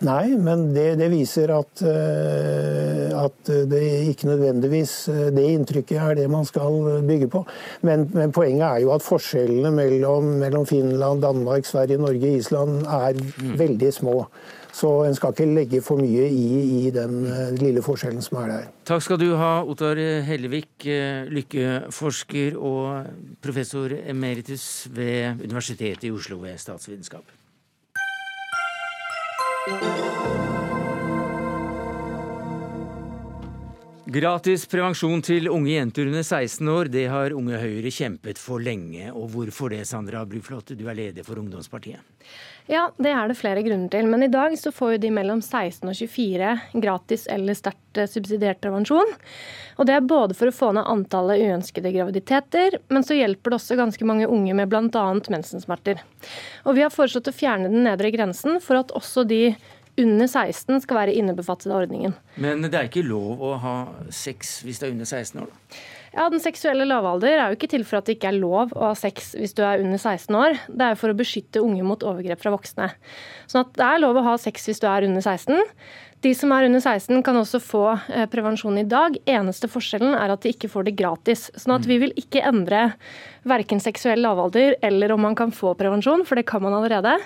Nei, 0.04 0.36
men 0.36 0.74
det, 0.76 0.98
det 1.00 1.08
viser 1.12 1.54
at, 1.56 1.82
eh, 1.88 3.14
at 3.16 3.52
det 3.72 3.84
ikke 4.12 4.28
nødvendigvis 4.28 4.96
eh, 5.12 5.30
det 5.36 5.46
inntrykket 5.54 6.02
er 6.02 6.18
det 6.20 6.26
man 6.32 6.44
skal 6.48 7.00
bygge 7.08 7.30
på. 7.32 7.46
Men, 7.88 8.10
men 8.14 8.34
poenget 8.36 8.66
er 8.68 8.84
jo 8.84 8.92
at 8.96 9.06
forskjellene 9.06 9.72
mellom, 9.72 10.36
mellom 10.42 10.68
Finland, 10.68 11.24
Danmark, 11.24 11.66
Sverige, 11.66 12.02
Norge, 12.02 12.34
Island 12.42 12.84
er 12.84 13.22
veldig 13.56 13.94
små. 13.94 14.18
Så 14.76 14.90
en 15.08 15.16
skal 15.16 15.32
ikke 15.32 15.48
legge 15.56 15.80
for 15.80 16.04
mye 16.04 16.28
i, 16.28 16.60
i 16.82 16.92
den 16.92 17.24
eh, 17.32 17.56
lille 17.62 17.86
forskjellen 17.86 18.26
som 18.26 18.42
er 18.44 18.52
der. 18.52 18.68
Takk 18.92 19.08
skal 19.08 19.22
du 19.22 19.30
ha, 19.40 19.54
Ottar 19.64 20.02
Hellevik, 20.28 20.90
lykkeforsker 21.32 22.60
og 22.60 23.40
professor 23.40 23.96
emeritus 24.04 24.90
ved 24.92 25.40
Universitetet 25.48 26.10
i 26.10 26.12
Oslo 26.12 26.44
ved 26.44 26.60
statsvitenskap. 26.60 27.45
Música 29.68 30.25
Gratis 34.06 34.68
prevensjon 34.70 35.24
til 35.26 35.48
unge 35.50 35.72
jenter 35.72 36.06
under 36.06 36.22
16 36.22 36.68
år, 36.70 36.90
det 36.94 37.08
har 37.10 37.34
Unge 37.34 37.58
Høyre 37.58 37.90
kjempet 37.90 38.38
for 38.38 38.62
lenge. 38.62 39.08
Og 39.10 39.32
hvorfor 39.34 39.74
det, 39.74 39.80
Sandra 39.90 40.22
Bruflot, 40.30 40.76
du 40.78 40.84
er 40.86 40.94
leder 40.94 41.26
for 41.26 41.42
Ungdomspartiet? 41.42 42.06
Ja, 42.70 42.84
det 43.02 43.10
er 43.10 43.30
det 43.30 43.38
flere 43.40 43.64
grunner 43.66 43.90
til. 43.90 44.06
Men 44.10 44.22
i 44.22 44.30
dag 44.30 44.54
så 44.62 44.70
får 44.74 44.96
jo 44.96 45.02
de 45.08 45.12
mellom 45.14 45.42
16 45.42 45.90
og 45.90 45.98
24 45.98 46.54
gratis 46.86 47.26
eller 47.34 47.58
sterkt 47.58 47.98
eh, 47.98 48.10
subsidiert 48.10 48.62
prevensjon. 48.62 49.10
Og 49.82 49.90
det 49.90 49.98
er 49.98 50.06
både 50.06 50.38
for 50.38 50.50
å 50.50 50.56
få 50.56 50.70
ned 50.78 50.86
antallet 50.86 51.42
uønskede 51.42 51.94
graviditeter, 51.94 52.78
men 52.94 53.06
så 53.06 53.18
hjelper 53.18 53.56
det 53.56 53.58
også 53.58 53.78
ganske 53.82 54.06
mange 54.06 54.30
unge 54.30 54.54
med 54.58 54.70
bl.a. 54.70 55.06
mensensmerter. 55.34 56.06
Og 56.66 56.78
vi 56.78 56.86
har 56.86 56.94
foreslått 56.94 57.34
å 57.34 57.36
fjerne 57.36 57.74
den 57.74 57.90
nedre 57.90 58.14
grensen 58.14 58.62
for 58.62 58.82
at 58.82 58.94
også 58.98 59.26
de 59.30 59.48
under 60.02 60.28
16 60.28 60.84
skal 60.84 61.02
være 61.02 61.18
innebefattet 61.18 61.70
av 61.72 61.84
ordningen. 61.84 62.16
Men 62.42 62.66
det 62.66 62.76
er 62.76 62.90
ikke 62.90 63.06
lov 63.06 63.44
å 63.44 63.56
ha 63.64 63.76
sex 64.14 64.58
hvis 64.66 64.82
du 64.82 64.88
er 64.88 64.96
under 64.96 65.08
16 65.08 65.44
år? 65.44 65.52
da? 65.52 65.84
Ja, 66.16 66.30
Den 66.32 66.40
seksuelle 66.40 66.86
lavalder 66.88 67.34
er 67.34 67.50
jo 67.52 67.58
ikke 67.58 67.68
til 67.74 67.84
for 67.84 68.00
at 68.00 68.08
det 68.08 68.16
ikke 68.16 68.30
er 68.32 68.40
lov 68.40 68.72
å 68.72 68.86
ha 68.88 68.94
sex 68.96 69.34
hvis 69.36 69.56
du 69.58 69.60
er 69.68 69.82
under 69.84 70.00
16 70.00 70.38
år. 70.40 70.56
Det 70.72 70.86
er 70.86 70.94
jo 70.94 71.00
for 71.02 71.12
å 71.12 71.18
beskytte 71.20 71.64
unge 71.64 71.84
mot 71.84 72.06
overgrep 72.08 72.40
fra 72.40 72.54
voksne. 72.56 72.88
Sånn 73.52 73.66
at 73.66 73.74
det 73.76 73.88
er 73.88 74.00
lov 74.00 74.22
å 74.22 74.24
ha 74.30 74.36
sex 74.40 74.70
hvis 74.70 74.80
du 74.80 74.88
er 74.88 75.08
under 75.10 75.20
16. 75.20 75.60
De 76.24 76.32
som 76.34 76.54
er 76.56 76.70
under 76.70 76.80
16 76.80 77.20
kan 77.26 77.38
også 77.38 77.60
få 77.62 77.84
eh, 78.08 78.30
prevensjon 78.32 78.80
i 78.80 78.88
dag. 78.88 79.20
Eneste 79.28 79.68
forskjellen 79.70 80.16
er 80.16 80.32
at 80.32 80.46
de 80.46 80.56
ikke 80.56 80.72
får 80.72 80.88
det 80.88 80.96
gratis. 80.98 81.50
Sånn 81.60 81.76
at 81.76 81.86
vi 81.90 82.00
vil 82.02 82.16
ikke 82.18 82.46
endre 82.48 82.88
verken 83.46 83.84
seksuell 83.84 84.24
lavalder 84.24 84.80
eller 84.88 85.14
om 85.14 85.22
man 85.28 85.36
kan 85.38 85.52
få 85.54 85.76
prevensjon, 85.78 86.24
for 86.26 86.40
det 86.40 86.48
kan 86.48 86.64
man 86.64 86.80
allerede. 86.80 87.20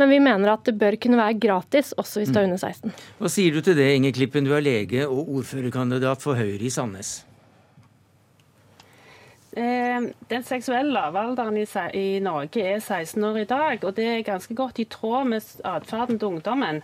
Men 0.00 0.10
vi 0.12 0.20
mener 0.22 0.54
at 0.54 0.64
det 0.64 0.76
bør 0.80 0.96
kunne 1.02 1.20
være 1.20 1.38
gratis 1.40 1.92
også 2.00 2.22
hvis 2.22 2.32
du 2.32 2.38
er 2.40 2.46
under 2.48 2.60
16. 2.60 2.94
Hva 3.18 3.30
sier 3.32 3.52
du 3.52 3.60
til 3.64 3.76
det, 3.76 3.90
Inger 3.96 4.14
Klippen? 4.16 4.46
Du 4.48 4.54
er 4.56 4.64
lege 4.64 5.04
og 5.08 5.28
ordførerkandidat 5.38 6.22
for 6.24 6.38
Høyre 6.38 6.64
i 6.64 6.72
Sandnes. 6.72 7.12
Eh, 9.52 10.00
Den 10.30 10.44
seksuelle 10.48 10.92
lavalderen 10.96 11.58
i, 11.60 11.66
i 11.98 12.20
Norge 12.24 12.64
er 12.64 12.80
16 12.80 13.24
år 13.24 13.42
i 13.42 13.44
dag, 13.44 13.84
og 13.84 13.96
det 13.96 14.06
er 14.08 14.22
ganske 14.24 14.54
godt 14.56 14.78
i 14.80 14.88
tråd 14.88 15.28
med 15.28 15.42
atferden 15.64 16.18
til 16.18 16.28
ungdommen. 16.28 16.80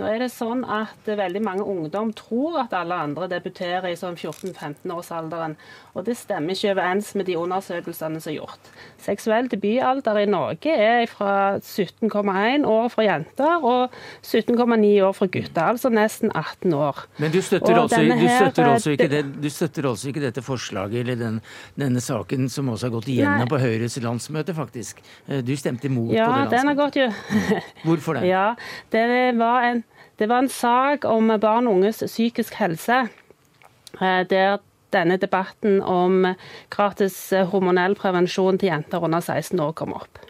Nå 0.00 0.06
er 0.08 0.22
det 0.22 0.30
sånn 0.32 0.62
at 0.64 1.08
eh, 1.10 1.18
veldig 1.18 1.42
mange 1.44 1.64
ungdom 1.68 2.14
tror 2.16 2.62
at 2.62 2.72
alle 2.72 2.96
andre 2.96 3.26
debuterer 3.28 3.90
i 3.90 3.96
sånn 3.98 4.14
14-15-årsalderen, 4.16 5.56
og 5.92 6.06
det 6.06 6.14
stemmer 6.16 6.56
ikke 6.56 6.70
overens 6.72 7.10
med 7.18 7.26
de 7.28 7.34
undersøkelsene 7.36 8.20
som 8.22 8.32
er 8.32 8.38
gjort. 8.38 8.70
Seksuell 9.02 9.50
debutalder 9.52 10.22
i 10.22 10.28
Norge 10.30 10.72
er 10.72 11.04
fra 11.10 11.58
17,1 11.60 12.64
år 12.68 12.88
for 12.94 13.04
jenter 13.04 13.66
og 13.68 13.92
17,9 14.24 14.92
år 15.04 15.12
for 15.18 15.28
gutter, 15.32 15.60
altså 15.74 15.90
nesten 15.92 16.32
18 16.32 16.72
år. 16.78 17.02
Men 17.20 17.34
du 17.34 17.40
støtter, 17.44 17.76
Og 17.76 17.84
altså, 17.84 18.00
du, 18.00 18.14
her, 18.16 18.38
støtter 18.46 18.70
altså 18.72 18.94
ikke 18.96 19.08
det- 19.12 19.42
du 19.42 19.50
støtter 19.50 19.88
altså 19.90 20.08
ikke 20.08 20.24
dette 20.24 20.42
forslaget 20.42 21.00
eller 21.04 21.16
den, 21.20 21.40
denne 21.76 22.00
saken 22.00 22.48
som 22.48 22.68
også 22.72 22.88
har 22.88 22.96
gått 22.96 23.08
igjennom 23.12 23.44
Nei. 23.44 23.50
på 23.52 23.60
Høyres 23.60 23.98
landsmøte, 24.02 24.54
faktisk. 24.56 25.02
Eh, 25.28 25.42
Du 25.42 25.52
stemte 25.56 25.86
imot 25.90 26.12
Ja, 26.14 26.26
på 26.30 26.50
det 26.50 26.56
den 26.56 26.66
har 26.68 26.74
gått 26.80 26.96
jo 26.96 27.08
Hvorfor 27.84 28.14
det? 28.16 28.24
Ja, 28.32 28.54
det 28.90 29.36
var 29.36 29.62
en, 29.68 29.81
det 30.22 30.28
var 30.30 30.44
en 30.44 30.52
sak 30.52 31.04
om 31.08 31.32
barn 31.42 31.66
og 31.66 31.80
unges 31.80 32.04
psykisk 32.06 32.54
helse. 32.62 33.08
eh, 34.00 34.22
Der 34.30 34.60
denne 34.92 35.16
debatten 35.18 35.80
om 35.82 36.26
gratis 36.70 37.16
eh, 37.32 37.46
hormonell 37.48 37.96
prevensjon 37.98 38.60
til 38.60 38.70
jenter 38.70 39.02
under 39.02 39.20
16 39.24 39.58
år 39.60 39.72
kom 39.78 39.94
opp. 39.96 40.20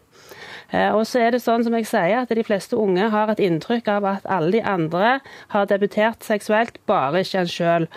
Eh, 0.73 0.95
Og 0.95 1.05
så 1.07 1.21
er 1.27 1.35
det 1.35 1.43
sånn 1.45 1.65
som 1.67 1.75
jeg 1.77 1.87
sier, 1.91 2.23
at 2.23 2.33
de 2.33 2.45
fleste 2.47 2.79
unge 2.79 3.11
har 3.13 3.31
et 3.33 3.43
inntrykk 3.43 3.89
av 3.99 4.09
at 4.17 4.29
alle 4.31 4.53
de 4.57 4.63
andre 4.65 5.17
har 5.53 5.67
debutert 5.71 6.25
seksuelt, 6.25 6.79
bare 6.87 7.21
ikke 7.25 7.43
en 7.45 7.51
sjøl. 7.51 7.89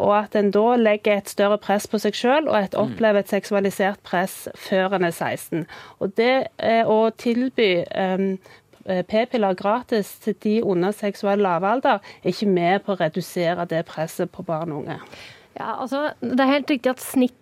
Og 0.00 0.14
at 0.16 0.36
en 0.36 0.50
da 0.50 0.76
legger 0.80 1.18
et 1.18 1.28
større 1.28 1.58
press 1.60 1.86
på 1.86 1.98
seg 2.00 2.16
sjøl, 2.16 2.48
og 2.48 2.56
et 2.56 2.74
opplever 2.74 3.20
et 3.20 3.28
seksualisert 3.28 4.00
press 4.02 4.48
før 4.56 4.96
en 4.96 5.04
er 5.04 5.12
16. 5.12 5.66
Og 6.00 6.14
det 6.16 6.48
å 6.88 7.10
tilby 7.20 7.84
eh, 7.84 8.24
p-piller 9.10 9.56
gratis 9.58 10.12
til 10.24 10.36
de 10.44 10.54
under 10.64 10.94
seksuell 10.96 11.42
lavalder 11.44 11.98
er 12.22 12.32
ikke 12.32 12.48
med 12.50 12.86
på 12.86 12.94
å 12.94 13.00
redusere 13.00 13.68
det 13.70 13.84
presset 13.88 14.32
på 14.32 14.44
barn 14.46 14.74
og 14.74 14.84
unge. 14.84 14.98
Ja, 15.58 15.80
altså, 15.82 16.10
Det 16.20 16.40
er 16.40 16.54
helt 16.54 16.70
riktig 16.70 16.90
at 16.90 17.00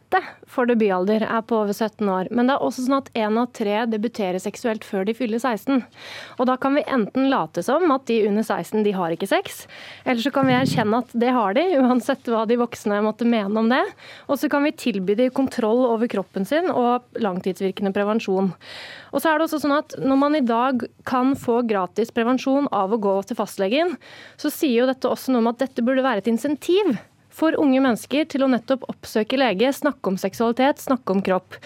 snittet 0.08 0.24
for 0.48 0.66
debutalder 0.66 1.22
er 1.22 1.42
på 1.42 1.56
over 1.56 1.72
17 1.72 2.08
år. 2.08 2.28
Men 2.30 2.48
det 2.48 2.54
er 2.56 2.62
også 2.64 2.86
sånn 2.86 2.98
at 2.98 3.10
én 3.14 3.36
av 3.38 3.50
tre 3.52 3.84
debuterer 3.86 4.38
seksuelt 4.40 4.84
før 4.84 5.04
de 5.04 5.14
fyller 5.14 5.38
16. 5.38 5.84
Og 6.38 6.46
da 6.46 6.56
kan 6.56 6.74
vi 6.74 6.84
enten 6.86 7.28
late 7.30 7.62
som 7.62 7.90
at 7.92 8.06
de 8.06 8.26
under 8.26 8.42
16 8.42 8.84
de 8.84 8.92
har 8.92 9.12
ikke 9.12 9.28
sex, 9.28 9.66
eller 10.04 10.22
så 10.22 10.30
kan 10.32 10.46
vi 10.46 10.56
erkjenne 10.56 11.02
at 11.02 11.12
det 11.12 11.32
har 11.32 11.54
de, 11.54 11.64
uansett 11.78 12.24
hva 12.28 12.46
de 12.48 12.56
voksne 12.58 13.02
måtte 13.04 13.28
mene 13.28 13.58
om 13.58 13.68
det. 13.68 13.84
Og 14.28 14.38
så 14.38 14.48
kan 14.48 14.64
vi 14.64 14.72
tilby 14.72 15.14
de 15.14 15.28
kontroll 15.30 15.84
over 15.86 16.08
kroppen 16.08 16.46
sin 16.48 16.70
og 16.72 17.04
langtidsvirkende 17.20 17.92
prevensjon. 17.92 18.52
Og 19.12 19.20
så 19.20 19.30
er 19.30 19.38
det 19.38 19.48
også 19.48 19.62
sånn 19.62 19.78
at 19.78 19.94
Når 19.98 20.18
man 20.20 20.34
i 20.36 20.44
dag 20.44 20.82
kan 21.08 21.34
få 21.36 21.62
gratis 21.66 22.10
prevensjon 22.14 22.68
av 22.72 22.92
å 22.92 23.00
gå 23.00 23.14
til 23.26 23.38
fastlegen, 23.38 23.96
så 24.40 24.50
sier 24.52 24.82
jo 24.82 24.88
dette 24.88 25.08
også 25.08 25.32
noe 25.32 25.42
om 25.42 25.50
at 25.52 25.60
dette 25.62 25.84
burde 25.84 26.04
være 26.04 26.22
et 26.22 26.30
insentiv 26.30 26.96
for 27.38 27.56
unge 27.60 27.80
mennesker 27.84 28.26
til 28.32 28.44
å 28.44 28.50
nettopp 28.50 28.86
oppsøke 28.90 29.38
lege, 29.38 29.70
snakke 29.74 30.10
om 30.10 30.18
seksualitet, 30.20 30.82
snakke 30.82 31.14
om 31.14 31.22
kropp. 31.24 31.58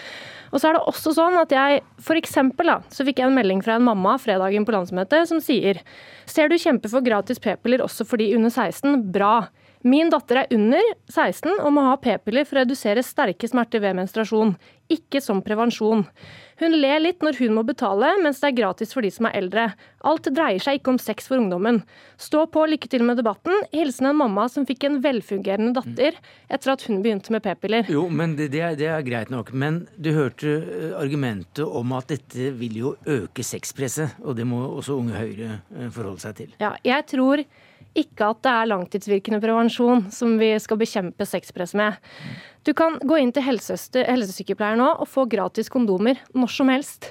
Og 0.53 0.61
så 0.61 0.69
er 0.69 0.77
det 0.77 0.83
også 0.85 1.15
sånn 1.17 1.35
at 1.41 1.53
jeg, 1.53 1.81
for 2.03 2.19
eksempel 2.19 2.69
da, 2.69 2.77
så 2.93 3.05
fikk 3.07 3.23
jeg 3.23 3.31
en 3.31 3.37
melding 3.37 3.63
fra 3.65 3.79
en 3.79 3.87
mamma 3.87 4.19
fredagen 4.21 4.67
på 4.67 4.75
landsmøtet 4.75 5.25
som 5.31 5.41
sier 5.41 5.81
Ser 6.29 6.47
du 6.47 6.59
kjempe 6.61 6.91
for 6.91 7.03
gratis 7.03 7.41
p-piller 7.41 7.81
også 7.83 8.05
for 8.07 8.21
de 8.21 8.29
under 8.37 8.53
16? 8.53 9.09
Bra. 9.15 9.49
Min 9.83 10.13
datter 10.13 10.43
er 10.43 10.53
under 10.55 10.93
16 11.11 11.57
og 11.57 11.73
må 11.75 11.83
ha 11.89 11.97
p-piller 11.99 12.45
for 12.47 12.55
å 12.55 12.63
redusere 12.63 13.03
sterke 13.03 13.49
smerter 13.49 13.81
ved 13.83 13.97
menstruasjon, 13.97 14.53
ikke 14.93 15.19
som 15.25 15.41
prevensjon. 15.43 16.05
Hun 16.63 16.77
ler 16.79 17.01
litt 17.01 17.23
når 17.25 17.35
hun 17.41 17.57
må 17.57 17.65
betale, 17.67 18.13
mens 18.23 18.37
det 18.39 18.53
er 18.53 18.55
gratis 18.61 18.93
for 18.95 19.03
de 19.03 19.09
som 19.11 19.27
er 19.27 19.35
eldre. 19.35 19.65
Alt 20.07 20.29
dreier 20.31 20.63
seg 20.63 20.77
ikke 20.79 20.93
om 20.93 20.99
sex 21.01 21.27
for 21.27 21.41
ungdommen. 21.41 21.81
Stå 22.21 22.45
på, 22.53 22.63
lykke 22.71 22.87
til 22.87 23.03
med 23.03 23.19
debatten. 23.19 23.65
Hilsen 23.73 24.07
en 24.07 24.21
mamma 24.21 24.45
som 24.51 24.63
fikk 24.67 24.85
en 24.87 25.01
velfungerende 25.03 25.73
datter 25.75 26.15
etter 26.47 26.71
at 26.71 26.85
hun 26.87 27.01
begynte 27.03 27.35
med 27.35 27.43
p-piller. 27.43 27.91
Jo, 27.91 28.05
men 28.07 28.37
det, 28.39 28.53
det, 28.55 28.63
er, 28.63 28.79
det 28.79 28.87
er 28.93 29.03
greit 29.03 29.33
nok. 29.33 29.51
Men 29.51 29.81
du 29.99 30.13
hørte 30.15 30.55
eh, 30.61 30.95
argumentet 31.01 31.65
om 31.67 31.91
at 31.99 32.15
dette 32.15 32.53
vil 32.55 32.79
jo 32.79 32.95
øke 33.03 33.43
sexpresset, 33.43 34.15
og 34.23 34.39
det 34.39 34.47
må 34.47 34.63
også 34.69 34.95
Unge 35.01 35.19
Høyre 35.19 35.59
eh, 35.75 35.91
forholde 35.91 36.23
seg 36.23 36.39
til. 36.39 36.55
Ja, 36.63 36.77
jeg 36.87 37.09
tror 37.11 37.43
ikke 37.93 38.31
at 38.31 38.39
det 38.45 38.55
er 38.55 38.71
langtidsvirkende 38.71 39.43
prevensjon 39.43 40.07
som 40.15 40.37
vi 40.39 40.53
skal 40.63 40.79
bekjempe 40.79 41.27
sexpress 41.27 41.75
med. 41.77 41.99
Du 42.63 42.71
kan 42.73 42.95
gå 43.03 43.17
inn 43.19 43.33
til 43.35 43.43
helsesykepleier 43.43 44.79
nå 44.79 44.87
og 45.03 45.09
få 45.11 45.25
gratis 45.27 45.71
kondomer 45.71 46.21
når 46.31 46.51
som 46.53 46.71
helst. 46.71 47.09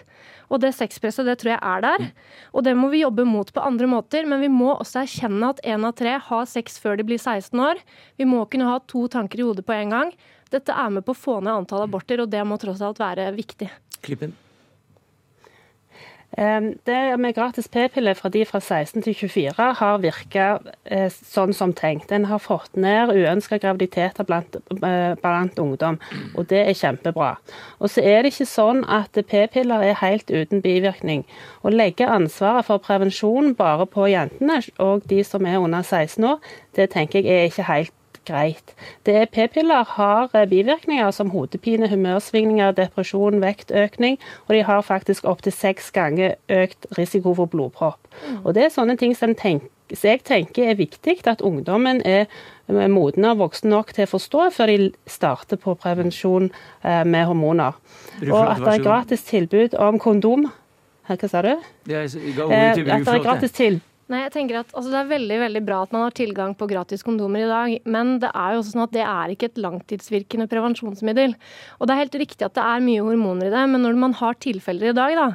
Og 0.52 0.60
det 0.60 0.74
sexpresset 0.76 1.28
det 1.28 1.38
tror 1.40 1.54
jeg 1.54 1.64
er 1.64 1.84
der. 1.84 2.06
Og 2.52 2.64
det 2.66 2.74
må 2.76 2.90
vi 2.92 3.02
jobbe 3.02 3.24
mot 3.28 3.48
på 3.52 3.64
andre 3.64 3.88
måter. 3.88 4.28
Men 4.28 4.42
vi 4.44 4.50
må 4.52 4.74
også 4.74 5.02
erkjenne 5.02 5.52
at 5.54 5.62
én 5.64 5.84
av 5.88 5.96
tre 5.96 6.18
har 6.20 6.48
sex 6.48 6.76
før 6.82 7.00
de 7.00 7.08
blir 7.08 7.20
16 7.20 7.56
år. 7.56 7.80
Vi 8.20 8.28
må 8.28 8.44
kunne 8.52 8.68
ha 8.68 8.78
to 8.84 9.06
tanker 9.12 9.40
i 9.40 9.48
hodet 9.48 9.64
på 9.68 9.76
en 9.76 9.96
gang. 9.96 10.14
Dette 10.52 10.76
er 10.76 10.92
med 10.92 11.06
på 11.06 11.16
å 11.16 11.22
få 11.22 11.40
ned 11.40 11.54
antall 11.54 11.86
aborter, 11.86 12.20
og 12.20 12.32
det 12.32 12.44
må 12.44 12.60
tross 12.60 12.84
alt 12.84 13.00
være 13.00 13.30
viktig. 13.36 13.70
Klippen. 14.04 14.36
Det 16.32 17.18
med 17.20 17.34
gratis 17.34 17.68
p-piller 17.68 18.14
fra 18.16 18.30
de 18.32 18.44
fra 18.48 18.60
16 18.60 19.02
til 19.02 19.14
24 19.14 19.66
har 19.76 19.98
virka 20.00 20.46
eh, 20.84 21.10
sånn 21.12 21.52
som 21.52 21.74
tenkt. 21.76 22.08
Den 22.08 22.24
har 22.30 22.40
fått 22.40 22.72
ned 22.76 23.12
uønska 23.12 23.58
graviditeter 23.60 24.24
blant, 24.24 24.56
eh, 24.56 25.12
blant, 25.20 25.58
ungdom, 25.60 26.00
og 26.34 26.48
det 26.48 26.62
er 26.64 26.78
kjempebra. 26.78 27.34
Og 27.80 27.92
så 27.92 28.00
er 28.00 28.22
det 28.22 28.32
ikke 28.32 28.48
sånn 28.48 28.80
at 28.88 29.12
p-piller 29.28 29.84
er 29.84 30.00
helt 30.00 30.32
uten 30.32 30.64
bivirkning. 30.64 31.26
Å 31.62 31.72
legge 31.72 32.08
ansvaret 32.08 32.64
for 32.64 32.80
prevensjon 32.80 33.52
bare 33.58 33.84
på 33.86 34.08
jentene 34.08 34.62
og 34.80 35.04
de 35.12 35.20
som 35.24 35.44
er 35.46 35.60
under 35.60 35.84
16 35.84 36.24
år, 36.24 36.40
det 36.76 36.94
tenker 36.96 37.20
jeg 37.20 37.28
er 37.28 37.52
ikke 37.52 37.68
helt 37.68 37.98
greit. 38.28 38.74
P-piller 39.04 39.84
har 39.96 40.30
eh, 40.34 40.46
bivirkninger 40.48 41.10
som 41.10 41.30
hodepine, 41.30 41.88
humørsvingninger, 41.90 42.72
depresjon, 42.78 43.40
vektøkning, 43.42 44.18
og 44.46 44.54
de 44.56 44.62
har 44.68 44.80
faktisk 44.86 45.24
opptil 45.28 45.52
seks 45.52 45.90
ganger 45.94 46.36
økt 46.48 46.86
risiko 46.98 47.34
for 47.34 47.50
blodpropp. 47.50 48.00
Mm. 48.28 48.40
Og 48.44 48.54
Det 48.54 48.64
er 48.64 48.74
sånne 48.74 48.96
ting 48.96 49.16
som 49.16 49.34
tenker, 49.34 49.68
jeg 49.92 50.22
tenker 50.24 50.70
er 50.70 50.78
viktig 50.78 51.18
at 51.28 51.42
ungdommen 51.44 52.00
er 52.08 52.24
moden 52.68 52.92
modne 52.94 53.30
og 53.34 53.38
voksen 53.42 53.68
nok 53.68 53.92
til 53.92 54.06
å 54.06 54.08
forstå 54.08 54.46
før 54.56 54.70
de 54.70 54.90
starter 55.10 55.60
på 55.60 55.74
prevensjon 55.76 56.48
eh, 56.48 57.04
med 57.04 57.26
hormoner. 57.28 57.76
Og 58.24 58.40
at 58.40 58.62
det 58.62 58.78
er 58.78 58.84
gratis 58.86 59.24
tilbud 59.28 59.76
om 59.76 59.98
kondom. 60.00 60.48
Hva 61.10 61.28
sa 61.28 61.42
du? 61.44 61.52
At 61.52 61.88
det 61.90 62.88
er 62.88 63.24
gratis 63.26 63.52
tilbud 63.58 63.88
Nei, 64.10 64.24
jeg 64.24 64.32
tenker 64.34 64.58
at 64.58 64.72
altså, 64.74 64.90
Det 64.90 64.98
er 64.98 65.10
veldig 65.12 65.36
veldig 65.44 65.60
bra 65.64 65.78
at 65.84 65.92
man 65.94 66.02
har 66.04 66.14
tilgang 66.16 66.56
på 66.58 66.66
gratis 66.70 67.04
kondomer 67.06 67.44
i 67.44 67.50
dag, 67.50 67.74
men 67.94 68.16
det 68.22 68.32
er 68.34 68.54
jo 68.54 68.62
også 68.62 68.74
sånn 68.74 68.84
at 68.84 68.94
det 68.96 69.04
er 69.06 69.32
ikke 69.32 69.48
et 69.48 69.60
langtidsvirkende 69.62 70.48
prevensjonsmiddel. 70.50 71.36
Og 71.78 71.86
Det 71.86 71.94
er 71.94 72.02
helt 72.02 72.18
riktig 72.24 72.46
at 72.46 72.56
det 72.58 72.64
er 72.66 72.84
mye 72.84 73.04
hormoner 73.06 73.48
i 73.48 73.54
det, 73.54 73.62
men 73.70 73.86
når 73.86 74.00
man 74.02 74.16
har 74.18 74.38
tilfeller 74.42 74.90
i 74.90 74.96
dag 74.98 75.14
da, 75.18 75.28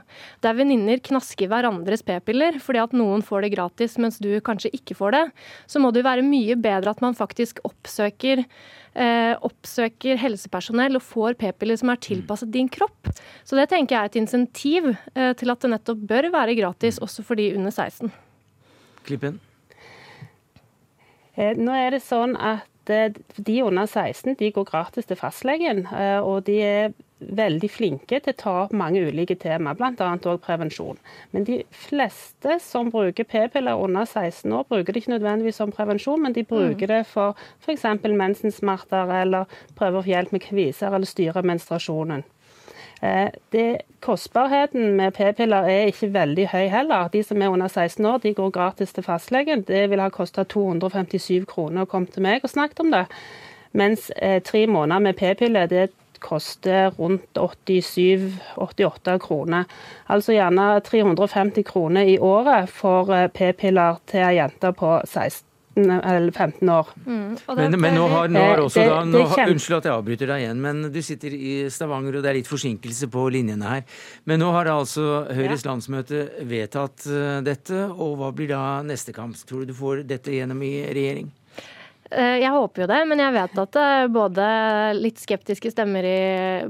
der 0.43 0.59
venninner 0.59 1.01
knasker 1.03 1.49
hverandres 1.51 2.03
p-piller 2.05 2.59
fordi 2.63 2.83
at 2.83 2.97
noen 2.97 3.23
får 3.25 3.47
det 3.47 3.53
gratis 3.55 3.97
mens 4.01 4.19
du 4.21 4.29
kanskje 4.43 4.73
ikke 4.75 4.97
får 4.99 5.15
det, 5.15 5.23
så 5.65 5.81
må 5.81 5.93
det 5.93 6.03
jo 6.03 6.09
være 6.09 6.27
mye 6.27 6.59
bedre 6.59 6.91
at 6.91 7.01
man 7.05 7.17
faktisk 7.17 7.63
oppsøker 7.67 8.43
eh, 8.43 9.33
oppsøker 9.47 10.19
helsepersonell 10.19 10.99
og 10.99 11.07
får 11.07 11.39
p-piller 11.39 11.79
som 11.79 11.93
er 11.93 12.03
tilpasset 12.03 12.51
din 12.53 12.69
kropp. 12.69 13.13
Så 13.47 13.57
det 13.57 13.69
tenker 13.71 13.95
jeg 13.95 14.03
er 14.03 14.13
et 14.13 14.21
insentiv 14.21 14.91
eh, 14.91 15.33
til 15.39 15.53
at 15.53 15.63
det 15.63 15.73
nettopp 15.77 16.07
bør 16.09 16.31
være 16.35 16.57
gratis 16.59 16.99
også 17.03 17.25
for 17.25 17.39
de 17.39 17.53
under 17.55 17.71
16. 17.73 18.11
Klippen? 19.07 19.39
Eh, 21.37 21.53
nå 21.57 21.73
er 21.77 21.93
det 21.93 22.03
sånn 22.05 22.35
at 22.35 22.91
eh, 22.91 23.13
de 23.37 23.59
under 23.63 23.85
16 23.85 24.37
de 24.39 24.53
går 24.53 24.65
gratis 24.67 25.07
til 25.09 25.19
fastlegen, 25.19 25.85
eh, 25.93 26.17
og 26.19 26.47
de 26.49 26.61
er 26.65 26.95
veldig 27.17 27.69
flinke 27.73 28.19
til 28.21 28.33
å 28.33 28.37
ta 28.37 28.53
opp 28.63 28.73
mange 28.77 29.01
ulike 29.01 29.37
tema, 29.41 29.73
bl.a. 29.77 30.09
òg 30.17 30.41
prevensjon. 30.43 30.99
Men 31.33 31.47
de 31.47 31.59
fleste 31.73 32.59
som 32.61 32.91
bruker 32.93 33.25
p-piller 33.25 33.81
under 33.81 34.05
16 34.05 34.53
år, 34.53 34.67
bruker 34.69 34.93
det 34.93 35.01
ikke 35.01 35.15
nødvendigvis 35.15 35.57
som 35.61 35.73
prevensjon, 35.73 36.21
men 36.21 36.35
de 36.35 36.45
bruker 36.45 36.85
mm. 36.85 36.93
det 36.93 37.01
for 37.09 37.37
f.eks. 37.65 37.87
mensensmerter 38.05 39.13
eller 39.23 39.49
prøver 39.77 40.01
å 40.01 40.05
få 40.05 40.13
hjelp 40.13 40.35
med 40.35 40.45
kviser 40.45 40.93
eller 40.93 41.09
styre 41.09 41.45
menstruasjonen. 41.45 42.25
Eh, 43.01 43.29
det, 43.53 43.81
kostbarheten 43.99 44.95
med 44.97 45.13
p-piller 45.13 45.69
er 45.69 45.91
ikke 45.91 46.09
veldig 46.13 46.47
høy 46.53 46.67
heller. 46.73 47.11
De 47.13 47.21
som 47.23 47.41
er 47.41 47.53
under 47.53 47.67
16 47.67 48.05
år, 48.05 48.17
de 48.23 48.33
går 48.33 48.49
gratis 48.55 48.93
til 48.93 49.05
fastlegen. 49.05 49.61
Det 49.67 49.89
vil 49.91 50.01
ha 50.01 50.09
kosta 50.09 50.43
257 50.43 51.45
kroner 51.49 51.85
å 51.85 51.89
komme 51.89 52.09
til 52.13 52.25
meg 52.25 52.45
og 52.45 52.53
snakke 52.53 52.81
om 52.85 52.91
det. 52.93 53.05
Mens 53.77 54.09
eh, 54.15 54.41
tre 54.41 54.65
måneder 54.67 55.03
med 55.03 55.17
p-piller, 55.19 55.69
det 55.69 55.89
koster 56.19 56.89
rundt 56.97 57.37
87-88 57.37 59.17
kroner. 59.21 59.67
Altså 60.09 60.33
gjerne 60.33 60.79
350 60.81 61.63
kroner 61.67 62.09
i 62.09 62.17
året 62.17 62.69
for 62.73 63.13
eh, 63.13 63.29
p-piller 63.29 64.01
til 64.09 64.25
ei 64.25 64.39
jente 64.39 64.73
på 64.73 64.97
16 65.05 65.46
eller 65.77 66.31
15 66.31 66.69
år. 66.73 66.91
Mm. 67.05 67.37
Men, 67.59 67.77
men, 67.79 67.97
nå 67.97 68.07
har, 68.11 68.29
nå 68.31 68.43
har 68.43 68.61
også 68.63 68.81
det, 68.81 68.89
da, 68.91 68.99
nå, 69.07 69.23
kjem... 69.33 69.53
Unnskyld 69.55 69.77
at 69.79 69.89
jeg 69.89 69.95
avbryter 69.95 70.31
deg 70.33 70.43
igjen, 70.43 70.61
men 70.63 70.83
du 70.93 70.99
sitter 71.05 71.35
i 71.37 71.53
Stavanger 71.73 72.19
og 72.19 72.25
det 72.25 72.31
er 72.31 72.39
litt 72.39 72.49
forsinkelse 72.51 73.09
på 73.13 73.27
linjene 73.33 73.73
her. 73.73 73.99
Men 74.29 74.41
nå 74.43 74.51
har 74.55 74.71
altså 74.73 75.25
Høyres 75.31 75.65
ja. 75.65 75.71
landsmøte 75.71 76.23
vedtatt 76.47 77.07
uh, 77.11 77.39
dette, 77.45 77.83
og 77.93 78.17
hva 78.21 78.31
blir 78.35 78.51
da 78.53 78.63
neste 78.85 79.15
kamp? 79.15 79.37
Tror 79.47 79.63
du 79.63 79.73
du 79.73 79.77
får 79.77 80.05
dette 80.07 80.33
gjennom 80.33 80.61
i 80.65 80.73
regjering? 80.95 81.29
Eh, 82.11 82.37
jeg 82.39 82.51
håper 82.53 82.83
jo 82.83 82.87
det, 82.87 82.99
men 83.09 83.19
jeg 83.19 83.33
vet 83.35 83.59
at 83.59 83.73
det 83.75 83.83
er 83.83 84.11
både 84.13 84.45
litt 84.95 85.19
skeptiske 85.19 85.71
stemmer 85.73 86.05
i 86.07 86.19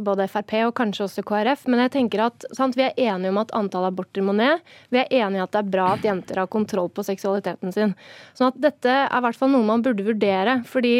både 0.01 0.25
Frp 0.31 0.55
og 0.65 0.73
kanskje 0.79 1.05
også 1.05 1.23
KrF. 1.27 1.67
Men 1.69 1.83
jeg 1.85 1.93
tenker 1.97 2.23
at 2.25 2.47
sant, 2.57 2.77
vi 2.77 2.87
er 2.87 2.97
enige 2.97 3.33
om 3.33 3.41
at 3.43 3.53
antallet 3.57 3.93
aborter 3.93 4.25
må 4.25 4.33
ned. 4.37 4.63
Vi 4.93 5.01
er 5.03 5.13
enige 5.21 5.45
at 5.45 5.53
det 5.53 5.61
er 5.61 5.71
bra 5.77 5.91
at 5.93 6.07
jenter 6.07 6.41
har 6.41 6.49
kontroll 6.51 6.89
på 6.89 7.05
seksualiteten 7.05 7.75
sin. 7.75 7.93
Sånn 8.37 8.49
at 8.49 8.59
dette 8.67 8.97
er 9.03 9.13
i 9.13 9.23
hvert 9.27 9.37
fall 9.37 9.53
noe 9.53 9.67
man 9.67 9.85
burde 9.85 10.07
vurdere. 10.07 10.59
Fordi 10.67 10.95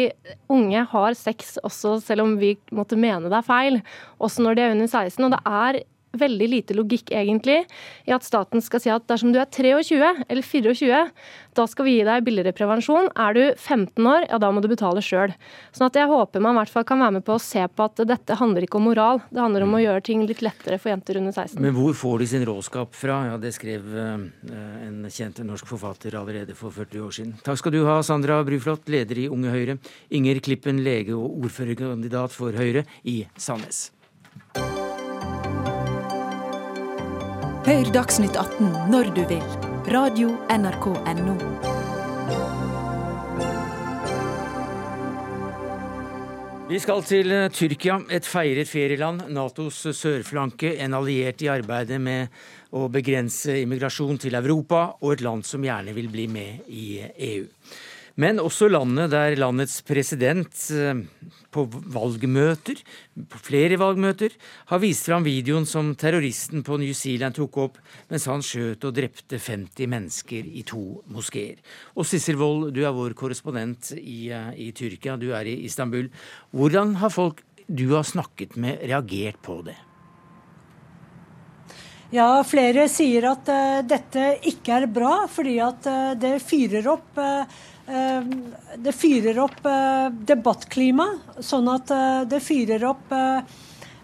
unge 0.52 0.86
har 0.94 1.18
sex 1.18 1.56
også 1.66 1.98
selv 2.04 2.26
om 2.26 2.38
vi 2.40 2.54
måtte 2.70 2.98
mene 3.00 3.26
det 3.28 3.40
er 3.40 3.48
feil. 3.48 3.82
Også 4.22 4.44
når 4.44 4.58
de 4.58 4.66
er 4.66 4.76
under 4.76 4.90
16. 4.90 5.24
Og 5.26 5.34
det 5.34 5.42
er 5.48 5.82
veldig 6.16 6.48
lite 6.48 6.76
logikk 6.76 7.12
egentlig 7.12 7.60
i 8.08 8.14
at 8.14 8.24
staten 8.24 8.62
skal 8.64 8.82
si 8.82 8.92
at 8.92 9.04
dersom 9.10 9.32
du 9.34 9.40
er 9.40 9.48
23 9.50 10.24
eller 10.28 10.44
24, 10.44 11.02
da 11.58 11.66
skal 11.68 11.88
vi 11.88 11.96
gi 11.96 12.06
deg 12.06 12.24
billigere 12.26 12.54
prevensjon. 12.56 13.10
Er 13.18 13.36
du 13.36 13.42
15 13.50 14.08
år, 14.08 14.26
ja 14.30 14.38
da 14.40 14.50
må 14.54 14.62
du 14.64 14.68
betale 14.70 15.02
sjøl. 15.04 15.34
Sånn 15.74 15.88
at 15.88 15.98
jeg 15.98 16.08
håper 16.10 16.42
man 16.44 16.56
i 16.56 16.62
hvert 16.62 16.72
fall 16.72 16.86
kan 16.88 17.02
være 17.02 17.18
med 17.18 17.26
på 17.26 17.36
å 17.36 17.42
se 17.42 17.64
på 17.68 17.88
at 17.88 18.04
dette 18.08 18.38
handler 18.38 18.66
ikke 18.66 18.80
om 18.80 18.88
moral, 18.88 19.22
det 19.30 19.42
handler 19.42 19.66
om 19.66 19.76
å 19.76 19.82
gjøre 19.82 20.04
ting 20.08 20.24
litt 20.28 20.42
lettere 20.44 20.80
for 20.80 20.92
jenter 20.92 21.20
under 21.20 21.34
16. 21.34 21.60
Men 21.64 21.76
hvor 21.76 21.96
får 21.98 22.22
de 22.22 22.30
sin 22.32 22.46
råskap 22.48 22.96
fra? 22.96 23.20
Ja, 23.32 23.36
det 23.42 23.52
skrev 23.56 23.90
uh, 23.92 24.16
en 24.86 25.02
kjent 25.12 25.42
norsk 25.44 25.68
forfatter 25.68 26.16
allerede 26.18 26.56
for 26.58 26.74
40 26.74 27.04
år 27.04 27.14
siden. 27.18 27.36
Takk 27.44 27.60
skal 27.60 27.74
du 27.74 27.82
ha, 27.88 28.00
Sandra 28.06 28.40
Bruflot, 28.46 28.88
leder 28.90 29.24
i 29.24 29.28
Unge 29.32 29.52
Høyre. 29.54 29.78
Inger 30.14 30.42
Klippen, 30.44 30.82
lege 30.86 31.16
og 31.18 31.44
ordførerkandidat 31.44 32.34
for 32.34 32.56
Høyre 32.56 32.86
i 33.08 33.20
Sandnes. 33.36 33.88
Hør 37.68 37.84
Dagsnytt 37.92 38.32
18 38.32 38.88
når 38.88 39.10
du 39.12 39.18
vil. 39.28 39.42
Radio 39.92 40.30
NRK 40.48 40.86
Radio.nrk.no. 40.88 41.34
Vi 46.70 46.80
skal 46.80 47.04
til 47.04 47.34
eh, 47.36 47.50
Tyrkia, 47.52 47.98
et 48.08 48.24
feiret 48.24 48.72
ferieland, 48.72 49.26
Natos 49.36 49.82
sørflanke, 49.92 50.78
en 50.80 50.96
alliert 50.96 51.44
i 51.44 51.50
arbeidet 51.52 52.00
med 52.00 52.32
å 52.72 52.86
begrense 52.88 53.58
immigrasjon 53.60 54.16
til 54.24 54.40
Europa, 54.40 54.86
og 55.04 55.18
et 55.18 55.26
land 55.28 55.44
som 55.44 55.60
gjerne 55.60 55.92
vil 55.92 56.08
bli 56.08 56.24
med 56.32 56.72
i 56.72 57.02
EU. 57.04 57.44
Men 58.18 58.40
også 58.42 58.66
landet 58.66 59.12
der 59.12 59.36
landets 59.38 59.76
president 59.86 60.50
eh, 60.74 61.04
på 61.54 61.64
valgmøter, 61.70 62.80
på 63.30 63.40
flere 63.46 63.78
valgmøter, 63.78 64.34
har 64.72 64.82
vist 64.82 65.06
fram 65.06 65.22
videoen 65.26 65.68
som 65.70 65.92
terroristen 65.98 66.64
på 66.66 66.80
New 66.82 66.96
Zealand 66.98 67.38
tok 67.38 67.60
opp 67.62 67.78
mens 68.10 68.26
han 68.26 68.42
skjøt 68.42 68.88
og 68.88 68.96
drepte 68.96 69.38
50 69.38 69.90
mennesker 69.94 70.50
i 70.50 70.64
to 70.66 70.82
moskeer. 71.14 71.62
Og 71.94 72.08
Sissel 72.10 72.40
Wold, 72.42 72.72
du 72.74 72.82
er 72.82 72.96
vår 72.96 73.14
korrespondent 73.18 73.92
i, 74.00 74.32
eh, 74.34 74.50
i 74.66 74.72
Tyrkia, 74.74 75.14
du 75.16 75.30
er 75.30 75.46
i 75.46 75.60
Istanbul. 75.70 76.10
Hvordan 76.50 76.98
har 76.98 77.14
folk 77.14 77.44
du 77.68 77.92
har 77.94 78.02
snakket 78.02 78.56
med, 78.56 78.82
reagert 78.82 79.38
på 79.44 79.60
det? 79.62 79.76
Ja, 82.08 82.40
flere 82.40 82.86
sier 82.88 83.26
at 83.34 83.48
uh, 83.52 83.80
dette 83.84 84.38
ikke 84.48 84.78
er 84.78 84.86
bra, 84.88 85.26
fordi 85.28 85.58
at 85.60 85.84
uh, 85.84 86.14
det 86.16 86.38
fyrer 86.40 86.86
opp 86.88 87.18
uh, 87.20 87.44
det 88.76 88.92
fyrer 88.92 89.38
opp 89.40 89.64
eh, 89.66 90.10
debattklimaet, 90.28 91.40
sånn 91.44 91.70
at 91.72 91.90
eh, 91.94 92.20
det 92.28 92.44
fyrer 92.44 92.84
opp 92.88 93.14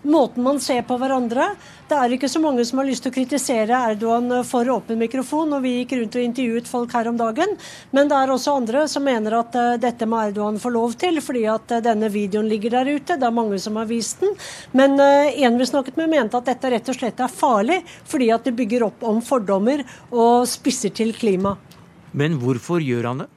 måten 0.05 0.45
man 0.45 0.59
ser 0.61 0.82
på 0.85 0.99
hverandre. 1.01 1.47
Det 1.89 1.97
er 1.97 2.12
ikke 2.12 2.28
så 2.28 2.41
mange 2.41 2.64
som 2.68 2.80
har 2.80 2.85
lyst 2.85 3.07
til 3.07 3.12
å 3.12 3.14
kritisere 3.14 3.78
Erdogan 3.89 4.43
for 4.45 4.68
åpen 4.68 4.99
mikrofon, 5.01 5.55
og 5.57 5.62
vi 5.64 5.78
gikk 5.78 5.95
rundt 5.97 6.18
og 6.18 6.24
intervjuet 6.26 6.68
folk 6.68 6.93
her 6.93 7.09
om 7.09 7.16
dagen. 7.16 7.55
Men 7.97 8.11
det 8.11 8.18
er 8.18 8.32
også 8.35 8.59
andre 8.59 8.82
som 8.93 9.07
mener 9.09 9.39
at 9.39 9.57
dette 9.80 10.09
må 10.09 10.18
Erdogan 10.26 10.61
få 10.61 10.74
lov 10.74 10.93
til, 11.01 11.22
fordi 11.24 11.47
at 11.49 11.72
denne 11.87 12.11
videoen 12.12 12.51
ligger 12.53 12.76
der 12.76 12.91
ute. 12.99 13.16
Det 13.16 13.28
er 13.30 13.39
mange 13.39 13.61
som 13.64 13.80
har 13.80 13.89
vist 13.89 14.20
den. 14.20 14.37
Men 14.76 15.01
en 15.01 15.57
vi 15.61 15.70
snakket 15.72 15.97
med, 15.97 16.12
mente 16.12 16.37
at 16.37 16.53
dette 16.53 16.74
rett 16.74 16.91
og 16.93 16.99
slett 16.99 17.24
er 17.24 17.32
farlig, 17.32 17.80
fordi 18.05 18.28
at 18.37 18.45
det 18.45 18.53
bygger 18.61 18.85
opp 18.91 19.09
om 19.09 19.24
fordommer 19.24 19.87
og 20.11 20.45
spisser 20.53 20.93
til 20.93 21.16
klima. 21.16 21.57
Men 22.12 22.37
hvorfor 22.45 22.85
gjør 22.85 23.09
han 23.09 23.24
det? 23.24 23.30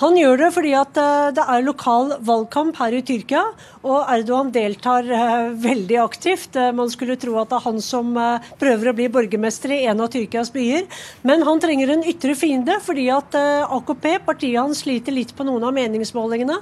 Han 0.00 0.16
gjør 0.16 0.38
det 0.40 0.48
fordi 0.54 0.70
at 0.78 0.96
eh, 0.96 1.30
det 1.36 1.42
er 1.44 1.64
lokal 1.66 2.14
valgkamp 2.24 2.78
her 2.80 2.94
i 2.96 3.02
Tyrkia, 3.04 3.42
og 3.84 4.08
Erdogan 4.08 4.52
deltar 4.54 5.04
eh, 5.04 5.50
veldig 5.60 5.98
aktivt. 6.00 6.56
Eh, 6.56 6.70
man 6.76 6.88
skulle 6.92 7.18
tro 7.20 7.34
at 7.40 7.50
det 7.50 7.58
er 7.58 7.66
han 7.66 7.82
som 7.84 8.16
prøver 8.60 8.90
å 8.90 8.94
bli 8.96 9.10
borgermester 9.12 9.74
i 9.76 9.82
en 9.90 10.00
av 10.00 10.08
Tyrkias 10.14 10.52
byer. 10.54 10.86
Men 11.28 11.44
han 11.44 11.60
trenger 11.60 11.92
en 11.92 12.06
ytre 12.08 12.32
fiende, 12.38 12.78
fordi 12.84 13.10
at 13.12 13.36
AKP, 13.36 14.06
partiet 14.24 14.56
hans, 14.56 14.80
sliter 14.80 15.12
litt 15.12 15.34
på 15.36 15.44
noen 15.44 15.66
av 15.68 15.76
meningsmålingene. 15.76 16.56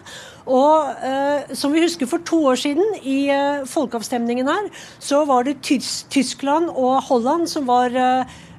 Og 0.51 1.55
som 1.55 1.75
vi 1.75 1.85
husker 1.85 2.09
for 2.11 2.25
to 2.27 2.41
år 2.51 2.59
siden, 2.59 2.97
i 3.07 3.29
folkeavstemningen 3.69 4.49
her, 4.51 4.71
så 4.99 5.23
var 5.29 5.47
det 5.47 5.61
Tyskland 5.63 6.73
og 6.73 7.05
Holland 7.07 7.47
som 7.53 7.69
var 7.69 7.95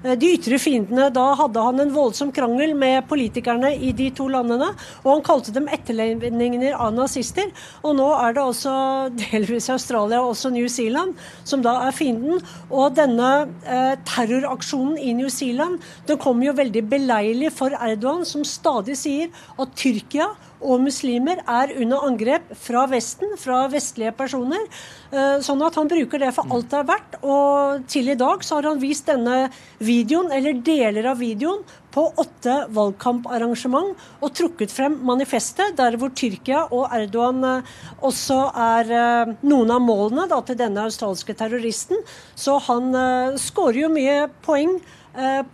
de 0.04 0.32
ytre 0.38 0.60
fiendene. 0.62 1.10
Da 1.14 1.26
hadde 1.40 1.64
han 1.64 1.82
en 1.84 1.94
voldsom 1.94 2.32
krangel 2.36 2.76
med 2.78 3.08
politikerne 3.10 3.72
i 3.76 3.92
de 3.96 4.10
to 4.16 4.30
landene, 4.32 4.72
og 5.04 5.10
han 5.12 5.26
kalte 5.28 5.54
dem 5.56 5.68
etterlevninger 5.72 6.76
av 6.76 6.94
nazister. 6.96 7.52
Og 7.84 7.98
nå 8.00 8.08
er 8.16 8.38
det 8.38 8.44
også 8.44 8.74
delvis 9.26 9.70
Australia 9.74 10.22
og 10.24 10.34
også 10.34 10.54
New 10.56 10.68
Zealand 10.72 11.18
som 11.44 11.64
da 11.66 11.76
er 11.88 11.96
fienden. 11.96 12.40
Og 12.70 12.96
denne 12.98 13.32
eh, 13.66 13.96
terroraksjonen 14.08 15.00
i 15.02 15.16
New 15.18 15.32
Zealand 15.34 15.80
den 16.08 16.22
kommer 16.22 16.50
jo 16.50 16.58
veldig 16.60 16.86
beleilig 16.90 17.54
for 17.56 17.74
Erdogan, 17.76 18.26
som 18.28 18.46
stadig 18.48 18.98
sier 19.00 19.34
at 19.60 19.76
Tyrkia 19.80 20.30
og 20.60 20.82
muslimer 20.84 21.40
er 21.48 21.72
under 21.80 22.06
angrep 22.08 22.52
fra 22.60 22.86
Vesten, 22.92 23.36
fra 23.40 23.64
vestlige 23.72 24.12
personer. 24.18 24.66
Eh, 25.12 25.40
sånn 25.46 25.64
at 25.66 25.78
han 25.80 25.90
bruker 25.90 26.22
det 26.22 26.34
for 26.36 26.52
alt 26.52 26.70
det 26.72 26.80
er 26.82 26.90
verdt. 26.90 27.20
Og 27.24 27.86
til 27.92 28.12
i 28.12 28.18
dag 28.20 28.44
så 28.46 28.60
har 28.60 28.70
han 28.72 28.82
vist 28.82 29.08
denne 29.10 29.48
videoen, 29.80 30.32
eller 30.36 30.60
deler 30.66 31.12
av 31.14 31.22
videoen, 31.24 31.64
på 31.90 32.04
åtte 32.22 32.54
valgkamparrangement 32.70 33.96
og 34.22 34.34
trukket 34.38 34.70
frem 34.70 35.00
manifestet, 35.08 35.74
der 35.80 35.96
hvor 35.98 36.12
Tyrkia 36.14 36.68
og 36.68 36.92
Erdogan 36.94 37.42
eh, 37.48 37.74
også 38.06 38.42
er 38.54 38.94
eh, 39.00 39.34
noen 39.48 39.74
av 39.74 39.82
målene 39.84 40.28
da, 40.30 40.44
til 40.46 40.60
denne 40.60 40.86
australske 40.86 41.34
terroristen. 41.40 42.04
Så 42.36 42.60
han 42.68 42.92
skårer 43.40 43.86
jo 43.86 43.94
mye 43.94 44.28
poeng 44.46 44.78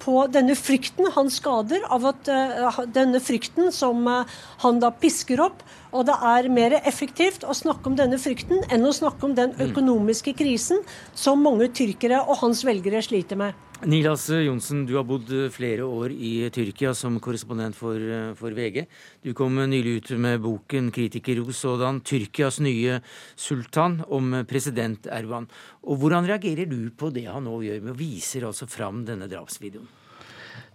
på 0.03 0.25
denne 0.33 0.55
frykten 0.59 1.07
han 1.15 1.29
skader, 1.31 1.85
av 1.93 2.05
at 2.11 2.29
eh, 2.31 2.79
denne 2.91 3.21
frykten 3.23 3.71
som 3.71 4.03
eh, 4.07 4.33
han 4.63 4.81
da 4.83 4.91
pisker 4.91 5.41
opp. 5.45 5.63
Og 5.95 6.05
det 6.09 6.15
er 6.27 6.49
mer 6.51 6.75
effektivt 6.81 7.45
å 7.47 7.55
snakke 7.55 7.87
om 7.87 7.95
denne 7.95 8.19
frykten 8.19 8.65
enn 8.73 8.83
å 8.83 8.93
snakke 8.95 9.29
om 9.29 9.35
den 9.37 9.53
mm. 9.55 9.61
økonomiske 9.69 10.35
krisen 10.35 10.83
som 11.15 11.43
mange 11.45 11.69
tyrkere 11.71 12.19
og 12.25 12.41
hans 12.43 12.65
velgere 12.67 13.03
sliter 13.05 13.39
med. 13.39 13.64
Nilas 13.83 14.29
Johnsen, 14.29 14.85
du 14.87 14.95
har 14.95 15.03
bodd 15.03 15.27
flere 15.51 15.83
år 15.83 16.13
i 16.15 16.47
Tyrkia 16.53 16.93
som 16.95 17.17
korrespondent 17.19 17.75
for, 17.75 17.99
for 18.39 18.55
VG. 18.55 18.85
Du 19.19 19.33
kom 19.35 19.59
nylig 19.67 19.97
ut 19.97 20.11
med 20.15 20.39
boken 20.45 20.87
'Kritikerros 20.95 21.59
sådan 21.65 21.99
Tyrkias 21.99 22.61
nye 22.63 23.01
sultan' 23.35 23.99
om 24.07 24.45
president 24.47 25.07
Erdogan. 25.11 25.49
Og 25.83 25.99
Hvordan 25.99 26.25
reagerer 26.25 26.65
du 26.71 26.89
på 26.95 27.11
det 27.11 27.27
han 27.27 27.43
nå 27.43 27.59
gjør 27.67 27.83
med 27.83 27.93
å 27.93 27.99
viser 27.99 28.47
altså 28.47 28.65
fram 28.65 29.03
denne 29.05 29.27
drapsvideoen? 29.27 29.87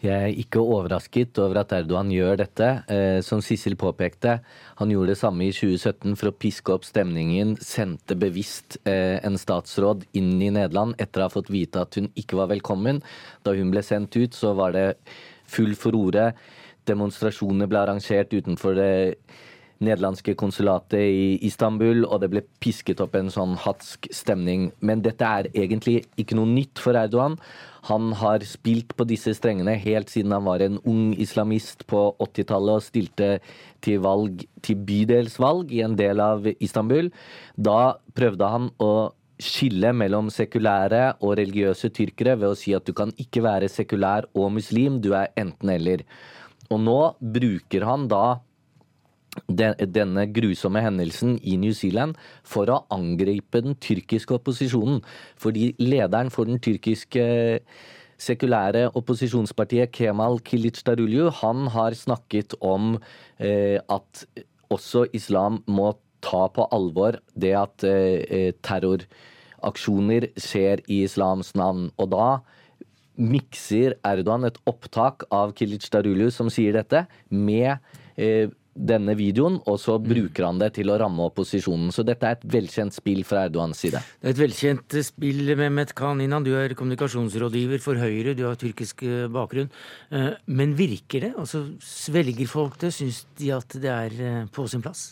Jeg 0.00 0.16
er 0.16 0.38
ikke 0.40 0.62
overrasket 0.64 1.36
over 1.42 1.60
at 1.60 1.72
Erdogan 1.76 2.08
gjør 2.12 2.38
dette. 2.40 2.68
Eh, 2.88 3.20
som 3.24 3.42
Sissel 3.44 3.76
påpekte, 3.80 4.38
han 4.80 4.88
gjorde 4.88 5.12
det 5.12 5.20
samme 5.20 5.44
i 5.44 5.52
2017 5.52 6.14
for 6.16 6.30
å 6.30 6.36
piske 6.40 6.72
opp 6.72 6.86
stemningen. 6.88 7.52
Sendte 7.60 8.16
bevisst 8.16 8.78
eh, 8.88 9.18
en 9.20 9.36
statsråd 9.36 10.06
inn 10.16 10.38
i 10.40 10.48
Nederland 10.56 10.96
etter 10.96 11.20
å 11.20 11.26
ha 11.26 11.32
fått 11.34 11.50
vite 11.52 11.82
at 11.84 11.98
hun 12.00 12.08
ikke 12.16 12.38
var 12.38 12.48
velkommen. 12.48 13.02
Da 13.44 13.52
hun 13.52 13.74
ble 13.74 13.82
sendt 13.84 14.16
ut, 14.16 14.32
så 14.32 14.54
var 14.56 14.72
det 14.72 14.86
full 15.52 15.76
for 15.76 15.98
ordet. 15.98 16.30
Demonstrasjoner 16.88 17.68
ble 17.68 17.82
arrangert 17.82 18.32
utenfor 18.32 18.78
det 18.78 18.90
nederlandske 19.80 20.34
konsulatet 20.38 21.00
i 21.00 21.26
Istanbul, 21.48 22.04
og 22.04 22.20
det 22.22 22.30
ble 22.32 22.42
pisket 22.60 23.00
opp 23.00 23.14
en 23.16 23.30
sånn 23.32 23.56
hatsk 23.62 24.10
stemning. 24.12 24.68
Men 24.84 25.02
dette 25.04 25.24
er 25.24 25.48
egentlig 25.54 26.02
ikke 26.20 26.36
noe 26.36 26.50
nytt 26.50 26.82
for 26.82 26.98
Erdogan. 27.00 27.38
Han 27.88 28.10
har 28.20 28.44
spilt 28.44 28.92
på 28.96 29.06
disse 29.08 29.32
strengene 29.38 29.78
helt 29.80 30.12
siden 30.12 30.34
han 30.36 30.44
var 30.44 30.60
en 30.64 30.76
ung 30.84 31.14
islamist 31.16 31.86
på 31.88 32.10
80-tallet 32.20 32.76
og 32.76 32.84
stilte 32.84 33.30
til, 33.80 34.02
valg, 34.04 34.44
til 34.60 34.82
bydelsvalg 34.84 35.72
i 35.72 35.80
en 35.86 35.96
del 35.96 36.20
av 36.20 36.44
Istanbul. 36.58 37.08
Da 37.56 37.96
prøvde 38.16 38.52
han 38.52 38.68
å 38.84 38.92
skille 39.40 39.94
mellom 39.96 40.28
sekulære 40.28 41.16
og 41.24 41.38
religiøse 41.40 41.88
tyrkere 41.96 42.36
ved 42.36 42.52
å 42.52 42.58
si 42.58 42.74
at 42.76 42.84
du 42.84 42.92
kan 42.96 43.14
ikke 43.16 43.40
være 43.46 43.70
sekulær 43.72 44.28
og 44.36 44.52
muslim, 44.58 45.00
du 45.00 45.14
er 45.16 45.32
enten-eller. 45.40 46.04
Og 46.70 46.84
nå 46.84 47.00
bruker 47.18 47.88
han 47.88 48.04
da 48.10 48.40
denne 49.46 50.26
grusomme 50.34 50.82
hendelsen 50.82 51.36
i 51.42 51.56
New 51.60 51.72
Zealand 51.76 52.18
for 52.42 52.70
å 52.70 52.82
angripe 52.90 53.62
den 53.62 53.76
tyrkiske 53.78 54.34
opposisjonen. 54.40 55.00
Fordi 55.38 55.72
lederen 55.78 56.32
for 56.34 56.50
den 56.50 56.60
tyrkiske 56.62 57.24
sekulære 58.20 58.90
opposisjonspartiet 58.98 59.92
Kemal 59.96 60.40
Kılıçdaroğlu 60.44 61.30
han 61.40 61.68
har 61.72 61.96
snakket 61.96 62.54
om 62.60 62.98
eh, 63.38 63.78
at 63.88 64.24
også 64.70 65.06
islam 65.16 65.62
må 65.66 65.94
ta 66.20 66.46
på 66.52 66.66
alvor 66.74 67.16
det 67.34 67.54
at 67.56 67.84
eh, 67.86 68.52
terroraksjoner 68.66 70.28
skjer 70.36 70.84
i 70.88 71.02
islams 71.06 71.54
navn. 71.56 71.88
Og 71.96 72.12
da 72.12 72.28
mikser 73.20 73.96
Erdogan 74.06 74.46
et 74.48 74.58
opptak 74.68 75.24
av 75.32 75.54
Kılıçdaroğlu 75.56 76.30
som 76.32 76.52
sier 76.52 76.76
dette, 76.76 77.06
med 77.30 77.78
eh, 78.16 78.52
denne 78.74 79.16
videoen, 79.18 79.58
og 79.68 79.78
så 79.82 79.96
mm. 79.98 80.06
bruker 80.12 80.46
han 80.46 80.60
det 80.60 80.72
til 80.78 80.92
å 80.92 80.98
ramme 81.00 81.26
opposisjonen. 81.26 81.90
Så 81.94 82.04
dette 82.06 82.26
er 82.28 82.38
et 82.38 82.46
velkjent 82.54 82.94
spill 82.96 83.24
fra 83.26 83.46
Erdogans 83.48 83.82
side. 83.82 84.02
Det 84.20 84.30
er 84.30 84.36
et 84.36 84.42
velkjent 84.44 84.98
spill, 85.06 85.42
Mehmet 85.58 85.94
Kaninan. 85.98 86.46
Du 86.46 86.52
er 86.58 86.76
kommunikasjonsrådgiver 86.78 87.82
for 87.82 88.00
Høyre, 88.00 88.36
du 88.38 88.46
har 88.46 88.58
tyrkisk 88.60 89.04
eh, 89.06 89.26
bakgrunn. 89.32 89.70
Eh, 90.14 90.30
men 90.54 90.76
virker 90.78 91.26
det? 91.26 91.34
Altså, 91.40 91.66
Svelger 91.84 92.50
folk 92.50 92.78
det? 92.82 92.94
Syns 92.94 93.24
de 93.40 93.52
at 93.56 93.78
det 93.82 93.90
er 93.90 94.16
eh, 94.30 94.48
på 94.54 94.66
sin 94.70 94.84
plass? 94.84 95.10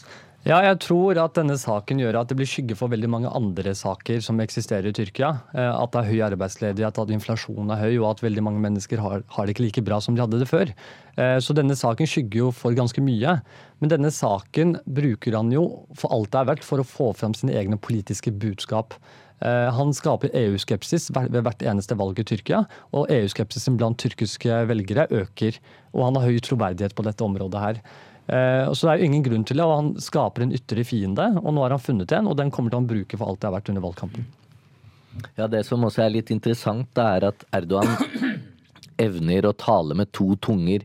Ja, 0.48 0.62
jeg 0.64 0.78
tror 0.80 1.18
at 1.20 1.34
denne 1.36 1.58
saken 1.60 1.98
gjør 2.00 2.22
at 2.22 2.30
det 2.30 2.38
blir 2.38 2.48
skygge 2.48 2.72
for 2.78 2.88
veldig 2.88 3.08
mange 3.12 3.28
andre 3.36 3.74
saker 3.76 4.22
som 4.24 4.38
eksisterer 4.40 4.88
i 4.88 4.94
Tyrkia. 4.96 5.28
Eh, 5.52 5.68
at 5.68 5.92
det 5.92 6.00
er 6.00 6.08
høy 6.08 6.22
arbeidsledighet, 6.24 7.00
at 7.02 7.12
inflasjonen 7.12 7.74
er 7.74 7.82
høy, 7.82 7.98
og 7.98 8.06
at 8.14 8.22
veldig 8.24 8.46
mange 8.46 8.62
mennesker 8.64 9.02
har, 9.04 9.26
har, 9.28 9.44
det 9.44 9.52
ikke 9.52 9.66
like 9.66 9.84
bra 9.84 10.00
som 10.00 10.16
de 10.16 10.24
hadde 10.24 10.40
det 10.40 10.48
før. 10.48 10.72
Eh, 11.20 11.36
så 11.44 11.52
denne 11.52 11.76
saken 11.76 12.08
skygger 12.08 12.46
jo 12.46 12.48
for 12.56 12.72
ganske 12.72 13.04
mye. 13.04 13.36
Men 13.84 13.92
denne 13.92 14.08
saken 14.08 14.78
bruker 14.88 15.36
han 15.36 15.52
jo 15.52 15.66
for 15.92 16.16
alt 16.16 16.32
det 16.32 16.40
er 16.40 16.50
verdt 16.54 16.68
for 16.70 16.80
å 16.80 16.90
få 16.96 17.12
fram 17.20 17.36
sine 17.36 17.52
egne 17.52 17.76
politiske 17.76 18.32
budskap. 18.32 18.96
Eh, 19.44 19.68
han 19.76 19.92
skaper 19.92 20.32
EU-skepsis 20.32 21.12
ved 21.18 21.42
hvert 21.44 21.60
eneste 21.60 22.00
valg 22.00 22.24
i 22.24 22.26
Tyrkia, 22.26 22.64
og 22.96 23.12
EU-skepsisen 23.12 23.76
blant 23.76 24.00
tyrkiske 24.00 24.64
velgere 24.72 25.10
øker. 25.12 25.60
Og 25.92 26.08
han 26.08 26.16
har 26.16 26.30
høy 26.32 26.40
troverdighet 26.40 26.96
på 26.96 27.04
dette 27.04 27.28
området 27.28 27.68
her. 27.68 27.84
Eh, 28.28 28.72
så 28.72 28.86
Det 28.86 28.92
er 28.92 28.98
jo 29.00 29.08
ingen 29.08 29.24
grunn 29.24 29.44
til 29.44 29.56
det, 29.56 29.64
og 29.64 29.76
han 29.76 29.94
skaper 29.96 30.44
en 30.44 30.52
ytre 30.52 30.84
fiende. 30.84 31.30
og 31.42 31.54
Nå 31.54 31.64
har 31.64 31.76
han 31.76 31.84
funnet 31.84 32.12
en, 32.12 32.28
og 32.28 32.36
den 32.36 32.50
kommer 32.50 32.70
til 32.70 32.82
å 32.82 32.88
bruke 32.88 33.16
for 33.16 33.28
alt 33.28 33.40
det 33.40 33.48
har 33.48 33.56
vært 33.56 33.70
under 33.72 33.84
valgkampen. 33.86 34.26
Ja, 35.36 35.46
Det 35.46 35.64
som 35.66 35.84
også 35.84 36.04
er 36.04 36.10
litt 36.10 36.30
interessant, 36.30 36.88
det 36.94 37.04
er 37.04 37.28
at 37.32 37.44
Erdogan 37.52 37.96
evner 39.06 39.48
å 39.48 39.56
tale 39.56 39.94
med 39.94 40.12
to 40.12 40.36
tunger 40.36 40.84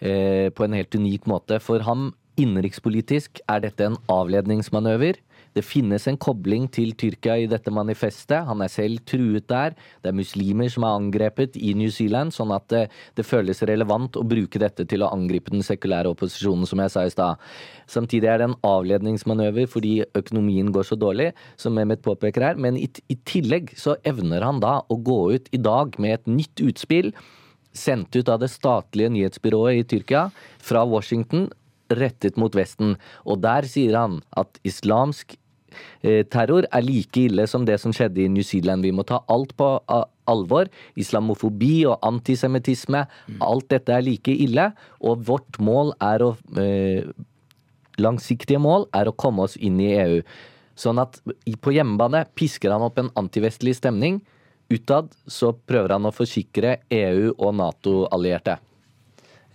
eh, 0.00 0.48
på 0.48 0.64
en 0.64 0.72
helt 0.72 0.94
unik 0.94 1.26
måte. 1.26 1.60
For 1.60 1.84
ham 1.84 2.14
innenrikspolitisk 2.38 3.42
er 3.50 3.60
dette 3.60 3.84
en 3.84 3.98
avledningsmanøver. 4.08 5.18
Det 5.58 5.64
finnes 5.66 6.04
en 6.06 6.16
kobling 6.20 6.68
til 6.70 6.92
Tyrkia 6.94 7.34
i 7.42 7.46
dette 7.50 7.72
manifestet. 7.74 8.44
Han 8.46 8.60
er 8.62 8.70
selv 8.70 9.00
truet 9.08 9.48
der. 9.50 9.74
Det 10.04 10.12
er 10.12 10.14
muslimer 10.14 10.70
som 10.70 10.84
er 10.86 10.98
angrepet 11.00 11.56
i 11.58 11.72
New 11.74 11.90
Zealand, 11.90 12.30
sånn 12.36 12.52
at 12.54 12.68
det, 12.70 12.82
det 13.18 13.24
føles 13.26 13.64
relevant 13.66 14.14
å 14.14 14.22
bruke 14.28 14.60
dette 14.62 14.86
til 14.86 15.02
å 15.02 15.10
angripe 15.10 15.50
den 15.50 15.64
sekulære 15.66 16.12
opposisjonen, 16.14 16.68
som 16.68 16.82
jeg 16.84 16.92
sa 16.94 17.02
i 17.08 17.14
stad. 17.14 17.42
Samtidig 17.90 18.30
er 18.30 18.38
det 18.38 18.48
en 18.52 18.58
avledningsmanøver 18.68 19.66
fordi 19.72 19.96
økonomien 20.20 20.70
går 20.74 20.86
så 20.86 21.00
dårlig, 21.00 21.32
som 21.58 21.74
Mehmet 21.74 22.06
påpeker 22.06 22.46
her. 22.50 22.62
Men 22.62 22.78
i, 22.78 22.86
i 23.10 23.18
tillegg 23.26 23.74
så 23.80 23.96
evner 24.06 24.46
han 24.46 24.62
da 24.62 24.76
å 24.86 25.00
gå 25.02 25.20
ut 25.34 25.50
i 25.50 25.62
dag 25.64 25.98
med 25.98 26.20
et 26.20 26.30
nytt 26.30 26.62
utspill 26.68 27.10
sendt 27.74 28.14
ut 28.14 28.30
av 28.30 28.38
det 28.44 28.52
statlige 28.52 29.10
nyhetsbyrået 29.16 29.82
i 29.82 29.90
Tyrkia 29.90 30.28
fra 30.62 30.86
Washington 30.86 31.48
rettet 31.90 32.38
mot 32.38 32.54
Vesten. 32.54 32.94
Og 33.26 33.42
der 33.42 33.66
sier 33.66 33.98
han 33.98 34.20
at 34.38 34.62
islamsk 34.68 35.34
Eh, 35.34 35.47
terror 36.32 36.66
er 36.72 36.84
like 36.84 37.20
ille 37.28 37.46
som 37.50 37.64
det 37.68 37.78
som 37.82 37.92
skjedde 37.94 38.22
i 38.24 38.28
New 38.32 38.46
Zealand. 38.46 38.86
Vi 38.86 38.92
må 38.94 39.04
ta 39.08 39.22
alt 39.32 39.54
på 39.58 39.70
alvor. 40.28 40.68
Islamofobi 41.00 41.86
og 41.88 41.98
antisemittisme. 42.06 43.04
Alt 43.44 43.70
dette 43.72 43.94
er 43.94 44.04
like 44.06 44.32
ille. 44.32 44.70
Og 45.00 45.24
vårt 45.28 45.58
mål 45.62 45.94
er 46.04 46.24
å 46.26 46.34
eh, 46.60 47.10
Langsiktige 47.98 48.60
mål 48.62 48.84
er 48.94 49.08
å 49.10 49.16
komme 49.18 49.42
oss 49.48 49.56
inn 49.58 49.80
i 49.82 49.88
EU. 49.98 50.20
Sånn 50.78 51.00
at 51.02 51.18
på 51.58 51.72
hjemmebane 51.74 52.20
pisker 52.38 52.70
han 52.70 52.84
opp 52.86 53.00
en 53.02 53.10
antivestlig 53.18 53.74
stemning. 53.74 54.20
Utad 54.70 55.10
så 55.26 55.50
prøver 55.66 55.96
han 55.96 56.06
å 56.06 56.14
forsikre 56.14 56.76
EU 56.94 57.32
og 57.32 57.56
Nato-allierte. 57.58 58.58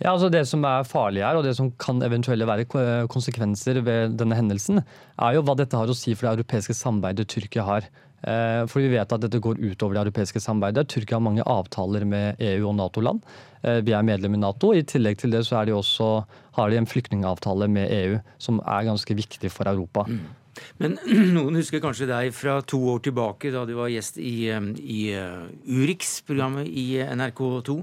Ja, 0.02 0.10
altså 0.10 0.28
Det 0.32 0.42
som 0.50 0.64
er 0.66 0.86
farlig 0.88 1.22
her, 1.22 1.38
og 1.38 1.44
det 1.46 1.54
som 1.56 1.70
kan 1.78 2.02
eventuelle 2.02 2.48
være 2.48 2.66
konsekvenser 3.06 3.78
ved 3.86 4.16
denne 4.18 4.34
hendelsen, 4.34 4.82
er 5.18 5.36
jo 5.36 5.44
hva 5.46 5.54
dette 5.56 5.78
har 5.78 5.90
å 5.90 5.94
si 5.94 6.14
for 6.14 6.26
det 6.26 6.40
europeiske 6.40 6.74
samarbeidet 6.74 7.28
Tyrkia 7.30 7.62
har. 7.62 7.86
Eh, 8.24 8.64
for 8.70 8.80
vi 8.80 8.92
vet 8.94 9.12
at 9.12 9.20
dette 9.20 9.40
går 9.42 9.60
utover 9.60 9.94
det 9.94 10.06
europeiske 10.06 10.40
samarbeidet. 10.40 10.88
Tyrkia 10.88 11.18
har 11.18 11.26
mange 11.26 11.44
avtaler 11.44 12.06
med 12.08 12.40
EU 12.42 12.70
og 12.70 12.78
Nato-land. 12.78 13.20
Eh, 13.62 13.82
vi 13.84 13.92
er 13.92 14.06
medlem 14.06 14.34
i 14.34 14.40
Nato. 14.40 14.72
I 14.74 14.82
tillegg 14.82 15.20
til 15.20 15.34
det 15.34 15.44
så 15.46 15.64
de 15.68 15.76
også, 15.76 16.24
har 16.56 16.70
de 16.70 16.80
en 16.80 16.88
flyktningavtale 16.88 17.68
med 17.68 17.92
EU, 17.92 18.18
som 18.38 18.60
er 18.64 18.88
ganske 18.88 19.14
viktig 19.14 19.52
for 19.52 19.68
Europa. 19.68 20.08
Mm. 20.08 20.24
Men 20.82 20.96
noen 21.36 21.58
husker 21.58 21.82
kanskje 21.82 22.08
deg 22.10 22.34
fra 22.36 22.58
to 22.66 22.80
år 22.94 23.04
tilbake, 23.06 23.52
da 23.54 23.64
du 23.68 23.74
var 23.78 23.92
gjest 23.92 24.18
i, 24.22 24.48
i 24.50 25.00
uh, 25.18 25.46
Urix-programmet 25.66 26.68
i 26.68 26.88
NRK2. 27.04 27.78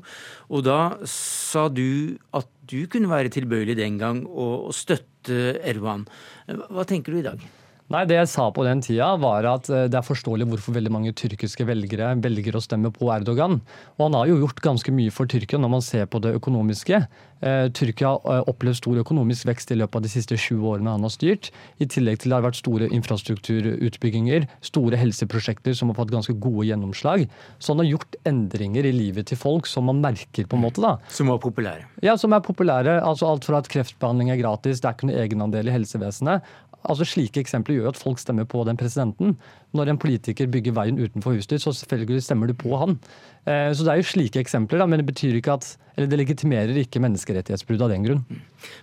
Og 0.51 0.67
da 0.67 0.81
sa 1.09 1.67
du 1.71 2.17
at 2.37 2.49
du 2.71 2.85
kunne 2.91 3.11
være 3.11 3.33
tilbøyelig 3.33 3.79
den 3.79 3.97
gang 4.01 4.23
å 4.25 4.71
støtte 4.75 5.57
Erdogan. 5.59 6.05
Hva 6.47 6.87
tenker 6.87 7.13
du 7.13 7.19
i 7.21 7.27
dag? 7.27 7.49
Nei, 7.91 8.05
Det 8.07 8.15
jeg 8.15 8.29
sa 8.31 8.45
på 8.55 8.63
den 8.63 8.79
tida, 8.83 9.09
var 9.19 9.43
at 9.49 9.67
eh, 9.67 9.87
det 9.91 9.97
er 9.99 10.05
forståelig 10.05 10.47
hvorfor 10.47 10.77
veldig 10.77 10.93
mange 10.95 11.11
tyrkiske 11.17 11.65
velgere 11.67 12.13
velger 12.23 12.55
å 12.55 12.63
stemme 12.63 12.91
på 12.95 13.09
Erdogan. 13.11 13.59
Og 13.97 14.05
han 14.05 14.15
har 14.15 14.29
jo 14.29 14.37
gjort 14.45 14.63
ganske 14.63 14.93
mye 14.95 15.11
for 15.11 15.27
Tyrkia 15.27 15.59
når 15.59 15.73
man 15.75 15.83
ser 15.83 16.07
på 16.07 16.21
det 16.23 16.31
økonomiske. 16.37 17.01
Eh, 17.41 17.67
Tyrkia 17.75 18.13
har 18.13 18.37
eh, 18.37 18.47
opplevd 18.47 18.79
stor 18.79 19.01
økonomisk 19.01 19.49
vekst 19.49 19.73
i 19.73 19.77
løpet 19.81 19.99
av 19.99 20.05
de 20.05 20.11
siste 20.13 20.37
sju 20.39 20.61
årene 20.61 20.93
han 20.93 21.03
har 21.03 21.11
styrt. 21.11 21.49
I 21.83 21.89
tillegg 21.91 22.21
til 22.21 22.31
det 22.31 22.37
har 22.37 22.45
vært 22.45 22.61
store 22.61 22.87
infrastrukturutbygginger, 22.95 24.47
store 24.71 24.99
helseprosjekter 25.01 25.75
som 25.75 25.91
har 25.91 25.99
fått 25.99 26.15
ganske 26.15 26.37
gode 26.39 26.69
gjennomslag. 26.69 27.27
Så 27.59 27.73
han 27.73 27.83
har 27.83 27.91
gjort 27.91 28.19
endringer 28.29 28.87
i 28.87 28.95
livet 28.95 29.31
til 29.33 29.41
folk 29.41 29.67
som 29.67 29.89
man 29.91 29.99
merker, 30.05 30.47
på 30.47 30.55
en 30.59 30.63
måte. 30.63 30.79
da. 30.85 30.95
Som 31.11 31.33
var 31.33 31.43
populære? 31.43 31.89
Ja, 32.05 32.15
som 32.15 32.31
er 32.31 32.45
populære. 32.45 33.01
Altså 33.03 33.27
Alt 33.27 33.47
fra 33.47 33.59
at 33.59 33.71
kreftbehandling 33.71 34.31
er 34.31 34.39
gratis, 34.39 34.79
det 34.79 34.87
er 34.87 34.95
ikke 34.95 35.11
noe 35.11 35.23
egenandel 35.25 35.67
i 35.67 35.75
helsevesenet. 35.75 36.47
Altså 36.89 37.05
Slike 37.05 37.41
eksempler 37.43 37.77
gjør 37.77 37.91
at 37.91 37.99
folk 37.99 38.21
stemmer 38.21 38.47
på 38.49 38.63
den 38.67 38.79
presidenten. 38.79 39.35
Når 39.77 39.91
en 39.91 39.99
politiker 40.01 40.49
bygger 40.51 40.75
veien 40.77 40.99
utenfor 40.99 41.35
huset 41.37 41.53
ditt, 41.53 41.63
så 41.63 41.73
selvfølgelig 41.77 42.23
stemmer 42.25 42.49
du 42.49 42.55
på 42.57 42.73
han. 42.81 42.97
Eh, 43.45 43.69
så 43.75 43.85
det 43.85 43.93
er 43.93 44.01
jo 44.01 44.09
slike 44.09 44.41
eksempler, 44.41 44.81
da, 44.81 44.87
men 44.89 45.01
det 45.01 45.07
betyr 45.11 45.37
ikke 45.37 45.57
at, 45.59 45.67
eller 45.95 46.09
det 46.11 46.21
legitimerer 46.23 46.81
ikke 46.81 47.03
menneskerettighetsbrudd 47.03 47.85
av 47.85 47.93
den 47.93 48.07
grunn. 48.07 48.23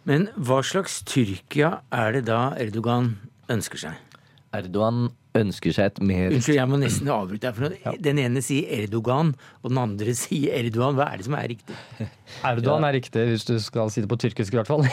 Men 0.09 0.29
hva 0.37 0.61
slags 0.67 1.01
Tyrkia 1.09 1.79
er 1.95 2.19
det 2.19 2.27
da 2.31 2.53
Erdogan 2.61 3.17
ønsker 3.51 3.83
seg? 3.89 4.21
Erdogan 4.57 5.09
ønsker 5.41 5.75
seg 5.75 5.93
et 5.93 6.01
mer 6.05 6.35
Unnskyld, 6.35 6.59
jeg 6.59 6.71
må 6.71 6.79
nesten 6.81 7.11
avbryte 7.13 7.49
deg. 7.49 7.57
for 7.57 7.77
ja. 7.85 7.95
Den 8.09 8.21
ene 8.23 8.43
sier 8.45 8.69
Erdogan, 8.83 9.35
og 9.63 9.73
den 9.73 9.81
andre 9.83 10.15
sier 10.23 10.57
Erdogan. 10.59 10.99
Hva 10.99 11.09
er 11.13 11.21
det 11.21 11.29
som 11.29 11.37
er 11.39 11.49
riktig? 11.55 11.79
Erdogan 12.51 12.87
er 12.89 12.97
riktig, 12.99 13.25
hvis 13.31 13.47
du 13.49 13.55
skal 13.63 13.93
si 13.93 14.05
det 14.05 14.11
på 14.11 14.19
tyrkisk 14.21 14.55
i 14.55 14.61
hvert 14.61 14.71
fall. 14.71 14.85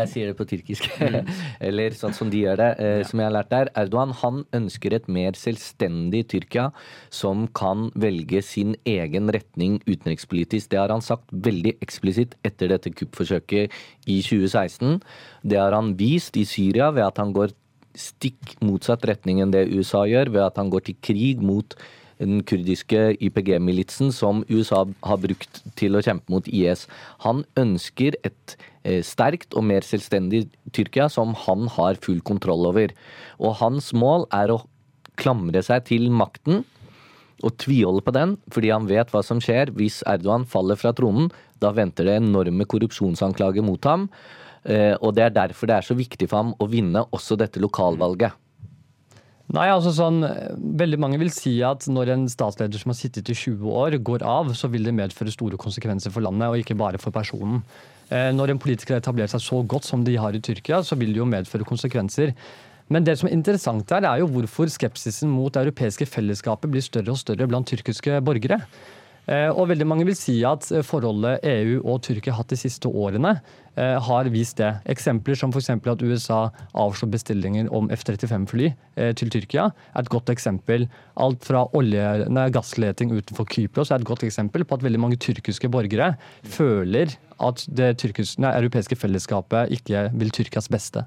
jeg 0.00 0.08
sier 0.12 0.32
det 0.32 0.36
på 0.38 0.46
tyrkisk. 0.50 0.88
Mm. 1.00 1.30
Eller 1.70 1.96
sånn 1.96 2.16
som 2.16 2.32
de 2.32 2.42
gjør 2.44 2.60
det, 2.60 2.70
eh, 2.82 3.02
som 3.08 3.22
jeg 3.22 3.30
har 3.30 3.36
lært 3.36 3.52
der. 3.52 3.72
Erdogan 3.78 4.14
han 4.22 4.42
ønsker 4.56 4.96
et 4.96 5.08
mer 5.10 5.38
selvstendig 5.38 6.26
Tyrkia 6.30 6.68
som 7.14 7.46
kan 7.56 7.88
velge 7.98 8.42
sin 8.44 8.74
egen 8.88 9.30
retning 9.34 9.78
utenrikspolitisk. 9.86 10.70
Det 10.72 10.80
har 10.80 10.92
han 10.92 11.04
sagt 11.04 11.30
veldig 11.30 11.76
eksplisitt 11.84 12.36
etter 12.46 12.72
dette 12.72 12.92
kuppforsøket 12.94 13.74
i 14.10 14.20
2016. 14.24 15.00
Det 15.46 15.58
har 15.60 15.76
han 15.76 15.94
vist 15.98 16.36
i 16.40 16.46
Syria 16.48 16.90
ved 16.94 17.06
at 17.06 17.20
han 17.22 17.34
går 17.36 17.54
stikk 17.98 18.56
motsatt 18.64 19.04
retning 19.08 19.40
enn 19.42 19.54
det 19.54 19.68
USA 19.72 20.04
gjør, 20.08 20.32
ved 20.34 20.44
at 20.46 20.60
han 20.60 20.70
går 20.72 20.86
til 20.86 20.98
krig 21.04 21.42
mot 21.42 21.76
den 22.20 22.42
kurdiske 22.44 23.14
YPG-militsen 23.16 24.12
som 24.12 24.42
USA 24.50 24.84
har 25.06 25.20
brukt 25.22 25.62
til 25.80 25.96
å 25.96 26.02
kjempe 26.04 26.28
mot 26.32 26.48
IS. 26.52 26.84
Han 27.24 27.44
ønsker 27.58 28.18
et 28.26 28.56
eh, 28.84 29.00
sterkt 29.06 29.56
og 29.56 29.64
mer 29.70 29.86
selvstendig 29.86 30.46
Tyrkia 30.76 31.08
som 31.12 31.32
han 31.46 31.70
har 31.78 32.00
full 32.04 32.20
kontroll 32.20 32.68
over. 32.68 32.92
Og 33.40 33.56
hans 33.62 33.94
mål 33.96 34.28
er 34.36 34.52
å 34.52 34.60
klamre 35.20 35.64
seg 35.64 35.88
til 35.88 36.10
makten 36.12 36.62
og 37.40 37.56
tviholde 37.60 38.04
på 38.04 38.12
den, 38.12 38.34
fordi 38.52 38.72
han 38.72 38.88
vet 38.88 39.12
hva 39.14 39.22
som 39.24 39.40
skjer 39.40 39.72
hvis 39.78 40.02
Erdogan 40.08 40.44
faller 40.48 40.76
fra 40.76 40.92
tronen. 40.96 41.30
Da 41.60 41.72
venter 41.76 42.04
det 42.08 42.18
enorme 42.20 42.66
korrupsjonsanklager 42.68 43.64
mot 43.64 43.84
ham. 43.88 44.10
Eh, 44.64 44.94
og 45.00 45.14
det 45.16 45.26
er 45.26 45.34
derfor 45.34 45.70
det 45.70 45.78
er 45.78 45.86
så 45.86 45.96
viktig 45.96 46.28
for 46.28 46.42
ham 46.42 46.54
å 46.60 46.68
vinne 46.70 47.06
også 47.10 47.38
dette 47.40 47.62
lokalvalget. 47.62 48.36
Nei, 49.50 49.66
altså 49.66 49.90
sånn, 49.90 50.20
Veldig 50.78 50.98
mange 51.02 51.18
vil 51.18 51.32
si 51.34 51.56
at 51.66 51.88
når 51.90 52.12
en 52.14 52.26
statsleder 52.30 52.78
som 52.78 52.92
har 52.92 52.98
sittet 53.00 53.32
i 53.32 53.34
20 53.34 53.72
år, 53.74 53.96
går 54.06 54.22
av, 54.22 54.52
så 54.54 54.70
vil 54.70 54.86
det 54.86 54.94
medføre 54.94 55.32
store 55.34 55.58
konsekvenser 55.58 56.14
for 56.14 56.22
landet, 56.22 56.46
og 56.46 56.60
ikke 56.60 56.78
bare 56.78 57.00
for 57.02 57.14
personen. 57.14 57.64
Eh, 58.10 58.30
når 58.34 58.54
en 58.54 58.62
politiker 58.62 58.96
har 58.96 59.02
etablert 59.02 59.34
seg 59.34 59.42
så 59.42 59.62
godt 59.66 59.88
som 59.88 60.04
de 60.06 60.14
har 60.20 60.36
i 60.36 60.42
Tyrkia, 60.44 60.84
så 60.86 60.98
vil 60.98 61.14
det 61.14 61.22
jo 61.22 61.28
medføre 61.30 61.66
konsekvenser. 61.66 62.34
Men 62.90 63.06
det 63.06 63.16
som 63.18 63.28
er 63.28 63.36
interessant 63.36 63.90
her, 63.94 64.06
er 64.06 64.22
jo 64.22 64.30
hvorfor 64.30 64.70
skepsisen 64.70 65.30
mot 65.30 65.54
det 65.54 65.62
europeiske 65.62 66.08
fellesskapet 66.10 66.70
blir 66.70 66.82
større 66.82 67.14
og 67.14 67.20
større 67.20 67.46
blant 67.50 67.70
tyrkiske 67.70 68.18
borgere. 68.26 68.58
Eh, 69.30 69.48
og 69.54 69.68
veldig 69.70 69.86
mange 69.86 70.04
vil 70.08 70.16
si 70.18 70.40
at 70.46 70.66
eh, 70.74 70.82
forholdet 70.86 71.44
EU 71.46 71.76
og 71.84 72.00
Tyrkia 72.02 72.32
har 72.34 72.42
hatt 72.42 72.50
de 72.50 72.58
siste 72.58 72.90
årene, 72.90 73.36
eh, 73.78 73.94
har 74.02 74.30
vist 74.34 74.58
det. 74.58 74.72
Eksempler 74.90 75.38
som 75.38 75.54
f.eks. 75.54 75.70
at 75.70 76.02
USA 76.02 76.40
avslår 76.74 77.12
bestillinger 77.14 77.70
om 77.74 77.86
F-35-fly 77.94 78.72
til 79.16 79.30
Tyrkia, 79.32 79.68
er 79.94 80.02
et 80.02 80.10
godt 80.12 80.32
eksempel. 80.34 80.88
Alt 81.20 81.46
fra 81.46 81.62
olje, 81.78 82.08
nei, 82.32 82.48
gassleting 82.54 83.14
utenfor 83.14 83.46
Kypros 83.50 83.94
er 83.94 84.02
et 84.02 84.08
godt 84.08 84.26
eksempel 84.26 84.66
på 84.66 84.76
at 84.76 84.84
veldig 84.84 85.02
mange 85.06 85.20
tyrkiske 85.22 85.70
borgere 85.72 86.12
føler 86.42 87.14
at 87.40 87.64
det 87.70 87.94
tyrkiske, 88.02 88.42
nei, 88.42 88.52
europeiske 88.58 88.98
fellesskapet 88.98 89.72
ikke 89.78 90.08
vil 90.18 90.34
Tyrkias 90.34 90.68
beste. 90.72 91.06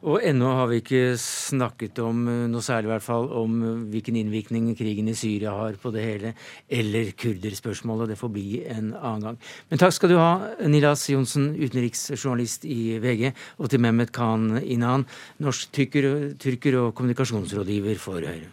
Og 0.00 0.22
ennå 0.24 0.48
har 0.56 0.68
vi 0.70 0.78
ikke 0.80 1.02
snakket 1.20 1.98
om 2.00 2.22
eh, 2.30 2.44
noe 2.48 2.64
særlig 2.64 2.88
i 2.88 2.92
hvert 2.94 3.04
fall, 3.04 3.26
om 3.36 3.58
eh, 3.60 3.82
hvilken 3.92 4.16
innvirkning 4.16 4.70
krigen 4.78 5.10
i 5.12 5.16
Syria 5.18 5.52
har 5.58 5.76
på 5.80 5.92
det 5.92 6.04
hele, 6.06 6.32
eller 6.72 7.10
kurderspørsmålet. 7.20 8.14
Det 8.14 8.18
får 8.20 8.32
bli 8.32 8.62
en 8.64 8.94
annen 8.94 9.26
gang. 9.26 9.40
Men 9.68 9.82
takk 9.82 9.92
skal 9.96 10.14
du 10.14 10.16
ha, 10.16 10.30
Nilas 10.72 11.04
Johnsen, 11.12 11.50
utenriksjournalist 11.58 12.64
i 12.64 12.96
VG, 13.02 13.28
og 13.60 13.68
til 13.72 13.84
Mehmet 13.84 14.14
Khan 14.16 14.54
Inan, 14.62 15.04
norsk 15.44 15.76
tyrker, 15.76 16.80
og 16.80 16.96
kommunikasjonsrådgiver 16.96 18.00
for 18.00 18.24
Høyre. 18.24 18.48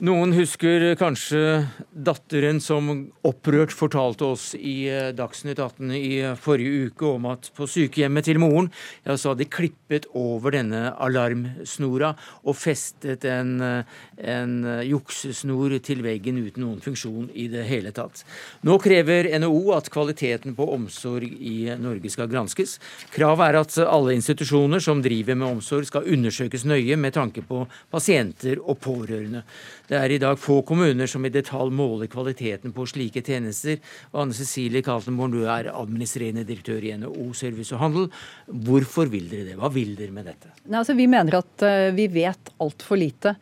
Noen 0.00 0.30
husker 0.32 0.94
kanskje 0.96 1.66
datteren 1.92 2.56
som 2.64 2.86
opprørt 3.28 3.74
fortalte 3.76 4.30
oss 4.32 4.46
i 4.56 4.86
eh, 4.88 5.10
Dagsnytt 5.12 5.58
18 5.60 5.90
i 5.92 6.22
forrige 6.40 6.86
uke 6.88 7.04
om 7.18 7.26
at 7.28 7.50
på 7.52 7.66
sykehjemmet 7.68 8.24
til 8.24 8.40
moren 8.40 8.70
ja, 9.04 9.18
så 9.20 9.34
hadde 9.34 9.42
de 9.42 9.50
klippet 9.52 10.06
over 10.16 10.54
denne 10.56 10.94
alarmsnora 11.04 12.14
og 12.40 12.56
festet 12.56 13.26
en, 13.28 13.50
eh, 13.60 13.98
en 14.24 14.54
eh, 14.64 14.86
juksesnor 14.88 15.74
til 15.84 16.00
veggen 16.06 16.40
uten 16.46 16.64
noen 16.64 16.80
funksjon 16.80 17.28
i 17.36 17.50
det 17.52 17.66
hele 17.68 17.92
tatt. 17.92 18.24
Nå 18.64 18.78
krever 18.80 19.28
NHO 19.44 19.76
at 19.76 19.92
kvaliteten 19.92 20.56
på 20.56 20.70
omsorg 20.78 21.28
i 21.28 21.74
Norge 21.76 22.14
skal 22.16 22.32
granskes. 22.32 22.78
Kravet 23.12 23.50
er 23.50 23.60
at 23.60 23.76
alle 23.84 24.16
institusjoner 24.16 24.80
som 24.80 25.04
driver 25.04 25.36
med 25.36 25.58
omsorg 25.58 25.92
skal 25.92 26.08
undersøkes 26.08 26.64
nøye 26.64 26.96
med 26.96 27.18
tanke 27.20 27.44
på 27.44 27.66
pasienter 27.92 28.64
og 28.64 28.80
pårørende. 28.80 29.44
Det 29.90 29.98
er 29.98 30.12
i 30.14 30.20
dag 30.22 30.38
få 30.38 30.60
kommuner 30.62 31.08
som 31.10 31.24
i 31.26 31.32
detalj 31.34 31.72
måler 31.74 32.06
kvaliteten 32.10 32.70
på 32.70 32.84
slike 32.86 33.24
tjenester. 33.26 33.80
Og 34.12 34.20
Anne 34.22 34.36
Cecilie 34.38 34.84
Kaltenborn, 34.86 35.32
du 35.34 35.40
er 35.50 35.72
administrerende 35.72 36.44
direktør 36.46 36.84
i 36.86 36.92
NHO 37.00 37.32
Service 37.34 37.74
og 37.74 37.80
Handel. 37.82 38.06
Hvorfor 38.46 39.10
vil 39.10 39.26
dere 39.32 39.48
det? 39.48 39.56
Hva 39.58 39.70
vil 39.74 39.96
dere 39.98 40.14
med 40.14 40.28
dette? 40.30 40.52
Nei, 40.62 40.78
altså, 40.78 40.94
vi 40.94 41.08
mener 41.10 41.40
at 41.40 41.64
uh, 41.66 41.88
vi 41.96 42.06
vet 42.14 42.52
altfor 42.62 43.00
lite 43.00 43.32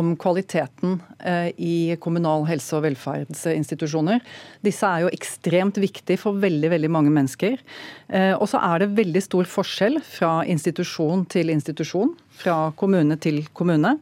om 0.00 0.14
kvaliteten 0.16 0.96
uh, 0.96 1.50
i 1.60 1.98
kommunal 2.00 2.48
helse- 2.48 2.78
og 2.78 2.86
velferdsinstitusjoner. 2.86 4.24
Disse 4.64 4.88
er 4.88 5.04
jo 5.04 5.12
ekstremt 5.12 5.76
viktige 5.84 6.16
for 6.24 6.40
veldig, 6.40 6.72
veldig 6.72 6.92
mange 6.94 7.12
mennesker. 7.12 7.60
Uh, 8.08 8.32
og 8.38 8.48
så 8.48 8.64
er 8.64 8.86
det 8.86 8.94
veldig 8.96 9.26
stor 9.28 9.52
forskjell 9.58 10.00
fra 10.08 10.32
institusjon 10.48 11.28
til 11.28 11.52
institusjon, 11.52 12.16
fra 12.40 12.58
kommune 12.80 13.20
til 13.20 13.44
kommune. 13.52 13.98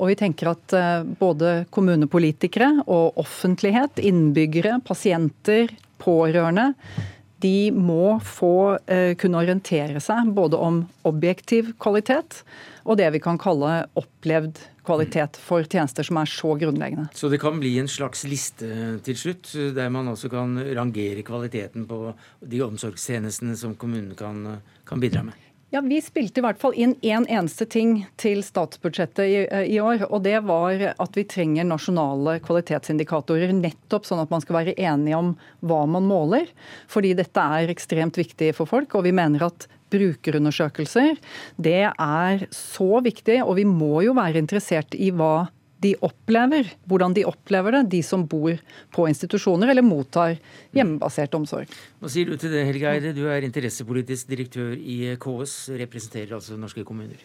Og 0.00 0.10
vi 0.10 0.16
tenker 0.16 0.52
at 0.54 0.74
eh, 0.76 1.06
både 1.20 1.64
kommunepolitikere 1.74 2.72
og 2.86 3.20
offentlighet, 3.20 4.00
innbyggere, 4.00 4.78
pasienter, 4.86 5.72
pårørende, 6.00 6.70
de 7.40 7.70
må 7.72 8.18
få 8.20 8.76
uh, 8.76 9.12
kunne 9.16 9.40
orientere 9.40 10.00
seg 10.04 10.28
både 10.36 10.58
om 10.60 10.82
objektiv 11.08 11.70
kvalitet 11.80 12.42
og 12.84 12.98
det 13.00 13.08
vi 13.14 13.20
kan 13.22 13.38
kalle 13.40 13.84
opplevd 13.98 14.60
kvalitet 14.86 15.38
for 15.40 15.64
tjenester 15.64 16.06
som 16.06 16.18
er 16.20 16.30
så 16.30 16.54
grunnleggende. 16.58 17.08
Så 17.14 17.30
det 17.32 17.40
kan 17.42 17.60
bli 17.60 17.76
en 17.80 17.88
slags 17.90 18.24
liste 18.28 18.68
til 19.06 19.18
slutt, 19.18 19.52
der 19.76 19.92
man 19.92 20.10
også 20.12 20.30
kan 20.32 20.56
rangere 20.76 21.24
kvaliteten 21.26 21.86
på 21.88 22.14
de 22.40 22.64
omsorgstjenestene 22.66 23.56
som 23.60 23.76
kommunen 23.78 24.16
kan, 24.18 24.60
kan 24.88 25.02
bidra 25.02 25.24
med? 25.28 25.49
Ja, 25.72 25.80
Vi 25.80 26.00
spilte 26.02 26.40
i 26.40 26.42
hvert 26.42 26.58
fall 26.58 26.74
inn 26.74 26.96
én 26.98 27.20
en 27.20 27.26
eneste 27.30 27.62
ting 27.70 28.00
til 28.18 28.40
statsbudsjettet 28.42 29.22
i, 29.22 29.36
i, 29.70 29.76
år. 29.78 30.02
og 30.10 30.24
Det 30.24 30.40
var 30.42 30.82
at 30.90 31.14
vi 31.14 31.22
trenger 31.22 31.68
nasjonale 31.68 32.40
kvalitetsindikatorer. 32.42 33.52
Nettopp 33.54 34.08
sånn 34.08 34.18
at 34.18 34.32
man 34.34 34.42
skal 34.42 34.58
være 34.58 34.74
enige 34.74 35.20
om 35.20 35.36
hva 35.62 35.84
man 35.86 36.08
måler. 36.10 36.50
Fordi 36.90 37.14
dette 37.14 37.44
er 37.60 37.70
ekstremt 37.70 38.18
viktig 38.18 38.50
for 38.58 38.66
folk. 38.66 38.98
Og 38.98 39.06
vi 39.06 39.14
mener 39.14 39.46
at 39.46 39.68
brukerundersøkelser 39.94 41.22
det 41.54 41.86
er 41.86 42.44
så 42.50 42.90
viktig. 43.06 43.38
Og 43.46 43.54
vi 43.62 43.68
må 43.70 44.02
jo 44.02 44.18
være 44.18 44.42
interessert 44.42 44.98
i 44.98 45.12
hva 45.14 45.52
de 45.80 45.94
opplever, 46.04 46.68
hvordan 46.88 47.14
de 47.16 47.24
opplever 47.28 47.78
det, 47.78 47.82
de 47.96 48.02
som 48.04 48.26
bor 48.28 48.58
på 48.94 49.06
institusjoner 49.08 49.72
eller 49.72 49.86
mottar 49.86 50.36
hjemmebasert 50.76 51.34
omsorg. 51.38 51.70
Hva 52.00 52.10
sier 52.12 52.28
du 52.28 52.36
til 52.40 52.52
det, 52.52 52.66
Helge 52.68 52.92
Eide? 52.92 53.14
Du 53.16 53.24
er 53.32 53.46
interessepolitisk 53.46 54.28
direktør 54.30 54.74
i 54.76 55.14
KS, 55.20 55.56
representerer 55.80 56.36
altså 56.36 56.58
norske 56.60 56.84
kommuner. 56.84 57.22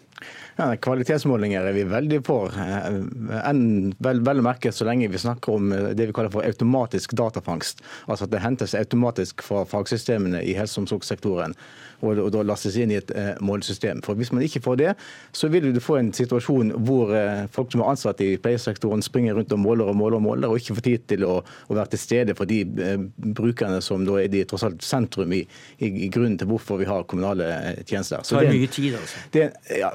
Ja, 0.55 0.69
kvalitetsmålinger 0.79 1.67
er 1.67 1.75
vi 1.75 1.83
veldig 1.89 2.21
for. 2.25 2.55
En 2.55 3.09
enn 3.41 3.65
vel, 4.03 4.21
vel 4.25 4.39
å 4.39 4.45
merke 4.45 4.71
så 4.75 4.87
lenge 4.87 5.09
vi 5.11 5.21
snakker 5.21 5.57
om 5.57 5.73
eh, 5.75 5.91
det 5.97 6.09
vi 6.09 6.15
kaller 6.15 6.33
for 6.33 6.45
automatisk 6.47 7.15
datafangst. 7.17 7.83
Altså 8.07 8.27
at 8.27 8.33
det 8.33 8.43
hentes 8.43 8.75
automatisk 8.77 9.43
fra 9.45 9.65
fagsystemene 9.69 10.43
i 10.43 10.55
helse- 10.57 10.79
og 10.79 10.85
omsorgssektoren 10.85 11.55
og, 12.01 12.19
og 12.25 12.31
da 12.35 12.43
lastes 12.45 12.77
inn 12.81 12.93
i 12.93 12.99
et 12.99 13.11
eh, 13.15 13.33
målsystem. 13.45 14.01
For 14.05 14.17
Hvis 14.19 14.31
man 14.35 14.43
ikke 14.45 14.63
får 14.65 14.79
det, 14.81 14.93
så 15.35 15.49
vil 15.51 15.71
du 15.73 15.81
få 15.83 15.99
en 15.99 16.11
situasjon 16.15 16.73
hvor 16.87 17.13
eh, 17.15 17.45
folk 17.53 17.73
som 17.73 17.83
er 17.83 17.91
ansatt 17.93 18.23
i 18.25 18.35
pleiesektoren 18.41 19.03
springer 19.05 19.37
rundt 19.37 19.53
og 19.55 19.61
måler 19.61 19.91
og 19.91 19.97
måler 19.99 20.19
og 20.19 20.25
måler, 20.25 20.51
og 20.51 20.61
ikke 20.61 20.77
får 20.79 20.87
tid 20.89 21.07
til 21.13 21.27
å, 21.27 21.39
å 21.41 21.77
være 21.77 21.93
til 21.95 22.03
stede 22.03 22.37
for 22.37 22.49
de 22.49 22.61
eh, 22.63 22.97
brukerne 23.37 23.81
som 23.83 24.05
da 24.07 24.19
er 24.21 24.31
de 24.31 24.43
tross 24.49 24.65
alt 24.67 24.85
sentrum 24.85 25.33
i, 25.35 25.43
i, 25.77 25.91
i, 26.05 26.09
grunnen 26.13 26.37
til 26.39 26.49
hvorfor 26.49 26.79
vi 26.81 26.89
har 26.89 27.07
kommunale 27.09 27.49
eh, 27.55 27.83
tjenester. 27.83 28.23
Så 28.23 28.39
det 28.39 28.49
tar 28.49 28.59
mye 28.59 28.71
tid, 28.77 28.97
altså? 28.99 29.23
Det, 29.35 29.45
ja, 29.81 29.91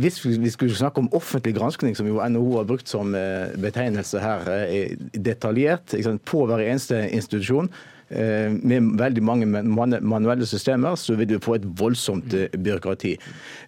hvis 0.00 0.20
vi 0.24 0.52
skulle 0.52 0.76
snakke 0.76 1.02
om 1.02 1.10
offentlig 1.16 1.56
granskning, 1.58 1.96
som 1.98 2.08
jo 2.08 2.20
NHO 2.20 2.58
har 2.58 2.68
brukt 2.68 2.90
som 2.90 3.14
eh, 3.16 3.54
betegnelse 3.60 4.22
her, 4.22 4.50
eh, 4.64 4.96
detaljert 5.14 5.96
på 6.26 6.44
hver 6.48 6.64
eneste 6.64 7.02
institusjon, 7.10 7.70
med 8.10 8.90
veldig 8.98 9.22
mange 9.22 9.46
manuelle 9.46 10.46
systemer, 10.46 10.96
så 10.98 11.14
vil 11.18 11.28
du 11.30 11.36
få 11.42 11.56
et 11.58 11.66
voldsomt 11.78 12.34
eh, 12.34 12.50
byråkrati. 12.50 13.12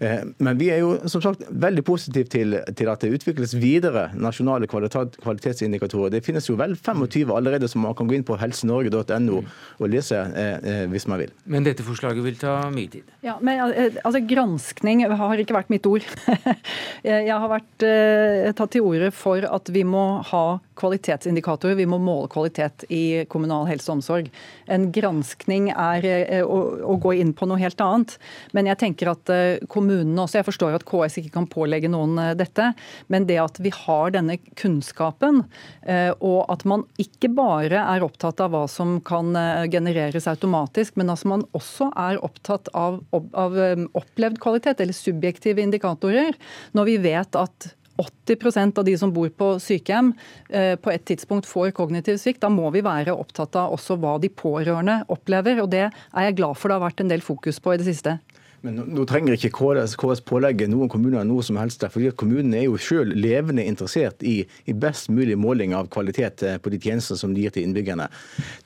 Eh, 0.03 0.25
men 0.43 0.59
vi 0.59 0.71
er 0.75 0.83
jo 0.83 0.97
som 1.11 1.23
sagt 1.25 1.45
veldig 1.49 1.85
positive 1.87 2.31
til, 2.33 2.57
til 2.77 2.91
at 2.91 3.05
det 3.05 3.13
utvikles 3.17 3.55
videre 3.55 4.09
nasjonale 4.19 4.69
kvalitetsindikatorer. 4.71 6.15
Det 6.17 6.25
finnes 6.27 6.49
jo 6.49 6.57
vel 6.59 6.75
25 6.77 7.31
allerede 7.37 7.71
som 7.71 7.85
man 7.87 7.95
kan 7.99 8.11
gå 8.11 8.19
inn 8.19 8.27
på 8.27 8.39
helsenorge.no 8.41 9.43
og 9.43 9.91
lese 9.91 10.19
hvis 10.91 11.07
man 11.11 11.23
vil. 11.23 11.33
Men 11.51 11.67
dette 11.67 11.85
forslaget 11.87 12.25
vil 12.25 12.39
ta 12.41 12.57
mye 12.73 12.91
tid? 12.91 13.09
Ja, 13.25 13.37
men 13.45 13.61
altså 13.63 14.23
Granskning 14.27 15.05
har 15.07 15.43
ikke 15.43 15.57
vært 15.57 15.71
mitt 15.73 15.87
ord. 15.89 16.07
Jeg 17.07 17.31
har 17.31 17.49
vært 17.51 17.87
tatt 18.59 18.75
til 18.75 18.87
orde 18.87 19.11
for 19.15 19.45
at 19.47 19.71
vi 19.73 19.85
må 19.87 20.05
ha 20.33 20.45
kvalitetsindikatorer. 20.79 21.79
Vi 21.79 21.89
må 21.89 22.01
måle 22.03 22.31
kvalitet 22.33 22.87
i 22.93 23.25
kommunal 23.31 23.69
helse 23.71 23.91
og 23.91 24.01
omsorg. 24.01 24.32
En 24.71 24.89
granskning 24.95 25.71
er 25.73 26.07
eh, 26.07 26.43
å, 26.45 26.59
å, 26.87 26.97
gå 27.03 27.15
inn 27.21 27.33
på 27.37 27.49
noe 27.49 27.61
helt 27.61 27.81
annet. 27.83 28.15
Men 28.57 28.71
jeg 28.71 28.81
tenker 28.83 29.13
at 29.13 29.33
eh, 29.33 29.63
kommunene 29.73 30.25
også, 30.25 30.41
jeg 30.41 30.49
forstår 30.49 30.79
at 30.79 30.87
KS 30.89 31.19
ikke 31.23 31.35
kan 31.37 31.49
pålegge 31.51 31.91
noen 31.93 32.19
eh, 32.23 32.33
dette, 32.39 32.73
men 33.13 33.27
det 33.29 33.41
at 33.43 33.61
vi 33.63 33.73
har 33.75 34.15
denne 34.15 34.39
kunnskapen, 34.59 35.43
og 36.23 36.41
at 36.53 36.63
man 36.69 36.85
ikke 37.01 37.29
bare 37.35 37.81
er 37.95 38.05
opptatt 38.05 38.41
av 38.43 38.53
hva 38.55 38.63
som 38.71 38.95
kan 39.05 39.35
genereres 39.71 40.29
automatisk, 40.31 40.97
men 41.01 41.11
at 41.13 41.25
man 41.29 41.45
også 41.57 41.91
er 41.99 42.21
opptatt 42.25 42.71
av, 42.79 43.01
av 43.13 43.59
opplevd 43.99 44.41
kvalitet, 44.43 44.83
eller 44.83 44.97
subjektive 44.97 45.63
indikatorer, 45.65 46.39
når 46.77 46.91
vi 46.91 46.99
vet 47.09 47.39
at 47.39 47.73
80% 48.03 48.81
av 48.81 48.87
de 48.89 48.97
som 48.99 49.13
bor 49.15 49.31
på 49.31 49.55
sykehjem 49.63 50.13
eh, 50.51 50.75
på 50.81 50.93
et 50.93 51.05
tidspunkt 51.09 51.49
får 51.49 51.73
kognitiv 51.77 52.19
svikt. 52.21 52.43
Da 52.45 52.51
må 52.53 52.71
vi 52.75 52.85
være 52.85 53.15
opptatt 53.15 53.57
av 53.61 53.75
også 53.77 53.99
hva 54.03 54.19
de 54.23 54.31
pårørende 54.33 55.03
opplever. 55.13 55.63
og 55.63 55.71
Det 55.73 55.87
er 55.89 56.29
jeg 56.29 56.39
glad 56.41 56.59
for 56.59 56.69
det 56.69 56.79
har 56.79 56.87
vært 56.89 57.05
en 57.05 57.13
del 57.13 57.25
fokus 57.25 57.63
på 57.63 57.75
i 57.75 57.81
det 57.81 57.89
siste. 57.89 58.19
Men 58.63 58.77
nå, 58.79 58.85
nå 58.95 59.05
trenger 59.11 59.35
ikke 59.35 59.51
KS, 59.57 59.97
KS, 59.99 60.21
pålegge 60.27 60.69
noen 60.71 60.91
kommuner 60.91 61.27
noe 61.27 61.43
som 61.43 61.59
helst. 61.59 61.83
fordi 61.91 62.13
Kommunene 62.19 62.61
er 62.61 62.69
jo 62.69 62.79
selv 62.79 63.17
levende 63.19 63.65
interessert 63.67 64.23
i, 64.23 64.45
i, 64.71 64.75
best 64.85 65.11
mulig 65.11 65.35
måling 65.39 65.75
av 65.75 65.89
kvalitet 65.91 66.45
eh, 66.47 66.59
på 66.63 66.71
de 66.71 66.79
tjenester 66.79 67.19
som 67.19 67.35
de 67.35 67.43
gir 67.43 67.55
til 67.55 67.67
innbyggerne. 67.67 68.07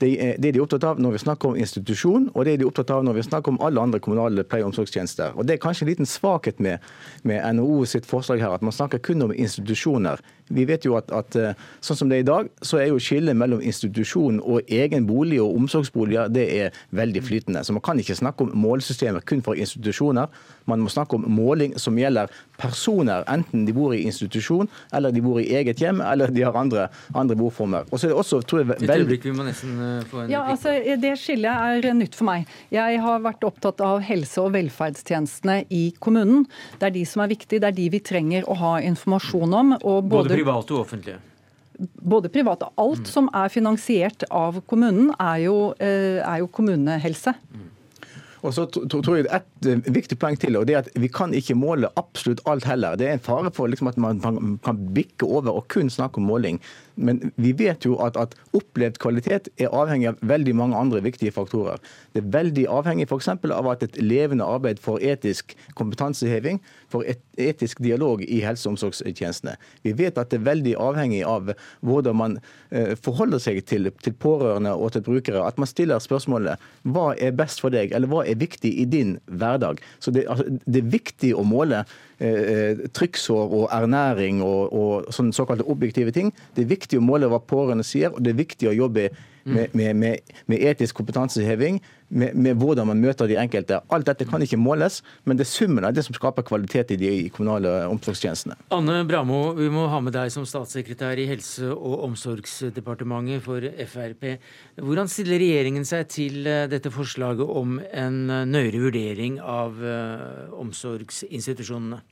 Det, 0.01 0.11
det, 0.36 0.51
er 0.51 0.57
de 0.59 0.62
opptatt 0.64 0.84
av 0.84 1.01
når 1.01 1.16
vi 1.16 1.22
snakker 1.24 1.51
om 1.51 1.61
institusjon, 1.61 2.28
og 2.34 2.44
det 2.44 2.55
er 2.55 2.61
de 2.61 2.68
opptatt 2.68 2.92
av 2.92 3.07
når 3.09 3.20
vi 3.20 3.26
snakker 3.30 3.55
om 3.55 3.61
alle 3.64 3.86
andre 3.88 4.03
kommunale 4.05 4.44
pleie- 4.44 4.66
og 4.66 4.74
omsorgstjenester. 4.74 5.32
Og 5.36 5.49
Det 5.49 5.57
er 5.57 5.64
kanskje 5.64 5.86
en 5.86 5.92
liten 5.94 6.11
svakhet 6.11 6.61
med, 6.61 6.84
med 7.24 7.40
NHO 7.57 7.84
sitt 7.88 8.09
forslag 8.09 8.44
her, 8.44 8.53
at 8.53 8.66
man 8.66 8.76
snakker 8.76 9.01
kun 9.01 9.24
om 9.24 9.32
institusjoner. 9.32 10.20
Vi 10.49 10.64
vet 10.68 10.84
jo 10.86 10.94
at, 10.99 11.11
at, 11.11 11.36
eh, 11.36 11.55
sånn 11.82 11.99
som 11.99 12.11
det 12.11 12.20
er 12.20 12.24
i 12.24 12.28
dag, 12.28 12.51
så 12.62 12.78
er 12.78 12.90
jo 12.90 13.01
skillet 13.03 13.36
mellom 13.38 13.62
institusjon 13.64 14.38
og 14.44 14.68
egen 14.70 15.07
bolig 15.09 15.40
og 15.42 15.57
omsorgsboliger 15.59 16.30
det 16.32 16.47
er 16.55 16.76
veldig 16.94 17.22
flytende. 17.26 17.64
Så 17.66 17.74
man 17.74 17.82
kan 17.82 17.99
ikke 17.99 18.18
snakke 18.18 18.47
om 18.47 18.53
målsystemer 18.55 19.24
kun 19.26 19.42
for 19.42 19.59
institusjoner. 19.59 20.30
Man 20.70 20.84
må 20.84 20.92
snakke 20.92 21.18
om 21.18 21.26
måling 21.30 21.74
som 21.82 21.99
gjelder 21.99 22.30
personer, 22.61 23.24
enten 23.30 23.66
de 23.66 23.74
bor 23.76 23.94
i 23.94 24.02
institusjon, 24.07 24.68
eller 24.96 25.14
de 25.14 25.22
bor 25.24 25.40
i 25.40 25.46
eget 25.59 25.80
hjem, 25.82 26.00
eller 26.04 26.32
de 26.32 26.44
har 26.46 26.57
andre, 26.57 26.88
andre 27.14 27.36
boformer. 27.38 27.86
Og 27.90 28.00
så 28.00 28.09
er 28.09 28.14
det 28.14 28.18
også, 28.22 28.40
tror 28.48 28.62
jeg, 28.62 28.70
veldig... 28.82 29.20
vi 29.24 29.34
må 29.36 29.46
nesten 29.46 29.76
eh, 29.82 30.07
få 30.11 30.24
en 30.24 30.32
ja, 30.32 30.42
altså, 30.54 30.74
Det 31.02 31.12
skillet 31.20 31.84
er 31.86 31.96
nytt 31.96 32.16
for 32.18 32.28
meg. 32.28 32.50
Jeg 32.74 33.00
har 33.04 33.22
vært 33.24 33.46
opptatt 33.46 33.82
av 33.84 34.02
helse- 34.07 34.42
og 34.42 34.52
velferdstjenestene 34.57 35.62
i 35.74 35.84
kommunen. 36.00 36.46
Det 36.80 36.90
er 36.90 36.96
de 36.96 37.07
som 37.09 37.24
er 37.24 37.32
viktige, 37.34 37.62
det 37.62 37.72
er 37.72 37.78
de 37.78 37.88
vi 37.92 38.02
trenger 38.04 38.48
å 38.48 38.59
ha 38.59 38.74
informasjon 38.84 39.57
om. 39.61 39.76
og 39.82 40.11
både 40.11 40.36
private 40.36 40.76
og 40.76 40.84
offentlige? 40.86 41.22
Både 42.00 42.30
private. 42.32 42.70
Alt 42.80 43.04
mm. 43.04 43.12
som 43.12 43.30
er 43.36 43.52
finansiert 43.52 44.24
av 44.32 44.62
kommunen, 44.70 45.11
er 45.20 45.44
jo, 45.44 45.57
eh, 45.76 46.22
er 46.24 46.40
jo 46.40 46.48
kommunehelse. 46.48 47.36
Mm. 47.52 47.72
Og 48.43 48.55
så 48.55 48.66
tror 48.68 49.16
jeg 49.16 49.28
Et 49.32 49.70
eh, 49.70 49.95
viktig 49.95 50.18
poeng 50.18 50.37
til, 50.41 50.57
og 50.57 50.66
det 50.68 50.74
er 50.74 50.84
at 50.84 50.91
vi 50.95 51.09
kan 51.09 51.34
ikke 51.34 51.57
måle 51.59 51.89
absolutt 51.97 52.43
alt 52.47 52.64
heller. 52.68 52.97
Det 52.97 53.09
er 53.09 53.16
en 53.16 53.24
fare 53.24 53.53
for 53.55 53.70
liksom 53.70 53.89
at 53.89 53.97
man 53.97 54.20
kan 54.64 54.82
bikke 54.95 55.26
over 55.26 55.51
og 55.57 55.68
kun 55.72 55.91
snakke 55.91 56.20
om 56.20 56.28
måling. 56.28 56.61
Men 56.97 57.20
vi 57.36 57.53
vet 57.57 57.84
jo 57.84 57.99
at, 58.03 58.16
at, 58.16 58.34
opplevd 58.57 58.99
kvalitet 59.03 59.51
er 59.61 59.72
avhengig 59.74 60.09
av 60.11 60.20
veldig 60.24 60.55
mange 60.57 60.78
andre 60.78 61.03
viktige 61.05 61.34
faktorer. 61.34 61.80
Det 62.14 62.22
er 62.22 62.30
veldig 62.32 62.66
avhengig 62.72 63.07
f.eks. 63.09 63.28
av 63.28 63.68
at 63.70 63.84
et 63.84 63.99
levende 64.01 64.47
arbeid 64.49 64.80
for 64.82 65.03
etisk 65.05 65.53
kompetanseheving, 65.76 66.61
for 66.92 67.05
et 67.05 67.20
etisk 67.36 67.82
dialog 67.84 68.22
i 68.24 68.40
helse- 68.44 68.68
og 68.68 68.76
omsorgstjenestene. 68.76 69.57
Vi 69.84 69.92
vet 69.99 70.18
at 70.18 70.32
det 70.32 70.40
er 70.40 70.49
veldig 70.49 70.74
avhengig 70.80 71.22
av 71.28 71.53
hvordan 71.84 72.16
man 72.16 72.38
eh, 72.70 72.94
forholder 72.97 73.42
seg 73.42 73.61
til, 73.68 73.90
til 74.03 74.16
pårørende 74.16 74.72
og 74.72 74.94
til 74.94 75.05
brukere. 75.07 75.44
At 75.44 75.61
man 75.61 75.68
stiller 75.70 76.03
spørsmålet 76.03 76.62
hva 76.88 77.11
er 77.20 77.36
best 77.36 77.61
for 77.61 77.74
deg, 77.74 77.92
eller 77.92 78.11
hva 78.11 78.24
er 78.24 78.40
viktig 78.40 78.72
i 78.80 78.88
din 78.88 79.16
hverdag. 79.26 79.82
Så 80.01 80.14
det, 80.14 80.26
altså, 80.30 80.49
det 80.64 80.82
er 80.82 80.92
viktig 80.97 81.34
å 81.36 81.44
måle 81.47 81.84
eh, 82.18 82.86
trykksår 82.97 83.55
og 83.61 83.68
ernæring 83.74 84.42
og, 84.44 84.72
og 84.72 85.14
sånne 85.14 85.36
såkalte 85.36 85.66
objektive 85.70 86.14
ting. 86.14 86.32
Det 86.57 86.64
er 86.64 86.72
viktig 86.72 86.86
å 86.95 87.03
måle 87.03 87.26
hva 87.26 87.43
pårørende 87.43 87.87
sier, 87.87 88.14
og 88.14 88.22
det 88.22 88.30
er 88.32 88.45
viktig 88.45 88.70
å 88.70 88.76
jobbe 88.76 89.11
med, 89.47 89.74
med, 89.74 89.97
med, 89.97 90.32
med 90.47 90.62
etisk 90.62 90.97
kompetanseheving, 90.99 91.78
med, 92.09 92.55
hvordan 92.59 92.87
man 92.87 93.01
møter 93.03 93.26
de 93.30 93.39
enkelte. 93.39 93.80
Alt 93.95 94.07
dette 94.07 94.26
kan 94.28 94.43
ikke 94.43 94.59
måles, 94.59 95.01
men 95.26 95.39
det 95.39 95.47
er 95.47 95.51
summen 95.51 95.87
av 95.87 95.95
det 95.95 96.05
som 96.07 96.14
skaper 96.14 96.47
kvalitet 96.47 96.93
i 96.95 96.99
de 97.01 97.11
kommunale 97.34 97.72
omsorgstjenestene. 97.91 98.59
Anne 98.74 99.01
Bramo, 99.09 99.41
vi 99.59 99.68
må 99.72 99.87
ha 99.91 100.01
med 100.03 100.14
deg 100.16 100.30
som 100.34 100.47
statssekretær 100.47 101.18
i 101.18 101.28
Helse- 101.30 101.72
og 101.74 102.05
omsorgsdepartementet 102.09 103.43
for 103.45 103.66
Frp. 103.91 104.28
Hvordan 104.82 105.11
stiller 105.11 105.43
regjeringen 105.43 105.87
seg 105.89 106.11
til 106.12 106.47
eh, 106.47 106.66
dette 106.70 106.93
forslaget 106.95 107.47
om 107.47 107.78
en 107.87 108.20
eh, 108.30 108.45
nøyere 108.51 108.82
vurdering 108.87 109.41
av 109.43 109.82
eh, 109.82 110.53
omsorgsinstitusjonene? 110.62 112.03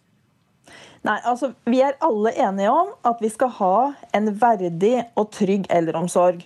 Nei, 1.05 1.19
altså 1.29 1.51
Vi 1.69 1.83
er 1.85 1.99
alle 2.05 2.33
enige 2.41 2.73
om 2.73 2.95
at 3.05 3.19
vi 3.21 3.29
skal 3.33 3.51
ha 3.59 3.77
en 4.17 4.31
verdig 4.41 5.03
og 5.21 5.29
trygg 5.37 5.67
eldreomsorg. 5.73 6.41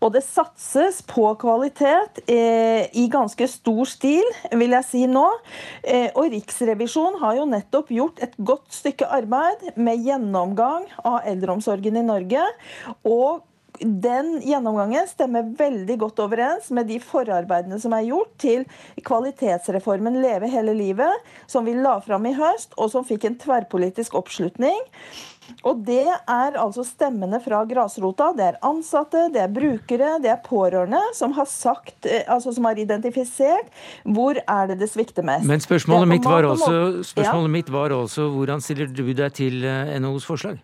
Og 0.00 0.14
det 0.14 0.22
satses 0.24 1.02
på 1.04 1.26
kvalitet 1.40 2.22
eh, 2.24 2.88
i 2.96 3.04
ganske 3.12 3.44
stor 3.52 3.90
stil, 3.90 4.24
vil 4.56 4.72
jeg 4.78 4.88
si 4.88 5.04
nå. 5.10 5.26
Eh, 5.84 6.08
og 6.14 6.30
Riksrevisjonen 6.32 7.20
har 7.20 7.36
jo 7.42 7.46
nettopp 7.50 7.92
gjort 7.92 8.24
et 8.24 8.40
godt 8.40 8.72
stykke 8.72 9.10
arbeid 9.20 9.68
med 9.76 10.00
gjennomgang 10.08 10.88
av 11.04 11.20
eldreomsorgen 11.28 12.00
i 12.00 12.06
Norge. 12.08 12.48
Og 13.04 13.44
den 13.78 14.32
gjennomgangen 14.44 15.08
stemmer 15.08 15.46
veldig 15.58 15.96
godt 16.02 16.22
overens 16.24 16.70
med 16.74 16.88
de 16.90 16.98
forarbeidene 17.02 17.78
som 17.82 17.94
er 17.96 18.08
gjort 18.08 18.32
til 18.42 18.66
kvalitetsreformen 19.06 20.20
Leve 20.22 20.50
hele 20.50 20.74
livet, 20.76 21.32
som 21.50 21.66
vi 21.68 21.76
la 21.78 21.98
fram 22.04 22.26
i 22.28 22.36
høst, 22.36 22.74
og 22.76 22.92
som 22.92 23.06
fikk 23.06 23.28
en 23.28 23.38
tverrpolitisk 23.40 24.16
oppslutning. 24.18 24.80
Og 25.66 25.82
det 25.86 26.06
er 26.06 26.56
altså 26.60 26.84
stemmene 26.86 27.40
fra 27.42 27.62
grasrota. 27.68 28.30
Det 28.36 28.46
er 28.52 28.60
ansatte, 28.66 29.26
det 29.34 29.42
er 29.42 29.52
brukere, 29.52 30.12
det 30.22 30.30
er 30.32 30.40
pårørende 30.44 31.00
som 31.16 31.34
har 31.36 31.48
sagt, 31.50 32.06
eh, 32.06 32.22
altså 32.30 32.54
som 32.54 32.68
har 32.68 32.78
identifisert 32.78 33.70
hvor 34.04 34.38
er 34.40 34.70
det 34.70 34.80
det 34.84 34.90
svikter 34.92 35.26
mest. 35.26 35.46
Men 35.48 35.62
spørsmålet 35.62 36.08
mitt 36.14 36.28
var 36.28 36.46
også, 36.48 37.02
spørsmålet 37.12 37.54
mitt 37.58 37.72
var 37.72 37.94
også 37.96 38.30
hvordan 38.34 38.62
stiller 38.64 38.90
du 38.90 39.04
deg 39.10 39.34
til 39.36 39.64
eh, 39.66 39.96
NHOs 40.00 40.28
forslag? 40.28 40.60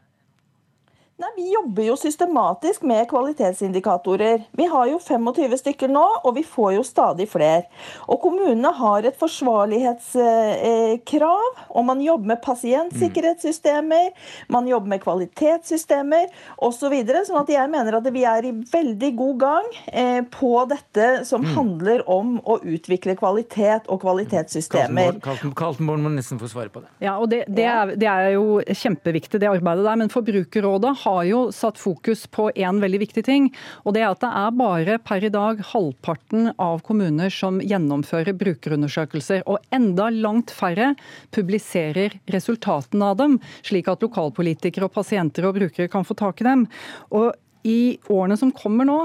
Nei, 1.16 1.30
Vi 1.36 1.52
jobber 1.52 1.82
jo 1.82 1.96
systematisk 1.96 2.82
med 2.82 3.08
kvalitetsindikatorer. 3.08 4.42
Vi 4.52 4.66
har 4.68 4.86
jo 4.90 4.98
25 5.00 5.56
stykker 5.62 5.88
nå, 5.88 6.04
og 6.28 6.34
vi 6.36 6.42
får 6.44 6.74
jo 6.74 6.82
stadig 6.84 7.24
flere. 7.32 7.62
Og 8.04 8.20
Kommunene 8.20 8.68
har 8.76 9.00
et 9.08 9.16
forsvarlighetskrav, 9.16 11.62
og 11.72 11.84
man 11.88 12.04
jobber 12.04 12.28
med 12.34 12.42
pasientsikkerhetssystemer, 12.44 14.12
man 14.52 14.68
jobber 14.68 14.92
med 14.92 15.00
kvalitetssystemer 15.06 16.28
osv. 16.58 16.84
Så 16.86 16.90
videre, 16.92 17.24
sånn 17.26 17.40
at 17.40 17.48
jeg 17.50 17.66
mener 17.72 17.96
at 17.98 18.06
vi 18.14 18.22
er 18.28 18.44
i 18.46 18.52
veldig 18.52 19.08
god 19.18 19.38
gang 19.40 19.64
eh, 19.90 20.22
på 20.30 20.64
dette 20.70 21.24
som 21.26 21.42
mm. 21.42 21.48
handler 21.56 22.04
om 22.06 22.38
å 22.44 22.60
utvikle 22.62 23.16
kvalitet 23.18 23.88
og 23.90 24.00
kvalitetssystemer. 24.04 25.18
Kaltenborn 25.24 26.02
må 26.04 26.08
nesten 26.14 26.38
få 26.38 26.46
svare 26.52 26.70
på 26.70 26.80
det. 26.84 26.90
Ja, 27.02 27.16
og 27.18 27.26
det, 27.32 27.42
det, 27.48 27.64
er, 27.72 27.90
det 27.98 28.06
er 28.12 28.30
jo 28.36 28.60
kjempeviktig, 28.62 29.40
det 29.42 29.50
arbeidet 29.50 29.82
der. 29.88 29.96
Men 30.04 30.10
Forbrukerrådet 30.12 31.05
har 31.06 31.22
jo 31.28 31.40
satt 31.54 31.78
fokus 31.78 32.26
på 32.34 32.48
en 32.54 32.80
veldig 32.82 33.00
viktig 33.04 33.24
ting. 33.26 33.48
Og 33.86 33.94
det 33.94 34.02
er 34.02 34.10
at 34.10 34.22
det 34.24 34.32
er 34.42 34.58
bare 34.58 34.98
per 35.06 35.24
i 35.26 35.32
dag 35.32 35.62
halvparten 35.70 36.50
av 36.62 36.82
kommuner 36.86 37.32
som 37.32 37.60
gjennomfører 37.62 38.36
brukerundersøkelser. 38.38 39.44
Og 39.46 39.62
enda 39.74 40.10
langt 40.14 40.52
færre 40.54 40.94
publiserer 41.34 42.18
resultatene 42.34 43.12
av 43.12 43.20
dem, 43.22 43.38
slik 43.66 43.90
at 43.92 44.02
lokalpolitikere 44.04 44.88
og 44.88 44.96
pasienter 44.98 45.46
og 45.46 45.60
brukere 45.60 45.90
kan 45.92 46.06
få 46.06 46.18
tak 46.18 46.42
i 46.42 46.48
dem. 46.48 46.66
Og 47.14 47.32
i 47.66 47.96
årene 48.12 48.38
som 48.38 48.54
kommer 48.54 48.86
nå, 48.88 49.00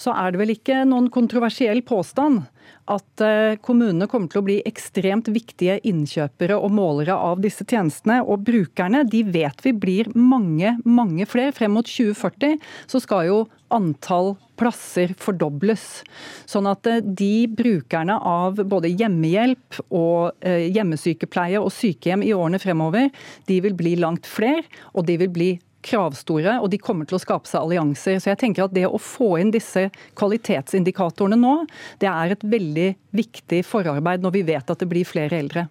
så 0.00 0.14
er 0.16 0.32
det 0.32 0.40
vel 0.40 0.54
ikke 0.54 0.84
noen 0.88 1.10
kontroversiell 1.12 1.82
påstand 1.84 2.46
at 2.90 3.22
eh, 3.24 3.56
kommunene 3.62 4.08
kommer 4.10 4.30
til 4.30 4.42
å 4.42 4.46
bli 4.46 4.58
ekstremt 4.68 5.30
viktige 5.32 5.78
innkjøpere 5.86 6.58
og 6.58 6.74
målere 6.74 7.14
av 7.14 7.40
disse 7.44 7.66
tjenestene. 7.66 8.20
Og 8.24 8.44
brukerne 8.46 9.04
de 9.08 9.22
vet 9.26 9.64
vi 9.64 9.74
blir 9.76 10.10
mange, 10.16 10.76
mange 10.84 11.26
flere. 11.30 11.54
Frem 11.56 11.74
mot 11.76 11.86
2040 11.86 12.58
så 12.90 13.02
skal 13.02 13.28
jo 13.30 13.40
antall 13.70 14.34
plasser 14.60 15.14
fordobles. 15.20 16.02
Sånn 16.50 16.68
at 16.70 16.88
eh, 16.90 17.00
de 17.04 17.46
brukerne 17.46 18.18
av 18.18 18.60
både 18.60 18.92
hjemmehjelp 18.92 19.80
og 19.88 20.36
eh, 20.44 20.66
hjemmesykepleie 20.74 21.62
og 21.62 21.72
sykehjem 21.74 22.26
i 22.26 22.34
årene 22.36 22.60
fremover, 22.62 23.10
de 23.48 23.60
vil 23.64 23.76
bli 23.78 23.96
langt 24.00 24.28
flere, 24.28 24.66
og 24.94 25.06
de 25.08 25.20
vil 25.22 25.32
bli 25.32 25.50
kravstore, 25.86 26.58
og 26.60 26.70
de 26.72 26.80
kommer 26.80 27.08
til 27.08 27.18
å 27.18 27.22
skape 27.22 27.48
seg 27.48 27.62
allianser. 27.62 28.20
Så 28.20 28.32
jeg 28.32 28.40
tenker 28.42 28.66
at 28.66 28.76
det 28.76 28.86
å 28.88 29.00
få 29.00 29.34
inn 29.40 29.52
disse 29.54 29.88
kvalitetsindikatorene 30.18 31.38
nå, 31.40 31.56
det 32.02 32.10
er 32.10 32.36
et 32.36 32.46
veldig 32.46 32.88
viktig 33.16 33.64
forarbeid 33.66 34.24
når 34.24 34.36
vi 34.38 34.46
vet 34.52 34.72
at 34.72 34.82
det 34.82 34.90
blir 34.90 35.08
flere 35.08 35.40
eldre. 35.40 35.66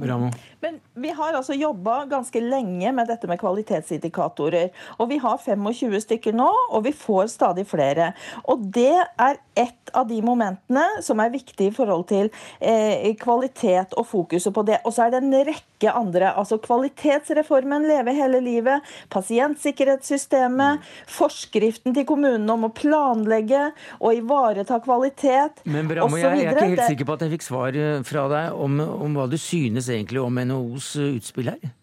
Bravo. 0.00 0.30
Men 0.60 0.80
vi 0.94 1.10
har 1.16 1.36
altså 1.36 1.54
jobba 1.56 2.04
ganske 2.10 2.40
lenge 2.40 2.92
med 2.92 3.08
dette 3.08 3.28
med 3.30 3.40
kvalitetsindikatorer. 3.40 4.68
Og 5.00 5.08
vi 5.12 5.20
har 5.22 5.40
25 5.40 6.00
stykker 6.04 6.36
nå, 6.36 6.48
og 6.70 6.84
vi 6.84 6.92
får 6.92 7.30
stadig 7.32 7.64
flere. 7.70 8.12
Og 8.44 8.66
det 8.74 8.92
er 9.00 9.40
ett 9.56 9.92
av 9.96 10.08
de 10.08 10.20
momentene 10.24 10.84
som 11.02 11.20
er 11.22 11.32
viktig 11.32 11.70
i 11.70 11.74
forhold 11.74 12.06
til 12.10 12.30
eh, 12.60 13.08
kvalitet 13.20 13.96
og 13.98 14.06
fokuset 14.10 14.54
på 14.54 14.64
det. 14.68 14.80
Og 14.84 14.94
så 14.94 15.06
er 15.06 15.14
det 15.14 15.22
en 15.22 15.34
rekke 15.48 15.94
andre. 15.96 16.34
Altså 16.36 16.60
kvalitetsreformen 16.62 17.88
Leve 17.88 18.14
hele 18.14 18.42
livet, 18.44 18.84
pasientsikkerhetssystemet, 19.12 20.84
forskriften 21.08 21.96
til 21.96 22.06
kommunene 22.08 22.52
om 22.52 22.68
å 22.68 22.72
planlegge 22.74 23.70
og 23.98 24.20
ivareta 24.20 24.78
kvalitet 24.84 25.62
Men 25.64 25.88
Bramo, 25.88 26.18
jeg, 26.20 26.28
jeg 26.36 26.46
er 26.46 26.52
ikke 26.52 26.68
helt 26.74 26.92
sikker 26.92 27.08
på 27.08 27.16
at 27.16 27.24
jeg 27.24 27.34
fikk 27.38 27.46
svar 27.46 27.80
eh, 27.80 28.04
fra 28.06 28.26
deg 28.32 28.60
om, 28.60 28.78
om 28.80 29.16
hva 29.18 29.26
du 29.30 29.38
synes 29.40 29.88
egentlig 29.90 30.20
om 30.22 30.38
en 30.40 30.49
NHOs 30.50 30.96
utspill 30.96 31.50
her? 31.50 31.79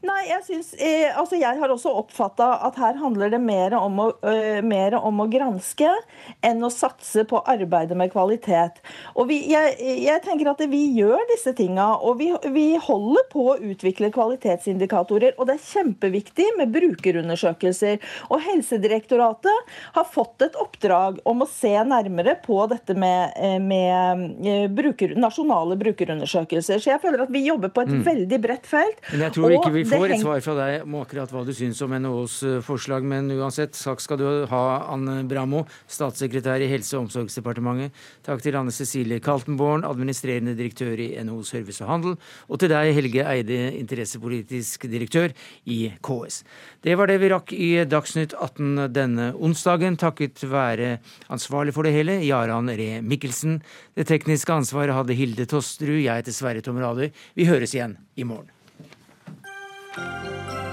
Nei, 0.00 0.20
jeg 0.30 0.44
synes, 0.46 0.68
eh, 0.80 1.10
altså 1.12 1.36
jeg 1.36 1.58
har 1.60 1.68
også 1.68 1.90
oppfatta 2.00 2.46
at 2.64 2.78
her 2.80 2.96
handler 2.96 3.34
det 3.34 3.40
mer 3.44 3.74
om, 3.76 3.98
å, 4.00 4.06
uh, 4.24 4.60
mer 4.64 4.94
om, 4.96 5.18
å, 5.20 5.26
granske 5.28 5.90
enn 6.46 6.64
å 6.64 6.70
satse 6.72 7.26
på 7.28 7.42
arbeidet 7.44 7.98
med 8.00 8.08
kvalitet. 8.14 8.80
Og 9.20 9.28
vi, 9.28 9.42
jeg, 9.52 9.74
jeg, 10.06 10.22
tenker 10.24 10.48
at 10.54 10.62
vi 10.72 10.80
gjør 10.96 11.20
disse 11.34 11.52
tinga, 11.58 11.90
og 12.00 12.16
vi, 12.22 12.30
vi, 12.54 12.64
holder 12.80 13.26
på 13.28 13.44
å 13.52 13.58
utvikle 13.72 14.08
kvalitetsindikatorer. 14.14 15.36
Og 15.36 15.50
det 15.50 15.58
er 15.58 15.68
kjempeviktig 15.68 16.48
med 16.56 16.72
brukerundersøkelser. 16.72 18.00
Og 18.32 18.40
Helsedirektoratet 18.46 19.76
har 19.98 20.08
fått 20.08 20.46
et 20.48 20.56
oppdrag 20.64 21.20
om 21.28 21.44
å 21.44 21.50
se 21.50 21.74
nærmere 21.76 22.38
på 22.40 22.62
dette 22.72 22.96
med, 22.96 23.36
med 23.68 24.72
bruker, 24.76 25.12
nasjonale 25.20 25.76
brukerundersøkelser. 25.84 26.80
Så 26.80 26.94
jeg 26.94 27.04
føler 27.04 27.26
at 27.26 27.36
vi 27.36 27.44
jobber 27.50 27.74
på 27.74 27.84
et 27.84 27.92
mm. 27.92 28.02
veldig 28.08 28.42
bredt 28.48 28.72
felt. 28.72 29.04
Men 29.12 29.28
jeg 29.28 29.36
tror 29.36 29.58
ikke 29.60 29.76
vi 29.76 29.89
får 29.90 30.14
et 30.14 30.22
svar 30.22 30.40
fra 30.44 30.54
deg 30.58 30.84
om 30.86 30.96
akkurat 31.00 31.32
hva 31.34 31.42
du 31.46 31.52
syns 31.56 31.80
om 31.84 31.94
NHOs 31.94 32.36
eh, 32.46 32.58
forslag, 32.64 33.06
men 33.06 33.30
uansett, 33.34 33.74
takk 33.76 34.02
skal 34.02 34.20
du 34.20 34.26
ha, 34.50 34.62
Anne 34.92 35.20
Bramo, 35.28 35.64
statssekretær 35.90 36.62
i 36.64 36.68
Helse- 36.70 36.96
og 36.98 37.06
omsorgsdepartementet. 37.06 37.96
Takk 38.26 38.44
til 38.44 38.58
Anne 38.58 38.74
Cecilie 38.74 39.20
Kaltenborn, 39.24 39.86
administrerende 39.88 40.54
direktør 40.58 41.00
i 41.00 41.08
NHO 41.24 41.42
Service 41.48 41.84
og 41.84 41.90
Handel, 41.92 42.16
og 42.48 42.62
til 42.62 42.72
deg, 42.72 42.92
Helge 42.96 43.26
Eide, 43.26 43.60
interessepolitisk 43.80 44.86
direktør 44.90 45.34
i 45.70 45.80
KS. 46.04 46.42
Det 46.86 46.96
var 46.98 47.10
det 47.10 47.18
vi 47.22 47.32
rakk 47.32 47.54
i 47.56 47.70
Dagsnytt 47.88 48.36
18 48.36 48.86
denne 48.94 49.32
onsdagen, 49.36 49.98
takket 50.00 50.44
være 50.50 50.94
ansvarlig 51.32 51.74
for 51.76 51.86
det 51.86 51.96
hele, 51.96 52.20
Jaran 52.26 52.70
Ree 52.70 53.02
Mikkelsen. 53.02 53.60
Det 53.98 54.08
tekniske 54.10 54.54
ansvaret 54.54 54.96
hadde 54.96 55.18
Hilde 55.18 55.48
Tosterud, 55.50 56.00
jeg 56.00 56.22
heter 56.22 56.36
Sverre 56.36 56.64
Tom 56.64 56.80
Radøy. 56.80 57.10
Vi 57.36 57.48
høres 57.50 57.74
igjen 57.76 57.98
i 58.16 58.24
morgen. 58.24 58.50
Música 59.96 60.69